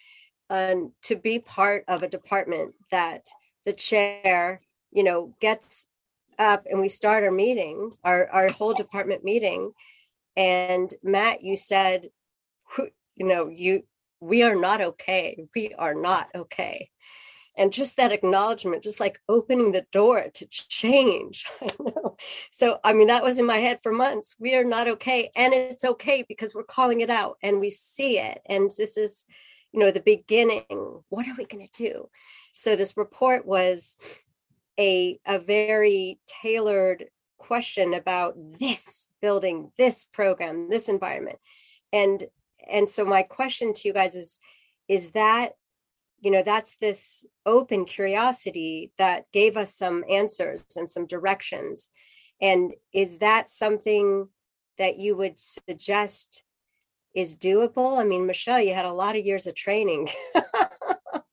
and 0.51 0.91
to 1.03 1.17
be 1.17 1.39
part 1.39 1.85
of 1.89 2.03
a 2.03 2.09
department 2.09 2.75
that 2.91 3.27
the 3.65 3.73
chair 3.73 4.61
you 4.93 5.03
know 5.03 5.35
gets 5.41 5.87
up 6.39 6.67
and 6.71 6.81
we 6.81 6.89
start 6.89 7.25
our 7.25 7.31
meeting 7.31 7.93
our 8.05 8.29
our 8.31 8.49
whole 8.51 8.75
department 8.75 9.25
meeting 9.25 9.73
and 10.37 10.95
matt 11.03 11.43
you 11.43 11.57
said 11.57 12.11
you 12.79 13.27
know 13.27 13.49
you 13.49 13.83
we 14.21 14.43
are 14.43 14.55
not 14.55 14.81
okay 14.81 15.47
we 15.55 15.75
are 15.75 15.95
not 15.95 16.29
okay. 16.35 16.91
And 17.57 17.73
just 17.73 17.97
that 17.97 18.13
acknowledgement 18.13 18.85
just 18.85 19.01
like 19.01 19.21
opening 19.29 19.73
the 19.73 19.85
door 19.93 20.27
to 20.33 20.47
change 20.47 21.47
so 22.51 22.79
i 22.85 22.93
mean 22.93 23.09
that 23.09 23.23
was 23.23 23.39
in 23.39 23.45
my 23.45 23.59
head 23.59 23.81
for 23.83 23.93
months 23.93 24.35
we 24.39 24.55
are 24.55 24.65
not 24.65 24.89
okay 24.89 25.31
and 25.37 25.53
it's 25.53 25.85
okay 25.85 26.25
because 26.27 26.55
we're 26.55 26.63
calling 26.63 27.03
it 27.03 27.11
out 27.11 27.37
and 27.43 27.61
we 27.61 27.69
see 27.69 28.19
it 28.19 28.41
and 28.47 28.71
this 28.79 28.97
is 28.97 29.27
you 29.73 29.81
know 29.81 29.91
the 29.91 30.01
beginning. 30.01 31.03
What 31.09 31.29
are 31.29 31.35
we 31.37 31.47
going 31.47 31.69
to 31.73 31.83
do? 31.83 32.09
So 32.53 32.77
this 32.77 32.97
report 32.97 33.47
was 33.47 33.97
a 34.79 35.21
a 35.27 35.39
very 35.39 36.19
tailored 36.27 37.07
question 37.39 37.95
about 37.95 38.35
this 38.59 39.09
building 39.23 39.71
this 39.79 40.05
program 40.05 40.69
this 40.69 40.89
environment. 40.89 41.39
And 41.93 42.25
and 42.69 42.89
so 42.89 43.05
my 43.05 43.23
question 43.23 43.73
to 43.75 43.89
you 43.89 43.95
guys 43.95 44.15
is 44.15 44.41
is 44.89 45.11
that 45.11 45.53
you 46.21 46.31
know 46.31 46.43
that's 46.43 46.77
this 46.77 47.25
open 47.47 47.85
curiosity 47.85 48.93
that 48.99 49.25
gave 49.33 49.57
us 49.57 49.75
some 49.75 50.05
answers 50.09 50.65
and 50.77 50.89
some 50.89 51.07
directions. 51.07 51.89
And 52.43 52.73
is 52.95 53.19
that 53.19 53.51
something 53.51 54.29
that 54.79 54.99
you 54.99 55.15
would 55.17 55.39
suggest 55.39 56.45
is 57.15 57.37
doable? 57.37 57.99
I 57.99 58.05
mean 58.05 58.27
michelle 58.27 58.61
you 58.61 58.75
had 58.75 58.85
a 58.85 58.93
lot 58.93 59.17
of 59.17 59.25
years 59.25 59.47
of 59.47 59.55
training 59.55 60.09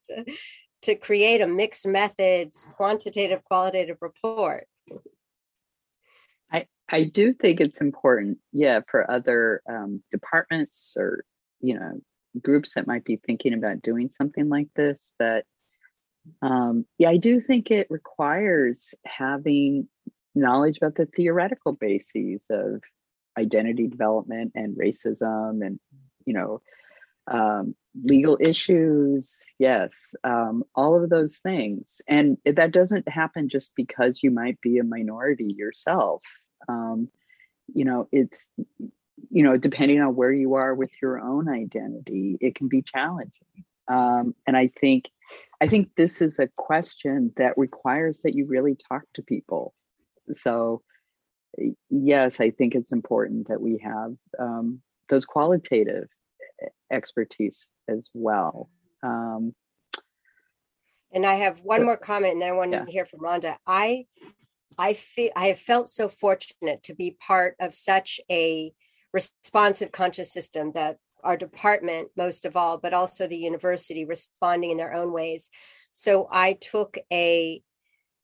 to, 0.06 0.26
to 0.84 0.96
create 0.96 1.42
a 1.42 1.48
mixed 1.48 1.88
methods 1.88 2.68
quantitative 2.76 3.44
qualitative 3.44 3.98
report 4.02 4.68
i 6.52 6.66
i 6.90 7.04
do 7.04 7.34
think 7.34 7.60
it's 7.60 7.82
important 7.82 8.38
yeah 8.52 8.82
for 8.90 9.10
other 9.10 9.62
um, 9.70 10.02
departments 10.12 10.96
or 10.98 11.24
you 11.62 11.78
know 11.78 11.94
groups 12.42 12.74
that 12.76 12.88
might 12.88 13.04
be 13.04 13.18
thinking 13.26 13.54
about 13.54 13.82
doing 13.82 14.10
something 14.10 14.50
like 14.50 14.68
this 14.76 15.10
that 15.20 15.46
um, 16.42 16.86
yeah 16.98 17.10
i 17.10 17.18
do 17.18 17.42
think 17.42 17.72
it 17.72 17.88
requires 17.90 18.94
having 19.06 19.88
knowledge 20.36 20.78
about 20.78 20.96
the 20.96 21.08
theoretical 21.08 21.74
bases 21.74 22.46
of 22.50 22.82
identity 23.38 23.88
development 23.88 24.52
and 24.56 24.78
racism 24.78 25.66
and 25.66 25.80
you 26.26 26.34
know 26.34 26.62
um, 27.30 27.76
legal 28.04 28.38
issues 28.40 29.44
yes 29.60 30.16
um, 30.24 30.64
all 30.76 31.02
of 31.02 31.10
those 31.10 31.38
things 31.38 32.02
and 32.08 32.38
that 32.46 32.72
doesn't 32.72 33.08
happen 33.10 33.50
just 33.50 33.76
because 33.76 34.22
you 34.24 34.32
might 34.32 34.60
be 34.62 34.78
a 34.78 34.84
minority 34.84 35.54
yourself 35.58 36.22
um, 36.70 37.10
you 37.74 37.86
know 37.86 38.08
it's 38.12 38.48
you 39.30 39.44
know, 39.44 39.58
depending 39.58 40.02
on 40.02 40.16
where 40.16 40.32
you 40.32 40.56
are 40.56 40.74
with 40.76 40.92
your 41.02 41.20
own 41.20 41.50
identity, 41.50 42.38
it 42.40 42.56
can 42.56 42.68
be 42.68 42.82
challenging. 42.82 43.32
Um, 43.88 44.36
and 44.46 44.56
I 44.56 44.70
think, 44.80 45.06
I 45.62 45.68
think 45.68 45.90
this 45.96 46.22
is 46.22 46.40
a 46.40 46.50
question 46.56 47.32
that 47.38 47.58
requires 47.58 48.20
that 48.20 48.36
you 48.36 48.46
really 48.46 48.78
talk 48.90 49.04
to 49.16 49.22
people. 49.22 49.74
So, 50.32 50.82
yes, 51.90 52.40
I 52.40 52.52
think 52.52 52.76
it's 52.76 52.92
important 52.92 53.48
that 53.48 53.62
we 53.62 53.80
have 53.84 54.14
um, 54.38 54.82
those 55.10 55.26
qualitative 55.26 56.10
expertise 56.92 57.68
as 57.88 58.10
well. 58.14 58.70
Um, 59.04 59.54
and 61.12 61.26
I 61.26 61.36
have 61.36 61.60
one 61.62 61.86
more 61.86 61.98
comment, 61.98 62.34
and 62.34 62.42
then 62.42 62.50
I 62.50 62.54
want 62.54 62.72
yeah. 62.72 62.84
to 62.84 62.92
hear 62.92 63.06
from 63.06 63.22
Rhonda. 63.22 63.56
I, 63.66 64.06
I 64.78 64.94
feel 64.94 65.32
I 65.36 65.48
have 65.48 65.60
felt 65.60 65.88
so 65.88 66.10
fortunate 66.10 66.84
to 66.84 66.94
be 66.94 67.18
part 67.20 67.56
of 67.60 67.74
such 67.74 68.20
a 68.30 68.74
responsive 69.14 69.92
conscious 69.92 70.32
system 70.32 70.72
that 70.74 70.98
our 71.24 71.38
department 71.38 72.10
most 72.16 72.46
of 72.46 72.56
all 72.56 72.78
but 72.78 72.94
also 72.94 73.28
the 73.28 73.38
university 73.38 74.06
responding 74.06 74.72
in 74.72 74.78
their 74.78 74.94
own 74.94 75.12
ways 75.12 75.50
so 75.92 76.28
i 76.32 76.54
took 76.54 76.98
a 77.12 77.62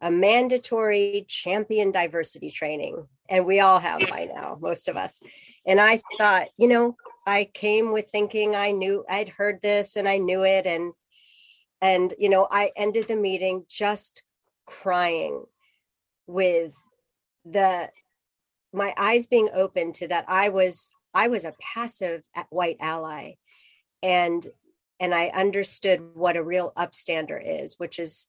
a 0.01 0.11
mandatory 0.11 1.25
champion 1.27 1.91
diversity 1.91 2.51
training 2.51 3.07
and 3.29 3.45
we 3.45 3.59
all 3.59 3.79
have 3.79 3.99
by 4.09 4.29
now 4.33 4.57
most 4.61 4.87
of 4.87 4.95
us 4.95 5.19
and 5.65 5.79
i 5.81 5.99
thought 6.17 6.47
you 6.57 6.67
know 6.67 6.95
i 7.25 7.49
came 7.53 7.91
with 7.91 8.09
thinking 8.09 8.55
i 8.55 8.71
knew 8.71 9.03
i'd 9.09 9.29
heard 9.29 9.61
this 9.61 9.95
and 9.95 10.07
i 10.07 10.17
knew 10.17 10.43
it 10.43 10.65
and 10.65 10.93
and 11.81 12.13
you 12.17 12.29
know 12.29 12.47
i 12.51 12.71
ended 12.75 13.07
the 13.07 13.15
meeting 13.15 13.65
just 13.69 14.23
crying 14.65 15.43
with 16.27 16.73
the 17.45 17.89
my 18.71 18.93
eyes 18.97 19.27
being 19.27 19.49
open 19.53 19.91
to 19.91 20.07
that 20.07 20.25
i 20.27 20.49
was 20.49 20.89
i 21.13 21.27
was 21.27 21.45
a 21.45 21.53
passive 21.59 22.23
white 22.49 22.77
ally 22.79 23.33
and 24.01 24.47
and 24.99 25.13
i 25.13 25.27
understood 25.27 26.01
what 26.15 26.37
a 26.37 26.43
real 26.43 26.71
upstander 26.77 27.41
is 27.43 27.77
which 27.77 27.99
is 27.99 28.27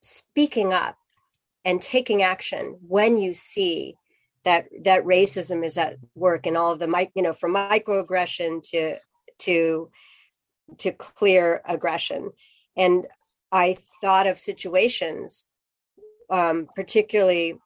speaking 0.00 0.72
up 0.72 0.96
and 1.64 1.82
taking 1.82 2.22
action 2.22 2.78
when 2.86 3.18
you 3.18 3.34
see 3.34 3.96
that 4.46 4.66
that 4.84 5.04
racism 5.04 5.62
is 5.64 5.76
at 5.76 5.96
work 6.14 6.46
and 6.46 6.56
all 6.56 6.72
of 6.72 6.78
the 6.78 6.88
mic 6.88 7.10
you 7.14 7.22
know 7.22 7.34
from 7.34 7.52
microaggression 7.52 8.62
to 8.62 8.96
to 9.38 9.90
to 10.78 10.92
clear 10.92 11.60
aggression 11.66 12.30
and 12.76 13.06
i 13.52 13.76
thought 14.00 14.26
of 14.26 14.38
situations 14.38 15.46
um, 16.30 16.66
particularly 16.74 17.58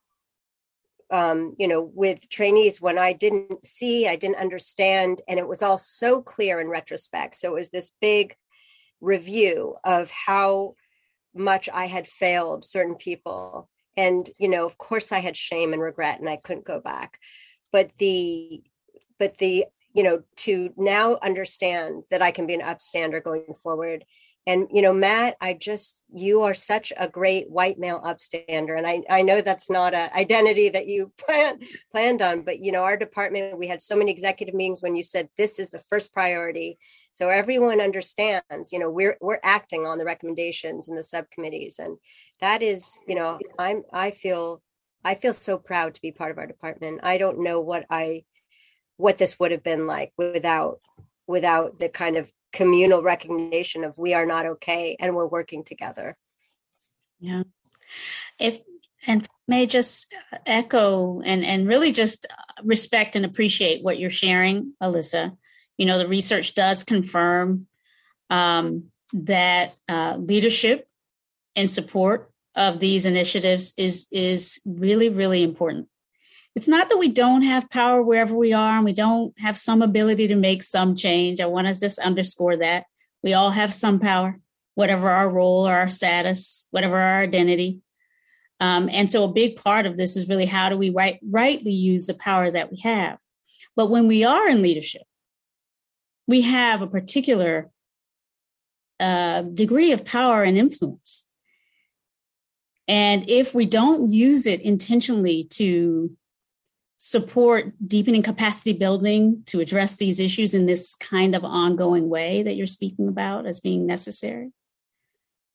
um, 1.10 1.56
you 1.58 1.66
know, 1.66 1.82
with 1.82 2.28
trainees 2.28 2.80
when 2.80 2.96
I 2.98 3.12
didn't 3.12 3.66
see, 3.66 4.06
I 4.06 4.16
didn't 4.16 4.36
understand, 4.36 5.22
and 5.26 5.38
it 5.38 5.48
was 5.48 5.62
all 5.62 5.78
so 5.78 6.22
clear 6.22 6.60
in 6.60 6.68
retrospect. 6.68 7.36
So 7.36 7.50
it 7.50 7.54
was 7.54 7.70
this 7.70 7.92
big 8.00 8.36
review 9.00 9.76
of 9.82 10.10
how 10.10 10.74
much 11.34 11.68
I 11.68 11.86
had 11.86 12.06
failed 12.06 12.64
certain 12.64 12.96
people. 12.96 13.68
And, 14.01 14.30
you 14.38 14.48
know, 14.48 14.64
of 14.64 14.78
course 14.78 15.12
I 15.12 15.18
had 15.18 15.36
shame 15.36 15.74
and 15.74 15.82
regret 15.82 16.20
and 16.20 16.28
I 16.28 16.36
couldn't 16.36 16.64
go 16.64 16.80
back. 16.80 17.18
But 17.70 17.92
the, 17.98 18.62
but 19.18 19.36
the, 19.36 19.66
you 19.92 20.03
know, 20.03 20.22
to 20.36 20.72
now 20.78 21.18
understand 21.22 22.05
that 22.11 22.22
I 22.22 22.30
can 22.30 22.46
be 22.46 22.55
an 22.55 22.62
upstander 22.62 23.22
going 23.22 23.53
forward 23.62 24.07
and 24.47 24.66
you 24.72 24.80
know 24.80 24.93
matt 24.93 25.36
i 25.41 25.53
just 25.53 26.03
you 26.11 26.43
are 26.43 26.55
such 26.55 26.93
a 26.97 27.09
great 27.09 27.51
white 27.51 27.78
male 27.78 28.01
upstander. 28.01 28.76
And 28.76 28.86
i 28.86 29.03
i 29.11 29.22
know 29.22 29.41
that's 29.41 29.70
not 29.70 29.95
an 29.95 30.11
identity 30.14 30.68
that 30.70 30.86
you 30.86 31.12
planned 31.18 31.62
planned 31.91 32.22
on 32.22 32.43
but 32.43 32.59
you 32.61 32.72
know 32.72 32.82
our 32.82 32.97
department 32.97 33.59
we 33.59 33.66
had 33.66 33.82
so 33.82 33.97
many 33.97 34.11
executive 34.11 34.55
meetings 34.55 34.82
when 34.82 34.97
you 34.97 35.03
said 35.03 35.28
this 35.36 35.59
is 35.59 35.70
the 35.70 35.82
first 35.88 36.12
priority. 36.12 36.78
So 37.12 37.28
everyone 37.28 37.80
understands 37.80 38.72
you 38.72 38.78
know 38.78 38.91
we're 38.91 39.16
we're 39.20 39.41
acting 39.43 39.86
on 39.86 39.99
the 39.99 40.05
recommendations 40.05 40.88
in 40.88 40.97
the 40.97 41.03
subcommittees. 41.03 41.78
And 41.78 41.99
that 42.41 42.62
is 42.62 43.01
you 43.07 43.14
know 43.14 43.38
i'm 43.59 43.82
i 43.93 44.11
feel 44.11 44.62
i 45.05 45.14
feel 45.14 45.34
so 45.34 45.59
proud 45.59 45.95
to 45.95 46.03
be 46.03 46.12
part 46.12 46.30
of 46.30 46.38
our 46.38 46.47
department. 46.47 47.01
I 47.03 47.18
don't 47.18 47.41
know 47.41 47.61
what 47.61 47.84
i 47.91 48.24
what 48.97 49.16
this 49.16 49.38
would 49.38 49.51
have 49.51 49.62
been 49.62 49.86
like 49.86 50.12
without 50.16 50.80
without 51.26 51.78
the 51.78 51.88
kind 51.88 52.16
of 52.16 52.30
communal 52.53 53.03
recognition 53.03 53.84
of 53.84 53.96
we 53.96 54.14
are 54.14 54.26
not 54.26 54.46
okay 54.46 54.96
and 54.98 55.14
we're 55.14 55.26
working 55.26 55.64
together. 55.64 56.16
Yeah. 57.18 57.44
If 58.38 58.62
and 59.07 59.26
may 59.48 59.66
just 59.66 60.12
echo 60.46 61.20
and 61.22 61.44
and 61.44 61.66
really 61.66 61.92
just 61.92 62.26
respect 62.62 63.16
and 63.16 63.24
appreciate 63.24 63.82
what 63.82 63.98
you're 63.98 64.11
sharing 64.11 64.74
Elissa. 64.80 65.36
You 65.76 65.86
know 65.86 65.98
the 65.98 66.09
research 66.09 66.55
does 66.55 66.84
confirm 66.84 67.66
um, 68.28 68.90
that 69.12 69.74
uh, 69.88 70.16
leadership 70.18 70.86
and 71.57 71.70
support 71.70 72.30
of 72.55 72.78
these 72.80 73.07
initiatives 73.07 73.72
is 73.76 74.07
is 74.12 74.61
really 74.66 75.09
really 75.09 75.42
important 75.42 75.88
it's 76.57 76.68
not 76.68 76.88
that 76.88 76.98
we 76.98 77.09
don't 77.09 77.42
have 77.42 77.70
power 77.70 78.03
wherever 78.03 78.34
we 78.34 78.53
are 78.53 78.76
and 78.76 78.84
we 78.84 78.92
don't 78.92 79.38
have 79.38 79.57
some 79.57 79.82
ability 79.82 80.28
to 80.28 80.36
make 80.36 80.62
some 80.62 80.96
change. 80.96 81.40
I 81.40 81.46
want 81.46 81.68
to 81.68 81.78
just 81.78 81.98
underscore 81.98 82.57
that. 82.59 82.86
We 83.22 83.34
all 83.34 83.51
have 83.51 83.72
some 83.72 84.01
power, 84.01 84.38
whatever 84.74 85.09
our 85.09 85.30
role 85.30 85.68
or 85.68 85.74
our 85.74 85.88
status, 85.88 86.66
whatever 86.70 86.98
our 86.98 87.22
identity. 87.22 87.80
Um, 88.59 88.90
and 88.92 89.11
so 89.11 89.24
a 89.24 89.32
big 89.32 89.57
part 89.57 89.86
of 89.86 89.96
this 89.96 90.16
is 90.16 90.28
really 90.28 90.46
how 90.46 90.68
do 90.68 90.76
we 90.76 90.90
right, 90.90 91.18
rightly 91.22 91.72
use 91.72 92.07
the 92.07 92.14
power 92.14 92.51
that 92.51 92.70
we 92.70 92.78
have. 92.78 93.18
But 93.76 93.88
when 93.88 94.09
we 94.09 94.24
are 94.24 94.48
in 94.48 94.61
leadership, 94.61 95.03
we 96.26 96.42
have 96.42 96.82
a 96.82 96.86
particular 96.86 97.70
a 99.01 99.42
degree 99.55 99.92
of 99.92 100.05
power 100.05 100.42
and 100.42 100.59
influence. 100.59 101.24
And 102.86 103.28
if 103.30 103.55
we 103.55 103.64
don't 103.64 104.12
use 104.12 104.46
it 104.46 104.61
intentionally 104.61 105.44
to 105.53 106.16
support 107.03 107.72
deepening 107.84 108.22
capacity 108.22 108.74
building 108.74 109.42
to 109.46 109.59
address 109.59 109.96
these 109.96 110.20
issues 110.20 110.53
in 110.53 110.66
this 110.66 110.94
kind 110.96 111.34
of 111.34 111.42
ongoing 111.42 112.11
way 112.11 112.42
that 112.42 112.57
you're 112.57 112.66
speaking 112.66 113.09
about 113.09 113.46
as 113.46 113.59
being 113.59 113.86
necessary, 113.86 114.53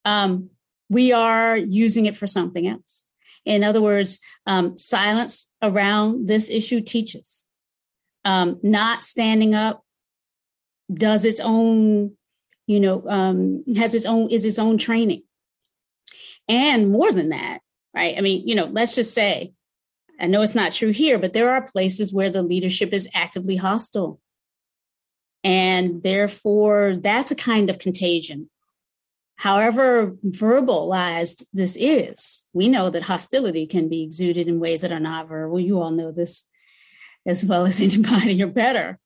um, 0.06 0.50
we 0.90 1.14
are 1.14 1.56
using 1.56 2.08
it 2.08 2.18
for 2.18 2.26
something 2.26 2.68
else. 2.68 3.06
In 3.46 3.64
other 3.64 3.80
words, 3.80 4.20
um, 4.48 4.76
silence 4.76 5.54
around 5.62 6.28
this 6.28 6.50
issue 6.50 6.82
teaches. 6.82 7.46
Um, 8.24 8.60
not 8.64 9.04
standing 9.04 9.54
up 9.54 9.84
does 10.92 11.26
its 11.26 11.40
own, 11.40 12.18
you 12.66 12.80
know, 12.80 13.08
um, 13.08 13.64
has 13.76 13.94
its 13.94 14.08
own, 14.08 14.32
is 14.32 14.46
its 14.46 14.58
own 14.58 14.80
training. 14.80 15.22
And 16.48 16.90
more 16.90 17.12
than 17.12 17.30
that, 17.30 17.60
right? 17.94 18.18
I 18.18 18.22
mean, 18.22 18.48
you 18.48 18.56
know, 18.56 18.66
let's 18.66 18.96
just 18.96 19.14
say 19.14 19.54
I 20.20 20.28
know 20.28 20.42
it's 20.42 20.56
not 20.56 20.72
true 20.72 20.92
here, 20.92 21.20
but 21.20 21.34
there 21.34 21.50
are 21.50 21.62
places 21.62 22.14
where 22.14 22.30
the 22.30 22.42
leadership 22.44 22.94
is 22.94 23.10
actively 23.14 23.58
hostile. 23.58 24.20
And 25.44 26.02
therefore, 26.02 26.96
that's 26.98 27.32
a 27.32 27.36
kind 27.36 27.70
of 27.70 27.80
contagion. 27.80 28.50
However, 29.38 30.16
verbalized 30.26 31.44
this 31.54 31.76
is, 31.76 32.44
we 32.54 32.70
know 32.70 32.90
that 32.90 33.04
hostility 33.04 33.68
can 33.68 33.90
be 33.90 34.02
exuded 34.02 34.48
in 34.48 34.60
ways 34.60 34.82
that 34.82 34.94
are 34.94 35.00
not 35.00 35.28
verbal. 35.28 35.60
You 35.60 35.82
all 35.82 35.92
know 35.92 36.12
this 36.12 36.46
as 37.26 37.44
well 37.44 37.66
as 37.66 37.82
anybody 37.82 38.42
or 38.42 38.48
better. 38.48 39.00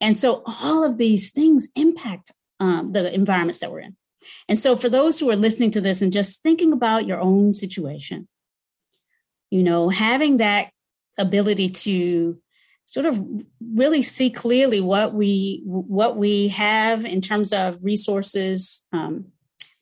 And 0.00 0.16
so, 0.16 0.42
all 0.62 0.82
of 0.82 0.96
these 0.96 1.30
things 1.30 1.68
impact 1.76 2.32
um, 2.58 2.92
the 2.92 3.14
environments 3.14 3.58
that 3.58 3.70
we're 3.70 3.80
in. 3.80 3.96
And 4.48 4.58
so, 4.58 4.76
for 4.76 4.88
those 4.88 5.18
who 5.18 5.30
are 5.30 5.36
listening 5.36 5.70
to 5.72 5.80
this 5.80 6.00
and 6.00 6.10
just 6.10 6.42
thinking 6.42 6.72
about 6.72 7.06
your 7.06 7.20
own 7.20 7.52
situation, 7.52 8.28
you 9.50 9.62
know 9.62 9.88
having 9.88 10.38
that 10.38 10.70
ability 11.18 11.68
to 11.68 12.40
sort 12.84 13.06
of 13.06 13.24
really 13.60 14.02
see 14.02 14.30
clearly 14.30 14.80
what 14.80 15.14
we 15.14 15.62
what 15.64 16.16
we 16.16 16.48
have 16.48 17.04
in 17.04 17.20
terms 17.20 17.52
of 17.52 17.78
resources 17.82 18.84
um, 18.92 19.26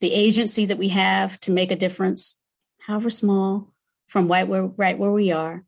the 0.00 0.12
agency 0.12 0.66
that 0.66 0.78
we 0.78 0.88
have 0.88 1.38
to 1.40 1.50
make 1.50 1.70
a 1.70 1.76
difference 1.76 2.40
however 2.80 3.10
small 3.10 3.72
from 4.08 4.28
right 4.28 4.48
where 4.48 4.64
right 4.64 4.98
where 4.98 5.12
we 5.12 5.30
are. 5.30 5.64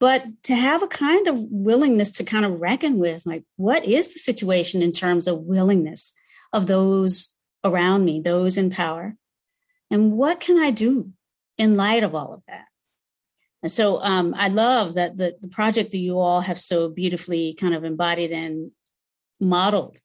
But 0.00 0.42
to 0.44 0.54
have 0.54 0.82
a 0.82 0.88
kind 0.88 1.28
of 1.28 1.36
willingness 1.38 2.10
to 2.12 2.24
kind 2.24 2.44
of 2.44 2.60
reckon 2.60 2.98
with 2.98 3.24
like 3.24 3.44
what 3.56 3.84
is 3.84 4.12
the 4.12 4.18
situation 4.18 4.82
in 4.82 4.92
terms 4.92 5.28
of 5.28 5.40
willingness 5.40 6.12
of 6.52 6.66
those 6.66 7.34
around 7.62 8.04
me 8.04 8.20
those 8.20 8.58
in 8.58 8.70
power? 8.70 9.16
And 9.90 10.12
what 10.12 10.40
can 10.40 10.58
i 10.58 10.70
do 10.70 11.12
in 11.56 11.76
light 11.76 12.02
of 12.02 12.14
all 12.14 12.32
of 12.34 12.42
that 12.48 12.66
and 13.64 13.70
so 13.70 13.98
um, 14.02 14.34
I 14.36 14.48
love 14.48 14.92
that 14.92 15.16
the, 15.16 15.36
the 15.40 15.48
project 15.48 15.92
that 15.92 15.98
you 15.98 16.18
all 16.18 16.42
have 16.42 16.60
so 16.60 16.90
beautifully 16.90 17.54
kind 17.54 17.74
of 17.74 17.82
embodied 17.82 18.30
and 18.30 18.72
modeled 19.40 20.00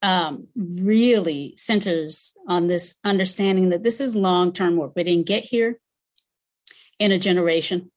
um, 0.00 0.48
really 0.56 1.52
centers 1.58 2.32
on 2.48 2.66
this 2.66 2.94
understanding 3.04 3.68
that 3.68 3.82
this 3.82 4.00
is 4.00 4.16
long 4.16 4.54
term 4.54 4.76
work. 4.76 4.92
We 4.96 5.04
didn't 5.04 5.26
get 5.26 5.44
here 5.44 5.78
in 6.98 7.12
a 7.12 7.18
generation, 7.18 7.90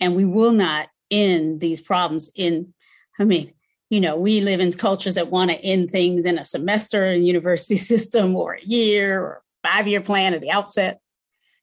and 0.00 0.16
we 0.16 0.24
will 0.24 0.50
not 0.50 0.88
end 1.08 1.60
these 1.60 1.80
problems 1.80 2.32
in, 2.34 2.74
I 3.16 3.22
mean, 3.22 3.52
you 3.90 4.00
know, 4.00 4.16
we 4.16 4.40
live 4.40 4.58
in 4.58 4.72
cultures 4.72 5.14
that 5.14 5.30
want 5.30 5.52
to 5.52 5.56
end 5.56 5.92
things 5.92 6.26
in 6.26 6.36
a 6.36 6.44
semester 6.44 7.06
in 7.06 7.22
university 7.22 7.76
system 7.92 8.34
or 8.34 8.54
a 8.54 8.64
year 8.64 9.22
or 9.22 9.44
five 9.62 9.86
year 9.86 10.00
plan 10.00 10.34
at 10.34 10.40
the 10.40 10.50
outset, 10.50 10.98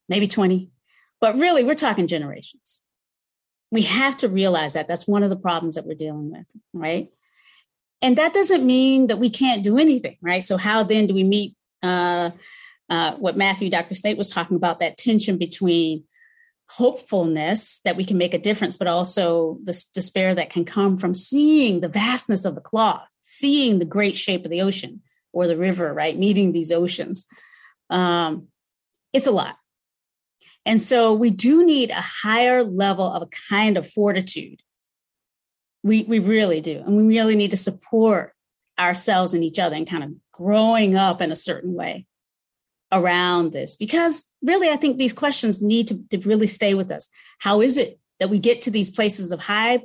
maybe 0.08 0.28
20. 0.28 0.72
But 1.22 1.36
really, 1.36 1.64
we're 1.64 1.76
talking 1.76 2.08
generations. 2.08 2.82
We 3.72 3.84
have 3.84 4.18
to 4.18 4.30
realize 4.30 4.74
that 4.74 4.88
that's 4.88 5.08
one 5.08 5.24
of 5.24 5.30
the 5.30 5.36
problems 5.36 5.76
that 5.76 5.86
we're 5.86 5.96
dealing 5.96 6.32
with, 6.32 6.46
right? 6.74 7.10
And 8.02 8.18
that 8.18 8.34
doesn't 8.34 8.66
mean 8.66 9.08
that 9.08 9.20
we 9.20 9.30
can't 9.30 9.64
do 9.64 9.78
anything, 9.78 10.18
right? 10.22 10.44
So, 10.44 10.58
how 10.58 10.84
then 10.84 11.08
do 11.08 11.14
we 11.14 11.24
meet 11.24 11.56
uh, 11.82 12.32
uh, 12.90 13.14
what 13.16 13.38
Matthew, 13.38 13.70
Dr. 13.70 13.96
State 13.96 14.18
was 14.18 14.30
talking 14.30 14.58
about 14.58 14.80
that 14.80 14.98
tension 14.98 15.38
between 15.38 16.04
hopefulness 16.70 17.82
that 17.86 17.96
we 17.96 18.04
can 18.04 18.18
make 18.18 18.34
a 18.34 18.40
difference, 18.40 18.76
but 18.78 18.88
also 18.88 19.60
the 19.64 19.84
despair 19.94 20.36
that 20.36 20.50
can 20.50 20.66
come 20.66 20.98
from 20.98 21.14
seeing 21.14 21.80
the 21.80 21.88
vastness 21.88 22.46
of 22.46 22.56
the 22.56 22.62
cloth, 22.62 23.08
seeing 23.22 23.80
the 23.80 23.86
great 23.86 24.18
shape 24.18 24.46
of 24.46 24.52
the 24.52 24.62
ocean 24.62 25.02
or 25.32 25.48
the 25.48 25.58
river, 25.58 25.94
right? 25.94 26.18
Meeting 26.18 26.52
these 26.52 26.72
oceans. 26.72 27.26
Um, 27.90 28.48
it's 29.14 29.28
a 29.28 29.32
lot. 29.32 29.58
And 30.66 30.82
so 30.82 31.14
we 31.14 31.30
do 31.30 31.66
need 31.66 31.92
a 31.92 32.02
higher 32.02 32.64
level 32.64 33.12
of 33.12 33.22
a 33.22 33.30
kind 33.50 33.78
of 33.78 33.90
fortitude. 33.90 34.62
We, 35.84 36.04
we 36.04 36.20
really 36.20 36.62
do. 36.62 36.82
And 36.86 36.98
we 36.98 37.04
really 37.04 37.36
need 37.36 37.52
to 37.52 37.58
support 37.58 38.34
ourselves 38.80 39.34
and 39.34 39.44
each 39.44 39.60
other 39.60 39.76
and 39.76 39.88
kind 39.88 40.04
of 40.04 40.12
growing 40.32 40.96
up 40.96 41.22
in 41.22 41.32
a 41.32 41.36
certain 41.36 41.74
way 41.74 42.08
around 42.92 43.52
this. 43.52 43.76
Because 43.76 44.28
really, 44.42 44.70
I 44.70 44.76
think 44.76 44.98
these 44.98 45.14
questions 45.14 45.62
need 45.62 45.88
to, 45.88 46.04
to 46.10 46.18
really 46.28 46.48
stay 46.48 46.74
with 46.74 46.92
us. 46.92 47.08
How 47.40 47.62
is 47.62 47.78
it 47.78 48.00
that 48.20 48.30
we 48.30 48.40
get 48.40 48.62
to 48.64 48.72
these 48.72 48.90
places 48.90 49.32
of 49.32 49.42
high 49.42 49.82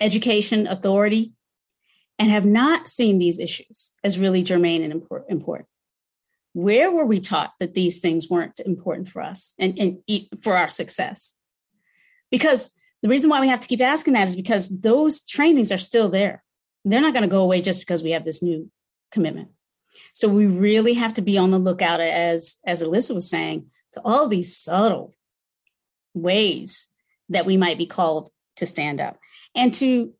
education 0.00 0.66
authority 0.66 1.32
and 2.18 2.30
have 2.30 2.46
not 2.46 2.88
seen 2.88 3.18
these 3.18 3.38
issues 3.38 3.92
as 4.02 4.18
really 4.18 4.42
germane 4.42 4.82
and 4.82 5.04
important? 5.28 5.73
Where 6.54 6.90
were 6.90 7.04
we 7.04 7.20
taught 7.20 7.52
that 7.60 7.74
these 7.74 8.00
things 8.00 8.30
weren't 8.30 8.60
important 8.60 9.08
for 9.08 9.20
us 9.20 9.54
and, 9.58 9.78
and 9.78 9.98
for 10.40 10.56
our 10.56 10.68
success? 10.68 11.34
Because 12.30 12.70
the 13.02 13.08
reason 13.08 13.28
why 13.28 13.40
we 13.40 13.48
have 13.48 13.60
to 13.60 13.68
keep 13.68 13.82
asking 13.82 14.14
that 14.14 14.28
is 14.28 14.36
because 14.36 14.80
those 14.80 15.20
trainings 15.20 15.70
are 15.70 15.78
still 15.78 16.08
there. 16.08 16.42
They're 16.84 17.00
not 17.00 17.12
going 17.12 17.22
to 17.22 17.28
go 17.28 17.42
away 17.42 17.60
just 17.60 17.80
because 17.80 18.02
we 18.02 18.12
have 18.12 18.24
this 18.24 18.42
new 18.42 18.70
commitment. 19.10 19.48
So 20.12 20.28
we 20.28 20.46
really 20.46 20.94
have 20.94 21.14
to 21.14 21.22
be 21.22 21.36
on 21.36 21.50
the 21.50 21.58
lookout, 21.58 22.00
as 22.00 22.58
as 22.64 22.82
Elissa 22.82 23.14
was 23.14 23.28
saying, 23.28 23.66
to 23.92 24.00
all 24.04 24.28
these 24.28 24.56
subtle 24.56 25.14
ways 26.14 26.88
that 27.28 27.46
we 27.46 27.56
might 27.56 27.78
be 27.78 27.86
called 27.86 28.30
to 28.56 28.66
stand 28.66 29.00
up, 29.00 29.18
and 29.54 29.74
to 29.74 30.12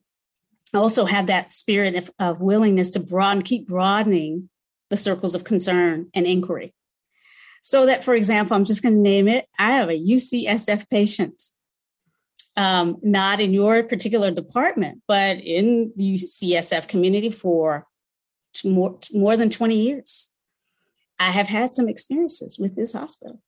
also 0.72 1.04
have 1.04 1.28
that 1.28 1.52
spirit 1.52 1.94
of, 1.94 2.10
of 2.18 2.40
willingness 2.40 2.90
to 2.90 3.00
broaden, 3.00 3.42
keep 3.42 3.68
broadening 3.68 4.48
the 4.90 4.96
circles 4.96 5.34
of 5.34 5.44
concern 5.44 6.08
and 6.14 6.26
inquiry. 6.26 6.74
So 7.62 7.86
that, 7.86 8.04
for 8.04 8.14
example, 8.14 8.56
I'm 8.56 8.66
just 8.66 8.82
going 8.82 8.94
to 8.94 9.00
name 9.00 9.26
it. 9.26 9.48
I 9.58 9.72
have 9.72 9.88
a 9.88 9.98
UCSF 9.98 10.88
patient, 10.90 11.42
um, 12.56 12.98
not 13.02 13.40
in 13.40 13.54
your 13.54 13.82
particular 13.82 14.30
department, 14.30 15.00
but 15.08 15.38
in 15.38 15.92
the 15.96 16.14
UCSF 16.14 16.88
community 16.88 17.30
for 17.30 17.86
more, 18.64 18.98
more 19.12 19.36
than 19.36 19.48
20 19.48 19.74
years. 19.74 20.30
I 21.18 21.30
have 21.30 21.48
had 21.48 21.74
some 21.74 21.88
experiences 21.88 22.58
with 22.58 22.76
this 22.76 22.92
hospital. 22.92 23.40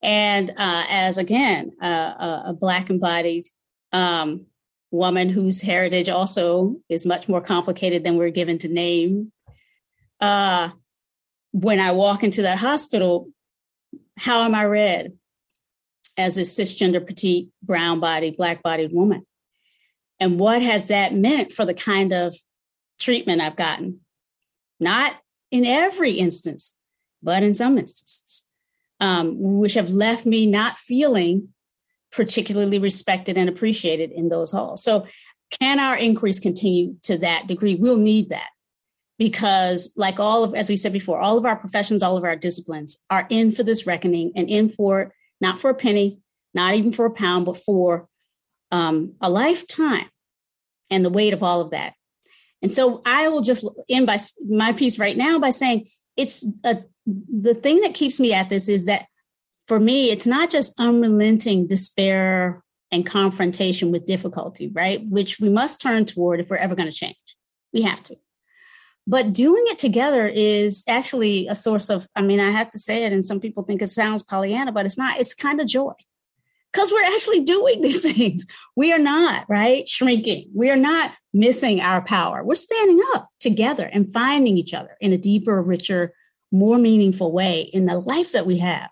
And 0.00 0.50
uh, 0.50 0.84
as 0.88 1.18
again, 1.18 1.72
uh, 1.82 2.42
a 2.46 2.52
Black 2.52 2.88
embodied 2.88 3.46
um, 3.92 4.46
woman 4.92 5.28
whose 5.28 5.62
heritage 5.62 6.08
also 6.08 6.76
is 6.88 7.04
much 7.04 7.28
more 7.28 7.40
complicated 7.40 8.04
than 8.04 8.16
we're 8.16 8.30
given 8.30 8.58
to 8.58 8.68
name 8.68 9.32
uh, 10.20 10.70
when 11.52 11.80
I 11.80 11.92
walk 11.92 12.24
into 12.24 12.42
that 12.42 12.58
hospital, 12.58 13.28
how 14.16 14.42
am 14.42 14.54
I 14.54 14.64
read 14.64 15.12
as 16.16 16.36
a 16.36 16.42
cisgender, 16.42 17.04
petite, 17.04 17.48
brown 17.62 18.00
bodied, 18.00 18.36
black 18.36 18.62
bodied 18.62 18.92
woman? 18.92 19.26
And 20.20 20.38
what 20.38 20.62
has 20.62 20.88
that 20.88 21.14
meant 21.14 21.52
for 21.52 21.64
the 21.64 21.74
kind 21.74 22.12
of 22.12 22.34
treatment 22.98 23.40
I've 23.40 23.56
gotten? 23.56 24.00
Not 24.80 25.16
in 25.50 25.64
every 25.64 26.12
instance, 26.12 26.74
but 27.22 27.42
in 27.42 27.54
some 27.54 27.78
instances, 27.78 28.44
um, 29.00 29.34
which 29.38 29.74
have 29.74 29.90
left 29.90 30.26
me 30.26 30.46
not 30.46 30.78
feeling 30.78 31.48
particularly 32.12 32.78
respected 32.78 33.36
and 33.36 33.48
appreciated 33.48 34.12
in 34.12 34.28
those 34.28 34.52
halls. 34.52 34.82
So, 34.82 35.06
can 35.60 35.78
our 35.78 35.96
increase 35.96 36.40
continue 36.40 36.96
to 37.02 37.18
that 37.18 37.46
degree? 37.46 37.74
We'll 37.76 37.98
need 37.98 38.30
that 38.30 38.48
because 39.18 39.92
like 39.96 40.18
all 40.18 40.44
of 40.44 40.54
as 40.54 40.68
we 40.68 40.76
said 40.76 40.92
before 40.92 41.20
all 41.20 41.38
of 41.38 41.44
our 41.44 41.56
professions 41.56 42.02
all 42.02 42.16
of 42.16 42.24
our 42.24 42.36
disciplines 42.36 42.98
are 43.10 43.26
in 43.30 43.52
for 43.52 43.62
this 43.62 43.86
reckoning 43.86 44.32
and 44.34 44.48
in 44.48 44.68
for 44.68 45.12
not 45.40 45.58
for 45.58 45.70
a 45.70 45.74
penny 45.74 46.18
not 46.52 46.74
even 46.74 46.92
for 46.92 47.06
a 47.06 47.10
pound 47.10 47.46
but 47.46 47.56
for 47.56 48.08
um, 48.70 49.14
a 49.20 49.30
lifetime 49.30 50.08
and 50.90 51.04
the 51.04 51.10
weight 51.10 51.32
of 51.32 51.42
all 51.42 51.60
of 51.60 51.70
that. 51.70 51.94
And 52.62 52.70
so 52.70 53.02
i 53.06 53.28
will 53.28 53.42
just 53.42 53.68
end 53.88 54.06
by 54.06 54.18
my 54.48 54.72
piece 54.72 54.98
right 54.98 55.16
now 55.16 55.38
by 55.38 55.50
saying 55.50 55.88
it's 56.16 56.46
a, 56.64 56.80
the 57.06 57.54
thing 57.54 57.80
that 57.82 57.94
keeps 57.94 58.18
me 58.18 58.32
at 58.32 58.48
this 58.48 58.68
is 58.68 58.86
that 58.86 59.06
for 59.68 59.78
me 59.78 60.10
it's 60.10 60.26
not 60.26 60.50
just 60.50 60.78
unrelenting 60.80 61.66
despair 61.66 62.62
and 62.90 63.04
confrontation 63.04 63.92
with 63.92 64.06
difficulty 64.06 64.68
right? 64.72 65.06
Which 65.08 65.38
we 65.38 65.50
must 65.50 65.80
turn 65.80 66.06
toward 66.06 66.40
if 66.40 66.48
we're 66.48 66.56
ever 66.56 66.74
going 66.74 66.90
to 66.90 66.96
change. 66.96 67.16
We 67.72 67.82
have 67.82 68.02
to 68.04 68.16
but 69.06 69.32
doing 69.32 69.64
it 69.66 69.78
together 69.78 70.26
is 70.26 70.84
actually 70.88 71.46
a 71.48 71.54
source 71.54 71.90
of 71.90 72.08
i 72.16 72.22
mean 72.22 72.40
i 72.40 72.50
have 72.50 72.70
to 72.70 72.78
say 72.78 73.04
it 73.04 73.12
and 73.12 73.24
some 73.24 73.40
people 73.40 73.62
think 73.62 73.82
it 73.82 73.88
sounds 73.88 74.22
pollyanna 74.22 74.72
but 74.74 74.84
it's 74.84 74.98
not. 74.98 75.18
It's 75.18 75.32
kind 75.32 75.60
of 75.60 75.66
joy. 75.66 75.92
Because 76.72 76.90
we're 76.90 77.14
actually 77.14 77.40
doing 77.40 77.80
these 77.82 78.12
things. 78.12 78.44
We 78.76 78.92
are 78.92 78.98
not 78.98 79.46
right 79.48 79.88
shrinking. 79.88 80.50
We 80.54 80.70
are 80.70 80.76
not 80.76 81.12
missing 81.32 81.80
our 81.80 82.02
power. 82.02 82.44
We're 82.44 82.56
standing 82.56 83.00
up 83.14 83.28
together 83.40 83.88
and 83.90 84.12
finding 84.12 84.58
each 84.58 84.74
other 84.74 84.96
in 85.00 85.12
a 85.12 85.18
deeper 85.18 85.62
richer 85.62 86.12
more 86.50 86.78
meaningful 86.78 87.32
way 87.32 87.62
in 87.62 87.86
the 87.86 87.98
life 87.98 88.32
that 88.32 88.46
we 88.46 88.58
have. 88.58 88.90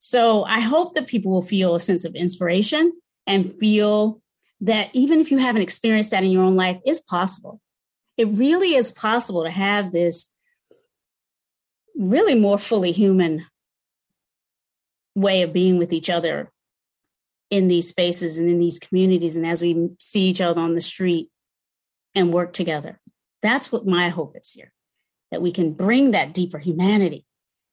So 0.00 0.44
i 0.44 0.60
hope 0.60 0.94
that 0.94 1.06
people 1.06 1.32
will 1.32 1.42
feel 1.42 1.74
a 1.74 1.80
sense 1.80 2.04
of 2.04 2.14
inspiration 2.14 2.92
and 3.26 3.58
feel 3.58 4.20
that 4.60 4.90
even 4.92 5.20
if 5.20 5.30
you 5.30 5.38
haven't 5.38 5.62
experienced 5.62 6.10
that 6.10 6.24
in 6.24 6.30
your 6.30 6.42
own 6.44 6.56
life 6.56 6.78
it's 6.84 7.00
possible 7.00 7.60
it 8.18 8.28
really 8.28 8.74
is 8.74 8.92
possible 8.92 9.44
to 9.44 9.50
have 9.50 9.92
this 9.92 10.26
really 11.96 12.34
more 12.34 12.58
fully 12.58 12.92
human 12.92 13.46
way 15.14 15.42
of 15.42 15.52
being 15.52 15.78
with 15.78 15.92
each 15.92 16.10
other 16.10 16.52
in 17.50 17.68
these 17.68 17.88
spaces 17.88 18.36
and 18.36 18.50
in 18.50 18.58
these 18.58 18.78
communities 18.78 19.36
and 19.36 19.46
as 19.46 19.62
we 19.62 19.88
see 19.98 20.28
each 20.28 20.40
other 20.40 20.60
on 20.60 20.74
the 20.74 20.80
street 20.82 21.30
and 22.14 22.32
work 22.32 22.52
together. 22.52 23.00
That's 23.40 23.72
what 23.72 23.86
my 23.86 24.10
hope 24.10 24.36
is 24.36 24.50
here 24.50 24.72
that 25.30 25.42
we 25.42 25.52
can 25.52 25.72
bring 25.72 26.10
that 26.10 26.34
deeper 26.34 26.58
humanity. 26.58 27.24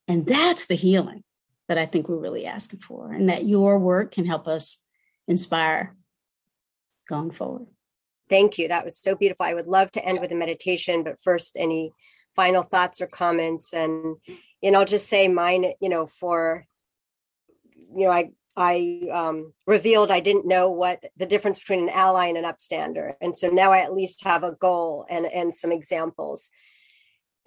And 0.08 0.26
that's 0.26 0.68
the 0.68 0.76
healing 0.76 1.26
that 1.68 1.78
i 1.78 1.86
think 1.86 2.08
we're 2.08 2.18
really 2.18 2.46
asking 2.46 2.80
for 2.80 3.12
and 3.12 3.30
that 3.30 3.46
your 3.46 3.80
work 3.80 4.12
can 4.12 4.26
help 4.26 4.48
us 4.48 4.80
inspire 5.28 5.96
going 7.08 7.32
forward 7.32 7.68
Thank 8.30 8.58
you. 8.58 8.68
That 8.68 8.84
was 8.84 8.98
so 8.98 9.16
beautiful. 9.16 9.46
I 9.46 9.54
would 9.54 9.68
love 9.68 9.92
to 9.92 10.06
end 10.06 10.20
with 10.20 10.32
a 10.32 10.36
meditation, 10.36 11.04
but 11.04 11.22
first, 11.22 11.58
any 11.58 11.92
final 12.36 12.64
thoughts 12.64 13.02
or 13.02 13.08
comments? 13.08 13.74
And 13.74 14.18
and 14.64 14.76
I'll 14.76 14.86
just 14.86 15.08
say 15.08 15.28
mine. 15.28 15.74
You 15.80 15.90
know, 15.90 16.08
for 16.08 16.66
you 17.96 18.06
know, 18.06 18.12
I 18.12 18.32
I 18.58 19.10
um, 19.12 19.54
revealed 19.68 20.12
I 20.12 20.22
didn't 20.22 20.48
know 20.48 20.72
what 20.72 21.04
the 21.18 21.26
difference 21.26 21.60
between 21.60 21.82
an 21.82 21.90
ally 21.90 22.28
and 22.28 22.38
an 22.38 22.46
upstander, 22.46 23.14
and 23.22 23.38
so 23.38 23.48
now 23.50 23.72
I 23.72 23.80
at 23.80 23.94
least 23.94 24.24
have 24.24 24.44
a 24.44 24.54
goal 24.54 25.06
and 25.10 25.26
and 25.26 25.54
some 25.54 25.72
examples. 25.72 26.50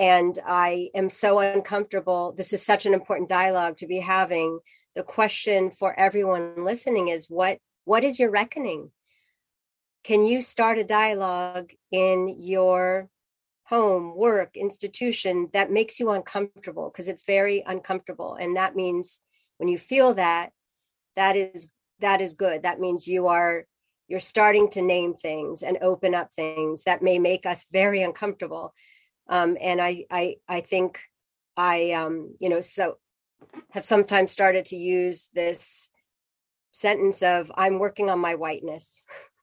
And 0.01 0.39
I 0.47 0.91
am 0.95 1.11
so 1.11 1.41
uncomfortable. 1.41 2.33
This 2.37 2.53
is 2.53 2.65
such 2.65 2.87
an 2.87 2.95
important 2.95 3.29
dialogue 3.29 3.79
to 3.79 3.89
be 3.89 3.99
having. 3.99 4.61
The 4.95 5.03
question 5.03 5.73
for 5.73 5.99
everyone 5.99 6.65
listening 6.65 7.09
is 7.09 7.29
what 7.29 7.59
what 7.85 8.05
is 8.05 8.21
your 8.21 8.31
reckoning? 8.31 8.93
Can 10.05 10.25
you 10.25 10.43
start 10.43 10.79
a 10.79 10.85
dialogue 10.85 11.73
in 11.91 12.37
your 12.39 13.09
home 13.65 14.17
work 14.17 14.57
institution 14.57 15.51
that 15.53 15.71
makes 15.71 16.01
you 16.01 16.11
uncomfortable? 16.11 16.91
Because 16.91 17.09
it's 17.09 17.23
very 17.23 17.63
uncomfortable 17.67 18.37
and 18.41 18.57
that 18.57 18.77
means 18.77 19.21
when 19.59 19.69
you 19.69 19.79
feel 19.79 20.15
that 20.15 20.53
that 21.17 21.37
is 21.37 21.71
that 22.01 22.21
is 22.21 22.33
good. 22.33 22.63
That 22.63 22.81
means 22.81 23.09
you 23.09 23.27
are 23.27 23.67
you're 24.07 24.21
starting 24.21 24.71
to 24.71 24.83
name 24.83 25.15
things 25.15 25.63
and 25.63 25.79
open 25.83 26.15
up 26.15 26.33
things 26.33 26.85
that 26.85 27.03
may 27.03 27.19
make 27.19 27.45
us 27.45 27.67
very 27.73 28.03
uncomfortable. 28.03 28.73
Um, 29.29 29.59
and 29.61 29.81
i 29.81 30.07
i 30.11 30.37
i 30.49 30.61
think 30.63 31.01
i 31.57 31.93
um 31.93 32.35
you 32.41 32.49
know 32.49 32.63
so 32.63 32.97
have 33.71 33.85
sometimes 33.85 34.31
started 34.31 34.65
to 34.67 34.77
use 34.77 35.29
this 35.35 35.91
sentence 36.71 37.23
of 37.23 37.53
i'm 37.55 37.79
working 37.79 38.09
on 38.09 38.19
my 38.19 38.35
whiteness 38.35 39.05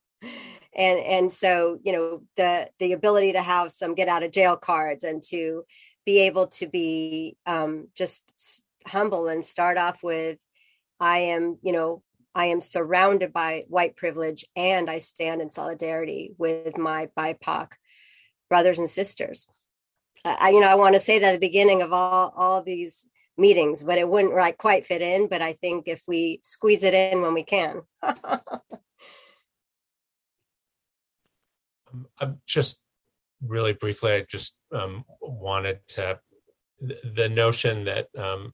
and 0.76 1.00
and 1.00 1.32
so 1.32 1.80
you 1.84 1.92
know 1.92 2.22
the 2.36 2.70
the 2.80 2.94
ability 2.94 3.34
to 3.34 3.42
have 3.42 3.72
some 3.72 3.96
get 3.96 4.08
out 4.08 4.24
of 4.24 4.32
jail 4.32 4.58
cards 4.58 5.04
and 5.04 5.24
to 5.24 5.64
be 6.06 6.20
able 6.20 6.48
to 6.48 6.68
be 6.68 7.36
um, 7.46 7.88
just 7.96 8.62
humble 8.86 9.28
and 9.28 9.44
start 9.44 9.78
off 9.78 10.04
with 10.04 10.38
i 11.00 11.18
am 11.18 11.58
you 11.64 11.72
know 11.72 12.04
i 12.36 12.46
am 12.46 12.62
surrounded 12.62 13.34
by 13.34 13.66
white 13.68 13.96
privilege 13.96 14.46
and 14.56 14.90
i 14.90 15.00
stand 15.00 15.42
in 15.42 15.50
solidarity 15.50 16.34
with 16.38 16.78
my 16.78 17.10
bipoc 17.18 17.72
brothers 18.48 18.78
and 18.78 18.90
sisters. 18.90 19.48
I 20.24 20.50
you 20.50 20.60
know 20.60 20.68
i 20.68 20.76
want 20.76 20.94
to 20.94 21.00
say 21.00 21.18
that 21.18 21.30
at 21.30 21.34
the 21.34 21.48
beginning 21.48 21.82
of 21.82 21.92
all 21.94 22.34
all 22.38 22.62
these 22.62 23.08
meetings 23.38 23.84
but 23.84 23.98
it 23.98 24.08
wouldn't 24.08 24.34
right 24.34 24.58
quite 24.58 24.86
fit 24.86 25.02
in 25.02 25.28
but 25.28 25.42
i 25.42 25.54
think 25.54 25.88
if 25.88 26.04
we 26.08 26.40
squeeze 26.44 26.84
it 26.84 26.94
in 26.94 27.22
when 27.22 27.34
we 27.34 27.44
can 27.44 27.82
I'm 32.20 32.42
just 32.48 32.82
really 33.46 33.74
briefly, 33.74 34.14
I 34.14 34.26
just 34.30 34.58
um, 34.74 35.04
wanted 35.22 35.80
to 35.90 36.20
the 36.80 37.30
notion 37.30 37.86
that 37.86 38.08
um, 38.18 38.54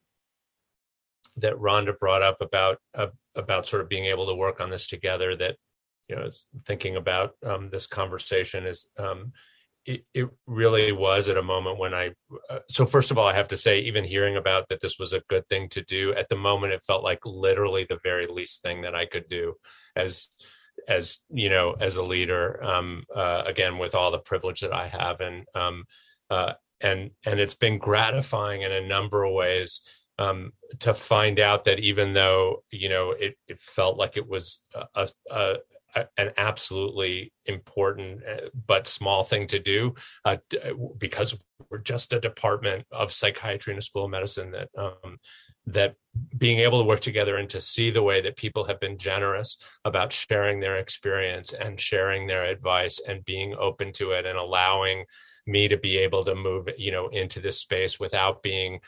that 1.38 1.54
Rhonda 1.54 1.98
brought 1.98 2.22
up 2.22 2.38
about 2.42 2.78
uh, 2.94 3.08
about 3.36 3.68
sort 3.68 3.82
of 3.82 3.90
being 3.90 4.06
able 4.06 4.28
to 4.28 4.36
work 4.36 4.60
on 4.60 4.70
this 4.70 4.88
together. 4.88 5.36
That 5.36 5.56
you 6.08 6.16
know, 6.16 6.30
thinking 6.66 6.96
about 6.96 7.36
um, 7.46 7.70
this 7.70 7.88
conversation 7.88 8.66
is 8.66 8.88
um, 8.98 9.34
it, 9.86 10.06
it 10.14 10.30
really 10.46 10.92
was 10.92 11.30
at 11.30 11.38
a 11.38 11.44
moment 11.44 11.80
when 11.80 11.94
I. 11.94 12.12
Uh, 12.50 12.60
so 12.70 12.86
first 12.86 13.12
of 13.12 13.18
all, 13.18 13.26
I 13.26 13.34
have 13.36 13.48
to 13.50 13.58
say, 13.58 13.80
even 13.80 14.04
hearing 14.04 14.36
about 14.36 14.70
that 14.70 14.82
this 14.82 15.00
was 15.00 15.14
a 15.14 15.24
good 15.30 15.48
thing 15.50 15.70
to 15.70 15.82
do 15.82 16.14
at 16.14 16.30
the 16.30 16.36
moment, 16.36 16.74
it 16.74 16.84
felt 16.84 17.04
like 17.04 17.26
literally 17.26 17.86
the 17.88 18.00
very 18.04 18.28
least 18.28 18.62
thing 18.62 18.82
that 18.82 18.96
I 18.96 19.06
could 19.06 19.28
do 19.30 19.56
as 19.96 20.30
as 20.88 21.20
you 21.30 21.50
know 21.50 21.76
as 21.80 21.96
a 21.96 22.04
leader 22.04 22.64
um, 22.64 23.04
uh, 23.16 23.44
again 23.46 23.78
with 23.78 23.96
all 23.96 24.12
the 24.12 24.20
privilege 24.20 24.62
that 24.62 24.74
i 24.74 24.88
have 24.88 25.22
and 25.22 25.46
um, 25.56 25.84
uh, 26.30 26.54
and 26.82 27.12
and 27.26 27.40
it's 27.40 27.54
been 27.54 27.78
gratifying 27.78 28.62
in 28.62 28.72
a 28.72 28.88
number 28.88 29.24
of 29.24 29.34
ways 29.34 29.82
um, 30.20 30.52
to 30.80 30.94
find 30.94 31.40
out 31.40 31.66
that 31.66 31.80
even 31.80 32.14
though 32.14 32.64
you 32.72 32.90
know 32.90 33.12
it, 33.12 33.36
it 33.48 33.60
felt 33.60 33.98
like 33.98 34.18
it 34.18 34.28
was 34.28 34.62
a, 34.74 35.10
a, 35.30 35.58
a, 35.96 36.06
an 36.18 36.32
absolutely 36.38 37.34
important 37.46 38.22
uh, 38.26 38.50
but 38.68 38.88
small 38.88 39.24
thing 39.24 39.48
to 39.48 39.60
do 39.60 39.94
uh, 40.26 40.38
because 40.98 41.38
we're 41.70 41.78
just 41.78 42.14
a 42.14 42.20
department 42.20 42.86
of 42.92 43.14
psychiatry 43.14 43.74
in 43.74 43.80
a 43.80 43.82
school 43.82 44.06
of 44.06 44.12
medicine 44.12 44.52
that 44.52 44.70
um, 44.78 45.18
that 45.68 45.96
being 46.38 46.60
able 46.60 46.82
to 46.82 46.88
work 46.88 47.00
together 47.00 47.38
and 47.38 47.50
to 47.50 47.62
see 47.62 47.90
the 47.90 48.04
way 48.04 48.20
that 48.22 48.36
people 48.36 48.66
have 48.66 48.80
been 48.80 48.98
generous 48.98 49.58
about 49.86 50.12
sharing 50.12 50.60
their 50.60 50.76
experience 50.76 51.54
and 51.54 51.80
sharing 51.80 52.28
their 52.28 52.46
advice 52.46 53.00
and 53.08 53.24
being 53.24 53.56
open 53.58 53.94
to 53.94 54.12
it 54.12 54.26
and 54.26 54.38
allowing 54.38 55.06
me 55.48 55.68
to 55.68 55.78
be 55.78 55.98
able 55.98 56.26
to 56.26 56.36
move 56.36 56.68
you 56.78 56.92
know 56.92 57.08
into 57.10 57.40
this 57.40 57.60
space 57.60 58.00
without 58.00 58.44
being 58.44 58.80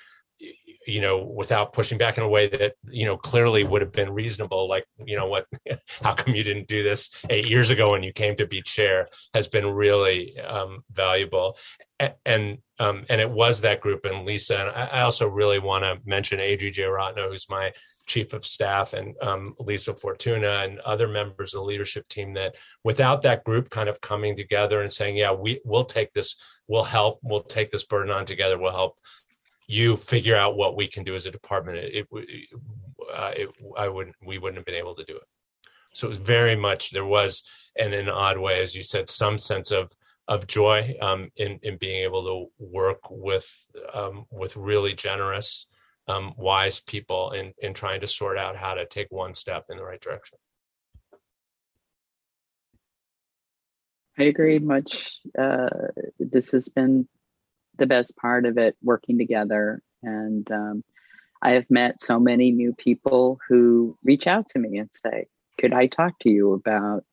you 0.85 0.99
know 0.99 1.23
without 1.23 1.71
pushing 1.71 1.97
back 1.97 2.17
in 2.17 2.23
a 2.23 2.29
way 2.29 2.47
that 2.47 2.73
you 2.89 3.05
know 3.05 3.17
clearly 3.17 3.63
would 3.63 3.81
have 3.81 3.91
been 3.91 4.13
reasonable 4.13 4.67
like 4.67 4.85
you 5.05 5.15
know 5.15 5.27
what 5.27 5.45
how 6.01 6.13
come 6.13 6.35
you 6.35 6.43
didn't 6.43 6.67
do 6.67 6.83
this 6.83 7.09
eight 7.29 7.47
years 7.49 7.69
ago 7.69 7.91
when 7.91 8.03
you 8.03 8.11
came 8.11 8.35
to 8.35 8.45
be 8.45 8.61
chair 8.61 9.07
has 9.33 9.47
been 9.47 9.65
really 9.67 10.37
um, 10.39 10.83
valuable 10.91 11.55
and 12.25 12.57
um, 12.79 13.05
and 13.09 13.21
it 13.21 13.29
was 13.29 13.61
that 13.61 13.81
group 13.81 14.03
and 14.05 14.25
Lisa. 14.25 14.59
And 14.59 14.69
I, 14.69 15.01
also 15.01 15.27
really 15.27 15.59
want 15.59 15.83
to 15.83 15.99
mention 16.05 16.39
Adri 16.39 16.75
Ratno, 16.75 17.29
who's 17.29 17.47
my 17.49 17.71
chief 18.07 18.33
of 18.33 18.45
staff, 18.45 18.93
and 18.93 19.15
um, 19.21 19.53
Lisa 19.59 19.93
Fortuna 19.93 20.63
and 20.63 20.79
other 20.79 21.07
members 21.07 21.53
of 21.53 21.59
the 21.59 21.65
leadership 21.65 22.07
team. 22.09 22.33
That 22.33 22.55
without 22.83 23.21
that 23.21 23.43
group 23.43 23.69
kind 23.69 23.89
of 23.89 24.01
coming 24.01 24.35
together 24.35 24.81
and 24.81 24.91
saying, 24.91 25.15
"Yeah, 25.17 25.31
we, 25.31 25.53
we 25.53 25.61
will 25.65 25.85
take 25.85 26.11
this, 26.13 26.35
we'll 26.67 26.83
help, 26.83 27.19
we'll 27.21 27.43
take 27.43 27.71
this 27.71 27.85
burden 27.85 28.11
on 28.11 28.25
together, 28.25 28.57
we'll 28.57 28.71
help 28.71 28.97
you 29.73 29.97
figure 29.97 30.35
out 30.35 30.57
what 30.57 30.75
we 30.75 30.87
can 30.87 31.03
do 31.03 31.15
as 31.15 31.25
a 31.25 31.31
department," 31.31 31.77
it, 31.77 32.07
it, 32.11 32.49
uh, 33.13 33.31
it 33.35 33.49
I 33.77 33.87
wouldn't, 33.87 34.15
we 34.25 34.37
wouldn't 34.37 34.57
have 34.57 34.65
been 34.65 34.83
able 34.83 34.95
to 34.95 35.03
do 35.05 35.15
it. 35.15 35.27
So 35.93 36.07
it 36.07 36.11
was 36.11 36.19
very 36.19 36.55
much 36.55 36.91
there 36.91 37.05
was, 37.05 37.43
and 37.77 37.93
in 37.93 38.07
an 38.07 38.13
odd 38.27 38.37
way, 38.37 38.61
as 38.61 38.75
you 38.75 38.83
said, 38.83 39.09
some 39.09 39.37
sense 39.37 39.71
of 39.71 39.91
of 40.27 40.47
joy 40.47 40.95
um, 41.01 41.29
in 41.35 41.59
in 41.63 41.77
being 41.77 42.03
able 42.03 42.23
to 42.23 42.65
work 42.65 43.01
with 43.09 43.47
um, 43.93 44.25
with 44.31 44.55
really 44.55 44.93
generous, 44.93 45.67
um, 46.07 46.33
wise 46.37 46.79
people 46.79 47.31
in 47.31 47.53
in 47.57 47.73
trying 47.73 48.01
to 48.01 48.07
sort 48.07 48.37
out 48.37 48.55
how 48.55 48.73
to 48.73 48.85
take 48.85 49.07
one 49.11 49.33
step 49.33 49.65
in 49.69 49.77
the 49.77 49.83
right 49.83 50.01
direction. 50.01 50.37
I 54.17 54.23
agree 54.23 54.59
much. 54.59 54.91
Uh, 55.37 55.69
this 56.19 56.51
has 56.51 56.69
been 56.69 57.07
the 57.77 57.85
best 57.85 58.15
part 58.17 58.45
of 58.45 58.57
it, 58.57 58.75
working 58.83 59.17
together, 59.17 59.81
and 60.01 60.49
um, 60.51 60.83
I 61.41 61.51
have 61.51 61.69
met 61.69 62.01
so 62.01 62.19
many 62.19 62.51
new 62.51 62.73
people 62.73 63.39
who 63.47 63.97
reach 64.03 64.27
out 64.27 64.49
to 64.49 64.59
me 64.59 64.77
and 64.77 64.89
say, 65.05 65.27
"Could 65.59 65.73
I 65.73 65.87
talk 65.87 66.19
to 66.19 66.29
you 66.29 66.53
about?" 66.53 67.03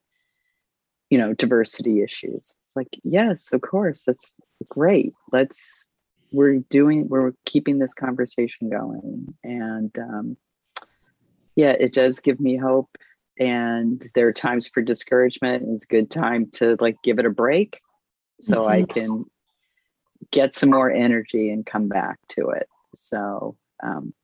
you 1.08 1.18
know 1.18 1.34
diversity 1.34 2.04
issues 2.04 2.54
it's 2.70 2.76
like, 2.76 3.00
yes, 3.02 3.52
of 3.52 3.62
course, 3.62 4.02
that's 4.06 4.30
great. 4.68 5.12
Let's 5.32 5.84
we're 6.32 6.60
doing 6.70 7.08
we're 7.08 7.32
keeping 7.44 7.78
this 7.78 7.94
conversation 7.94 8.70
going, 8.70 9.34
and 9.42 9.90
um, 9.98 10.36
yeah, 11.56 11.72
it 11.72 11.92
does 11.92 12.20
give 12.20 12.38
me 12.38 12.56
hope. 12.56 12.96
And 13.40 14.08
there 14.14 14.28
are 14.28 14.32
times 14.32 14.68
for 14.68 14.82
discouragement. 14.82 15.64
It's 15.66 15.84
a 15.84 15.88
good 15.88 16.10
time 16.10 16.50
to 16.54 16.76
like 16.78 16.96
give 17.02 17.18
it 17.18 17.26
a 17.26 17.30
break, 17.30 17.80
so 18.40 18.58
mm-hmm. 18.58 18.70
I 18.70 18.82
can 18.84 19.24
get 20.32 20.54
some 20.54 20.70
more 20.70 20.90
energy 20.90 21.50
and 21.50 21.66
come 21.66 21.88
back 21.88 22.18
to 22.30 22.50
it. 22.50 22.68
So 22.96 23.56
um, 23.82 24.14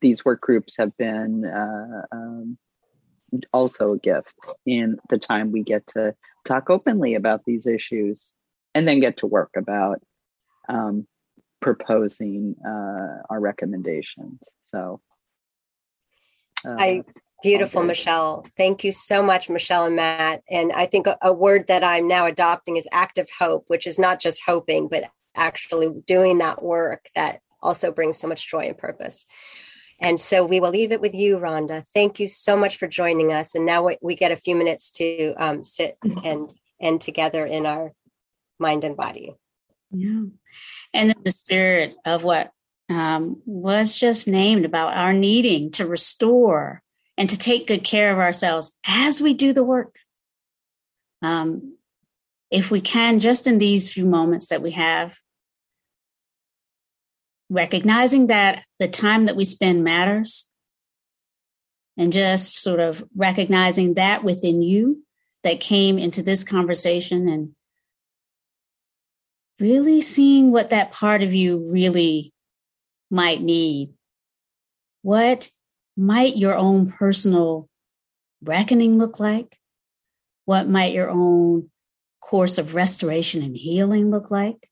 these 0.00 0.24
work 0.24 0.40
groups 0.40 0.76
have 0.76 0.96
been 0.96 1.44
uh, 1.44 2.02
um, 2.12 2.58
also 3.52 3.92
a 3.92 3.98
gift 3.98 4.34
in 4.66 4.98
the 5.10 5.18
time 5.18 5.52
we 5.52 5.62
get 5.62 5.86
to 5.88 6.14
talk 6.44 6.70
openly 6.70 7.14
about 7.14 7.44
these 7.44 7.66
issues 7.66 8.32
and 8.74 8.86
then 8.86 9.00
get 9.00 9.18
to 9.18 9.26
work 9.26 9.50
about 9.56 10.00
um, 10.68 11.06
proposing 11.60 12.56
uh, 12.66 13.22
our 13.30 13.40
recommendations. 13.40 14.40
So, 14.70 15.00
uh, 16.66 16.76
I 16.78 17.04
beautiful, 17.42 17.82
Michelle. 17.82 18.46
Thank 18.56 18.84
you 18.84 18.92
so 18.92 19.22
much, 19.22 19.48
Michelle 19.48 19.86
and 19.86 19.96
Matt. 19.96 20.42
And 20.50 20.72
I 20.72 20.86
think 20.86 21.06
a, 21.06 21.18
a 21.22 21.32
word 21.32 21.66
that 21.68 21.84
I'm 21.84 22.08
now 22.08 22.26
adopting 22.26 22.76
is 22.76 22.88
active 22.92 23.28
hope, 23.38 23.64
which 23.68 23.86
is 23.86 23.98
not 23.98 24.20
just 24.20 24.42
hoping, 24.44 24.88
but 24.88 25.04
actually 25.34 25.90
doing 26.06 26.38
that 26.38 26.62
work 26.62 27.06
that 27.14 27.40
also 27.62 27.90
brings 27.90 28.18
so 28.18 28.28
much 28.28 28.48
joy 28.48 28.66
and 28.66 28.78
purpose. 28.78 29.26
And 30.00 30.20
so 30.20 30.44
we 30.44 30.60
will 30.60 30.70
leave 30.70 30.92
it 30.92 31.00
with 31.00 31.14
you, 31.14 31.38
Rhonda. 31.38 31.86
Thank 31.94 32.20
you 32.20 32.26
so 32.26 32.56
much 32.56 32.76
for 32.76 32.86
joining 32.86 33.32
us. 33.32 33.54
And 33.54 33.64
now 33.64 33.84
we, 33.84 33.96
we 34.02 34.14
get 34.14 34.32
a 34.32 34.36
few 34.36 34.54
minutes 34.54 34.90
to 34.92 35.34
um, 35.38 35.64
sit 35.64 35.96
and 36.24 36.50
and 36.80 37.00
together 37.00 37.46
in 37.46 37.66
our 37.66 37.92
mind 38.58 38.84
and 38.84 38.96
body. 38.96 39.34
Yeah. 39.90 40.24
And 40.92 41.10
then 41.10 41.16
the 41.24 41.30
spirit 41.30 41.94
of 42.04 42.24
what 42.24 42.50
um, 42.88 43.40
was 43.46 43.94
just 43.94 44.28
named 44.28 44.64
about 44.64 44.96
our 44.96 45.12
needing 45.12 45.70
to 45.72 45.86
restore 45.86 46.82
and 47.16 47.30
to 47.30 47.38
take 47.38 47.66
good 47.66 47.84
care 47.84 48.12
of 48.12 48.18
ourselves 48.18 48.78
as 48.86 49.20
we 49.20 49.34
do 49.34 49.52
the 49.52 49.64
work. 49.64 49.96
Um, 51.22 51.76
if 52.50 52.70
we 52.70 52.80
can, 52.80 53.20
just 53.20 53.46
in 53.46 53.58
these 53.58 53.92
few 53.92 54.04
moments 54.04 54.48
that 54.48 54.62
we 54.62 54.72
have, 54.72 55.18
recognizing 57.50 58.28
that 58.28 58.64
the 58.78 58.88
time 58.88 59.26
that 59.26 59.36
we 59.36 59.44
spend 59.44 59.84
matters 59.84 60.50
and 61.96 62.12
just 62.12 62.60
sort 62.60 62.80
of 62.80 63.04
recognizing 63.14 63.94
that 63.94 64.24
within 64.24 64.62
you 64.62 65.04
that 65.44 65.60
came 65.60 65.98
into 65.98 66.22
this 66.22 66.42
conversation 66.42 67.28
and 67.28 67.54
really 69.60 70.00
seeing 70.00 70.50
what 70.50 70.70
that 70.70 70.92
part 70.92 71.22
of 71.22 71.32
you 71.32 71.70
really 71.70 72.32
might 73.10 73.40
need. 73.40 73.94
What 75.02 75.50
might 75.96 76.36
your 76.36 76.54
own 76.54 76.90
personal 76.90 77.68
reckoning 78.42 78.98
look 78.98 79.20
like? 79.20 79.58
What 80.44 80.68
might 80.68 80.92
your 80.92 81.08
own 81.10 81.70
course 82.20 82.58
of 82.58 82.74
restoration 82.74 83.42
and 83.42 83.56
healing 83.56 84.10
look 84.10 84.30
like? 84.30 84.70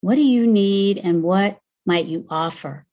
What 0.00 0.14
do 0.14 0.22
you 0.22 0.46
need 0.46 0.98
and 0.98 1.22
what 1.22 1.60
might 1.84 2.06
you 2.06 2.26
offer 2.28 2.86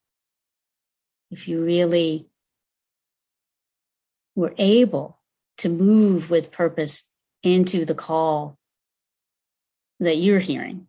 if 1.29 1.47
you 1.47 1.63
really 1.63 2.27
were 4.36 4.55
able 4.57 5.19
to 5.57 5.69
move 5.69 6.31
with 6.31 6.51
purpose 6.51 7.03
into 7.43 7.86
the 7.86 7.95
call 7.95 8.57
that 9.99 10.17
you're 10.17 10.39
hearing 10.39 10.88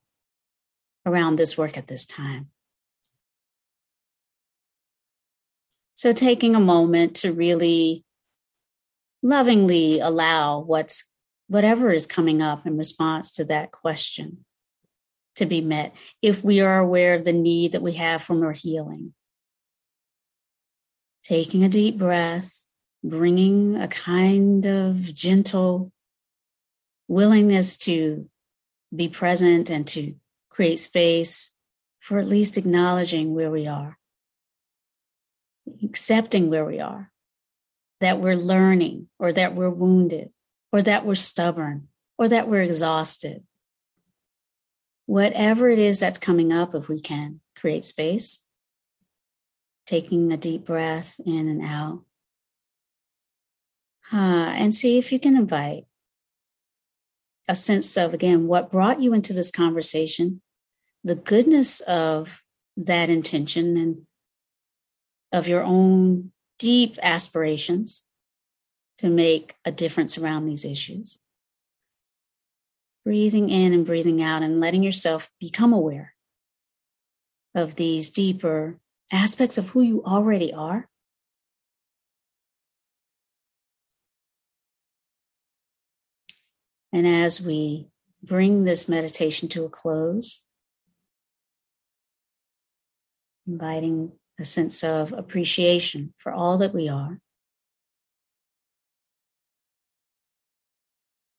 around 1.05 1.37
this 1.37 1.59
work 1.59 1.77
at 1.77 1.89
this 1.89 2.07
time? 2.07 2.49
So, 6.05 6.13
taking 6.13 6.55
a 6.55 6.61
moment 6.61 7.17
to 7.23 7.33
really 7.33 8.05
lovingly 9.23 10.01
allow 10.01 10.59
what's 10.59 11.11
whatever 11.49 11.91
is 11.91 12.05
coming 12.05 12.43
up 12.43 12.67
in 12.67 12.77
response 12.77 13.33
to 13.37 13.45
that 13.47 13.73
question 13.73 14.45
to 15.37 15.47
be 15.47 15.63
met 15.63 15.97
if 16.21 16.45
we 16.45 16.61
are 16.61 16.79
aware 16.79 17.15
of 17.15 17.25
the 17.25 17.33
need 17.33 17.73
that 17.73 17.81
we 17.81 17.93
have 17.93 18.21
for 18.21 18.35
more 18.35 18.53
healing. 18.53 19.15
Taking 21.23 21.65
a 21.65 21.71
deep 21.71 21.97
breath, 21.97 22.67
bringing 23.03 23.77
a 23.77 23.89
kind 23.89 24.67
of 24.67 25.15
gentle 25.15 25.91
willingness 27.09 27.79
to 27.79 28.29
be 28.95 29.09
present 29.09 29.71
and 29.71 29.87
to 29.87 30.17
create 30.51 30.81
space 30.81 31.57
for 31.99 32.19
at 32.19 32.29
least 32.29 32.59
acknowledging 32.59 33.35
where 33.35 33.51
we 33.51 33.67
are 33.67 33.97
accepting 35.83 36.51
where 36.51 36.65
we 36.65 36.81
are, 36.81 37.11
that 38.01 38.21
we're 38.21 38.37
learning, 38.37 39.09
or 39.19 39.33
that 39.33 39.55
we're 39.55 39.71
wounded, 39.71 40.33
or 40.73 40.83
that 40.83 41.05
we're 41.05 41.15
stubborn, 41.15 41.89
or 42.19 42.29
that 42.29 42.49
we're 42.49 42.63
exhausted. 42.63 43.45
Whatever 45.07 45.69
it 45.69 45.79
is 45.79 46.01
that's 46.01 46.19
coming 46.19 46.53
up, 46.53 46.75
if 46.75 46.89
we 46.89 47.01
can 47.01 47.41
create 47.57 47.85
space, 47.85 48.41
taking 49.87 50.33
a 50.33 50.37
deep 50.37 50.65
breath 50.65 51.21
in 51.25 51.49
and 51.49 51.63
out. 51.63 52.05
Uh, 54.13 54.53
and 54.57 54.75
see 54.75 54.99
if 54.99 55.11
you 55.13 55.19
can 55.19 55.37
invite 55.37 55.87
a 57.49 57.55
sense 57.55 57.97
of, 57.97 58.15
again, 58.15 58.47
what 58.47 58.71
brought 58.71 59.01
you 59.01 59.13
into 59.13 59.33
this 59.33 59.51
conversation, 59.51 60.41
the 61.03 61.15
goodness 61.15 61.81
of 61.81 62.43
that 62.77 63.11
intention, 63.11 63.77
and 63.77 64.07
of 65.35 65.49
your 65.49 65.65
own 65.65 66.31
deep 66.61 66.97
aspirations 67.03 68.05
to 68.97 69.09
make 69.09 69.57
a 69.65 69.73
difference 69.73 70.17
around 70.17 70.47
these 70.47 70.65
issues. 70.65 71.19
Breathing 73.05 73.51
in 73.51 73.73
and 73.73 73.85
breathing 73.85 74.23
out 74.23 74.43
and 74.43 74.61
letting 74.61 74.85
yourself 74.85 75.29
become 75.41 75.73
aware 75.73 76.15
of 77.53 77.75
these 77.75 78.11
deeper 78.11 78.79
aspects 79.11 79.59
of 79.59 79.71
who 79.71 79.83
you 79.83 80.05
already 80.05 80.55
are. 80.55 80.89
And 86.93 87.09
as 87.09 87.41
we 87.41 87.89
bring 88.23 88.63
this 88.63 88.89
meditation 88.89 89.49
to 89.49 89.65
a 89.65 89.69
close, 89.69 90.47
inviting 93.49 94.13
a 94.39 94.45
sense 94.45 94.83
of 94.83 95.13
appreciation 95.13 96.13
for 96.19 96.33
all 96.33 96.59
that 96.59 96.75
we 96.75 96.89
are, 96.89 97.21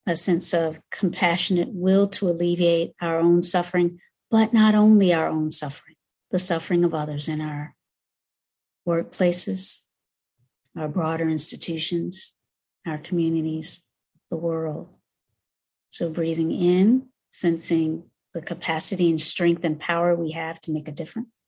a 0.07 0.15
sense 0.15 0.53
of 0.53 0.79
compassionate 0.91 1.69
will 1.69 2.07
to 2.07 2.27
alleviate 2.27 2.93
our 3.01 3.19
own 3.19 3.41
suffering, 3.41 3.99
but 4.29 4.53
not 4.53 4.75
only 4.75 5.13
our 5.13 5.27
own 5.27 5.51
suffering, 5.51 5.95
the 6.31 6.39
suffering 6.39 6.83
of 6.83 6.93
others 6.93 7.27
in 7.27 7.41
our 7.41 7.75
workplaces, 8.87 9.81
our 10.77 10.87
broader 10.87 11.27
institutions, 11.27 12.33
our 12.85 12.97
communities, 12.97 13.81
the 14.29 14.37
world. 14.37 14.89
So, 15.89 16.09
breathing 16.09 16.51
in, 16.51 17.07
sensing 17.29 18.03
the 18.33 18.41
capacity 18.41 19.09
and 19.09 19.19
strength 19.19 19.63
and 19.63 19.79
power 19.79 20.13
we 20.13 20.31
have 20.31 20.59
to 20.61 20.71
make 20.71 20.87
a 20.87 20.91
difference 20.91 21.41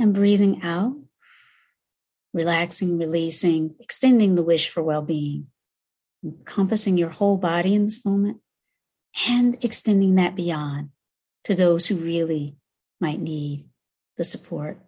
and 0.00 0.14
breathing 0.14 0.62
out, 0.62 0.96
relaxing, 2.32 2.98
releasing, 2.98 3.76
extending 3.78 4.34
the 4.34 4.42
wish 4.42 4.70
for 4.70 4.82
well 4.82 5.02
being, 5.02 5.48
encompassing 6.24 6.96
your 6.96 7.10
whole 7.10 7.36
body 7.36 7.74
in 7.74 7.84
this 7.84 8.04
moment, 8.04 8.38
and 9.28 9.62
extending 9.62 10.14
that 10.14 10.34
beyond 10.34 10.88
to 11.44 11.54
those 11.54 11.86
who 11.86 11.96
really 11.96 12.56
might 13.00 13.20
need 13.20 13.66
the 14.16 14.24
support 14.24 14.78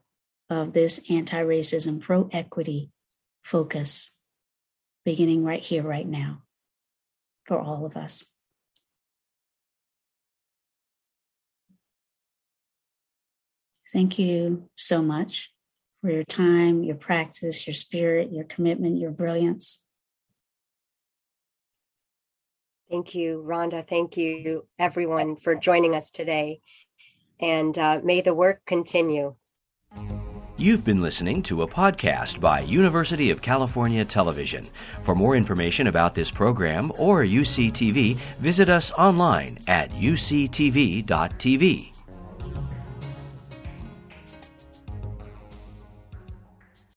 of 0.48 0.72
this 0.72 1.00
anti 1.10 1.42
racism, 1.42 2.00
pro 2.00 2.28
equity 2.32 2.90
focus, 3.44 4.12
beginning 5.04 5.44
right 5.44 5.62
here, 5.62 5.82
right 5.82 6.06
now, 6.06 6.42
for 7.46 7.58
all 7.58 7.84
of 7.84 7.96
us. 7.96 8.32
Thank 13.93 14.18
you 14.18 14.68
so 14.74 15.03
much 15.03 15.53
for 16.01 16.11
your 16.11 16.24
time, 16.24 16.82
your 16.82 16.97
practice, 16.97 17.66
your 17.66 17.74
spirit, 17.74 18.32
your 18.32 18.45
commitment, 18.45 18.99
your 18.99 19.11
brilliance. 19.11 19.80
Thank 22.90 23.14
you, 23.14 23.45
Rhonda. 23.47 23.86
Thank 23.88 24.16
you, 24.16 24.66
everyone, 24.78 25.36
for 25.36 25.55
joining 25.55 25.95
us 25.95 26.11
today. 26.11 26.61
And 27.40 27.78
uh, 27.78 28.01
may 28.05 28.20
the 28.20 28.34
work 28.34 28.61
continue. 28.66 29.34
You've 30.59 30.84
been 30.84 31.01
listening 31.01 31.43
to 31.45 31.62
a 31.62 31.66
podcast 31.66 32.38
by 32.38 32.61
University 32.61 33.30
of 33.30 33.40
California 33.43 34.05
Television. 34.05 34.68
For 35.01 35.14
more 35.14 35.34
information 35.34 35.86
about 35.86 36.14
this 36.14 36.30
program 36.30 36.93
or 36.99 37.22
UCTV, 37.24 38.16
visit 38.38 38.68
us 38.68 38.93
online 38.93 39.59
at 39.66 39.90
uctv.tv. 39.90 41.03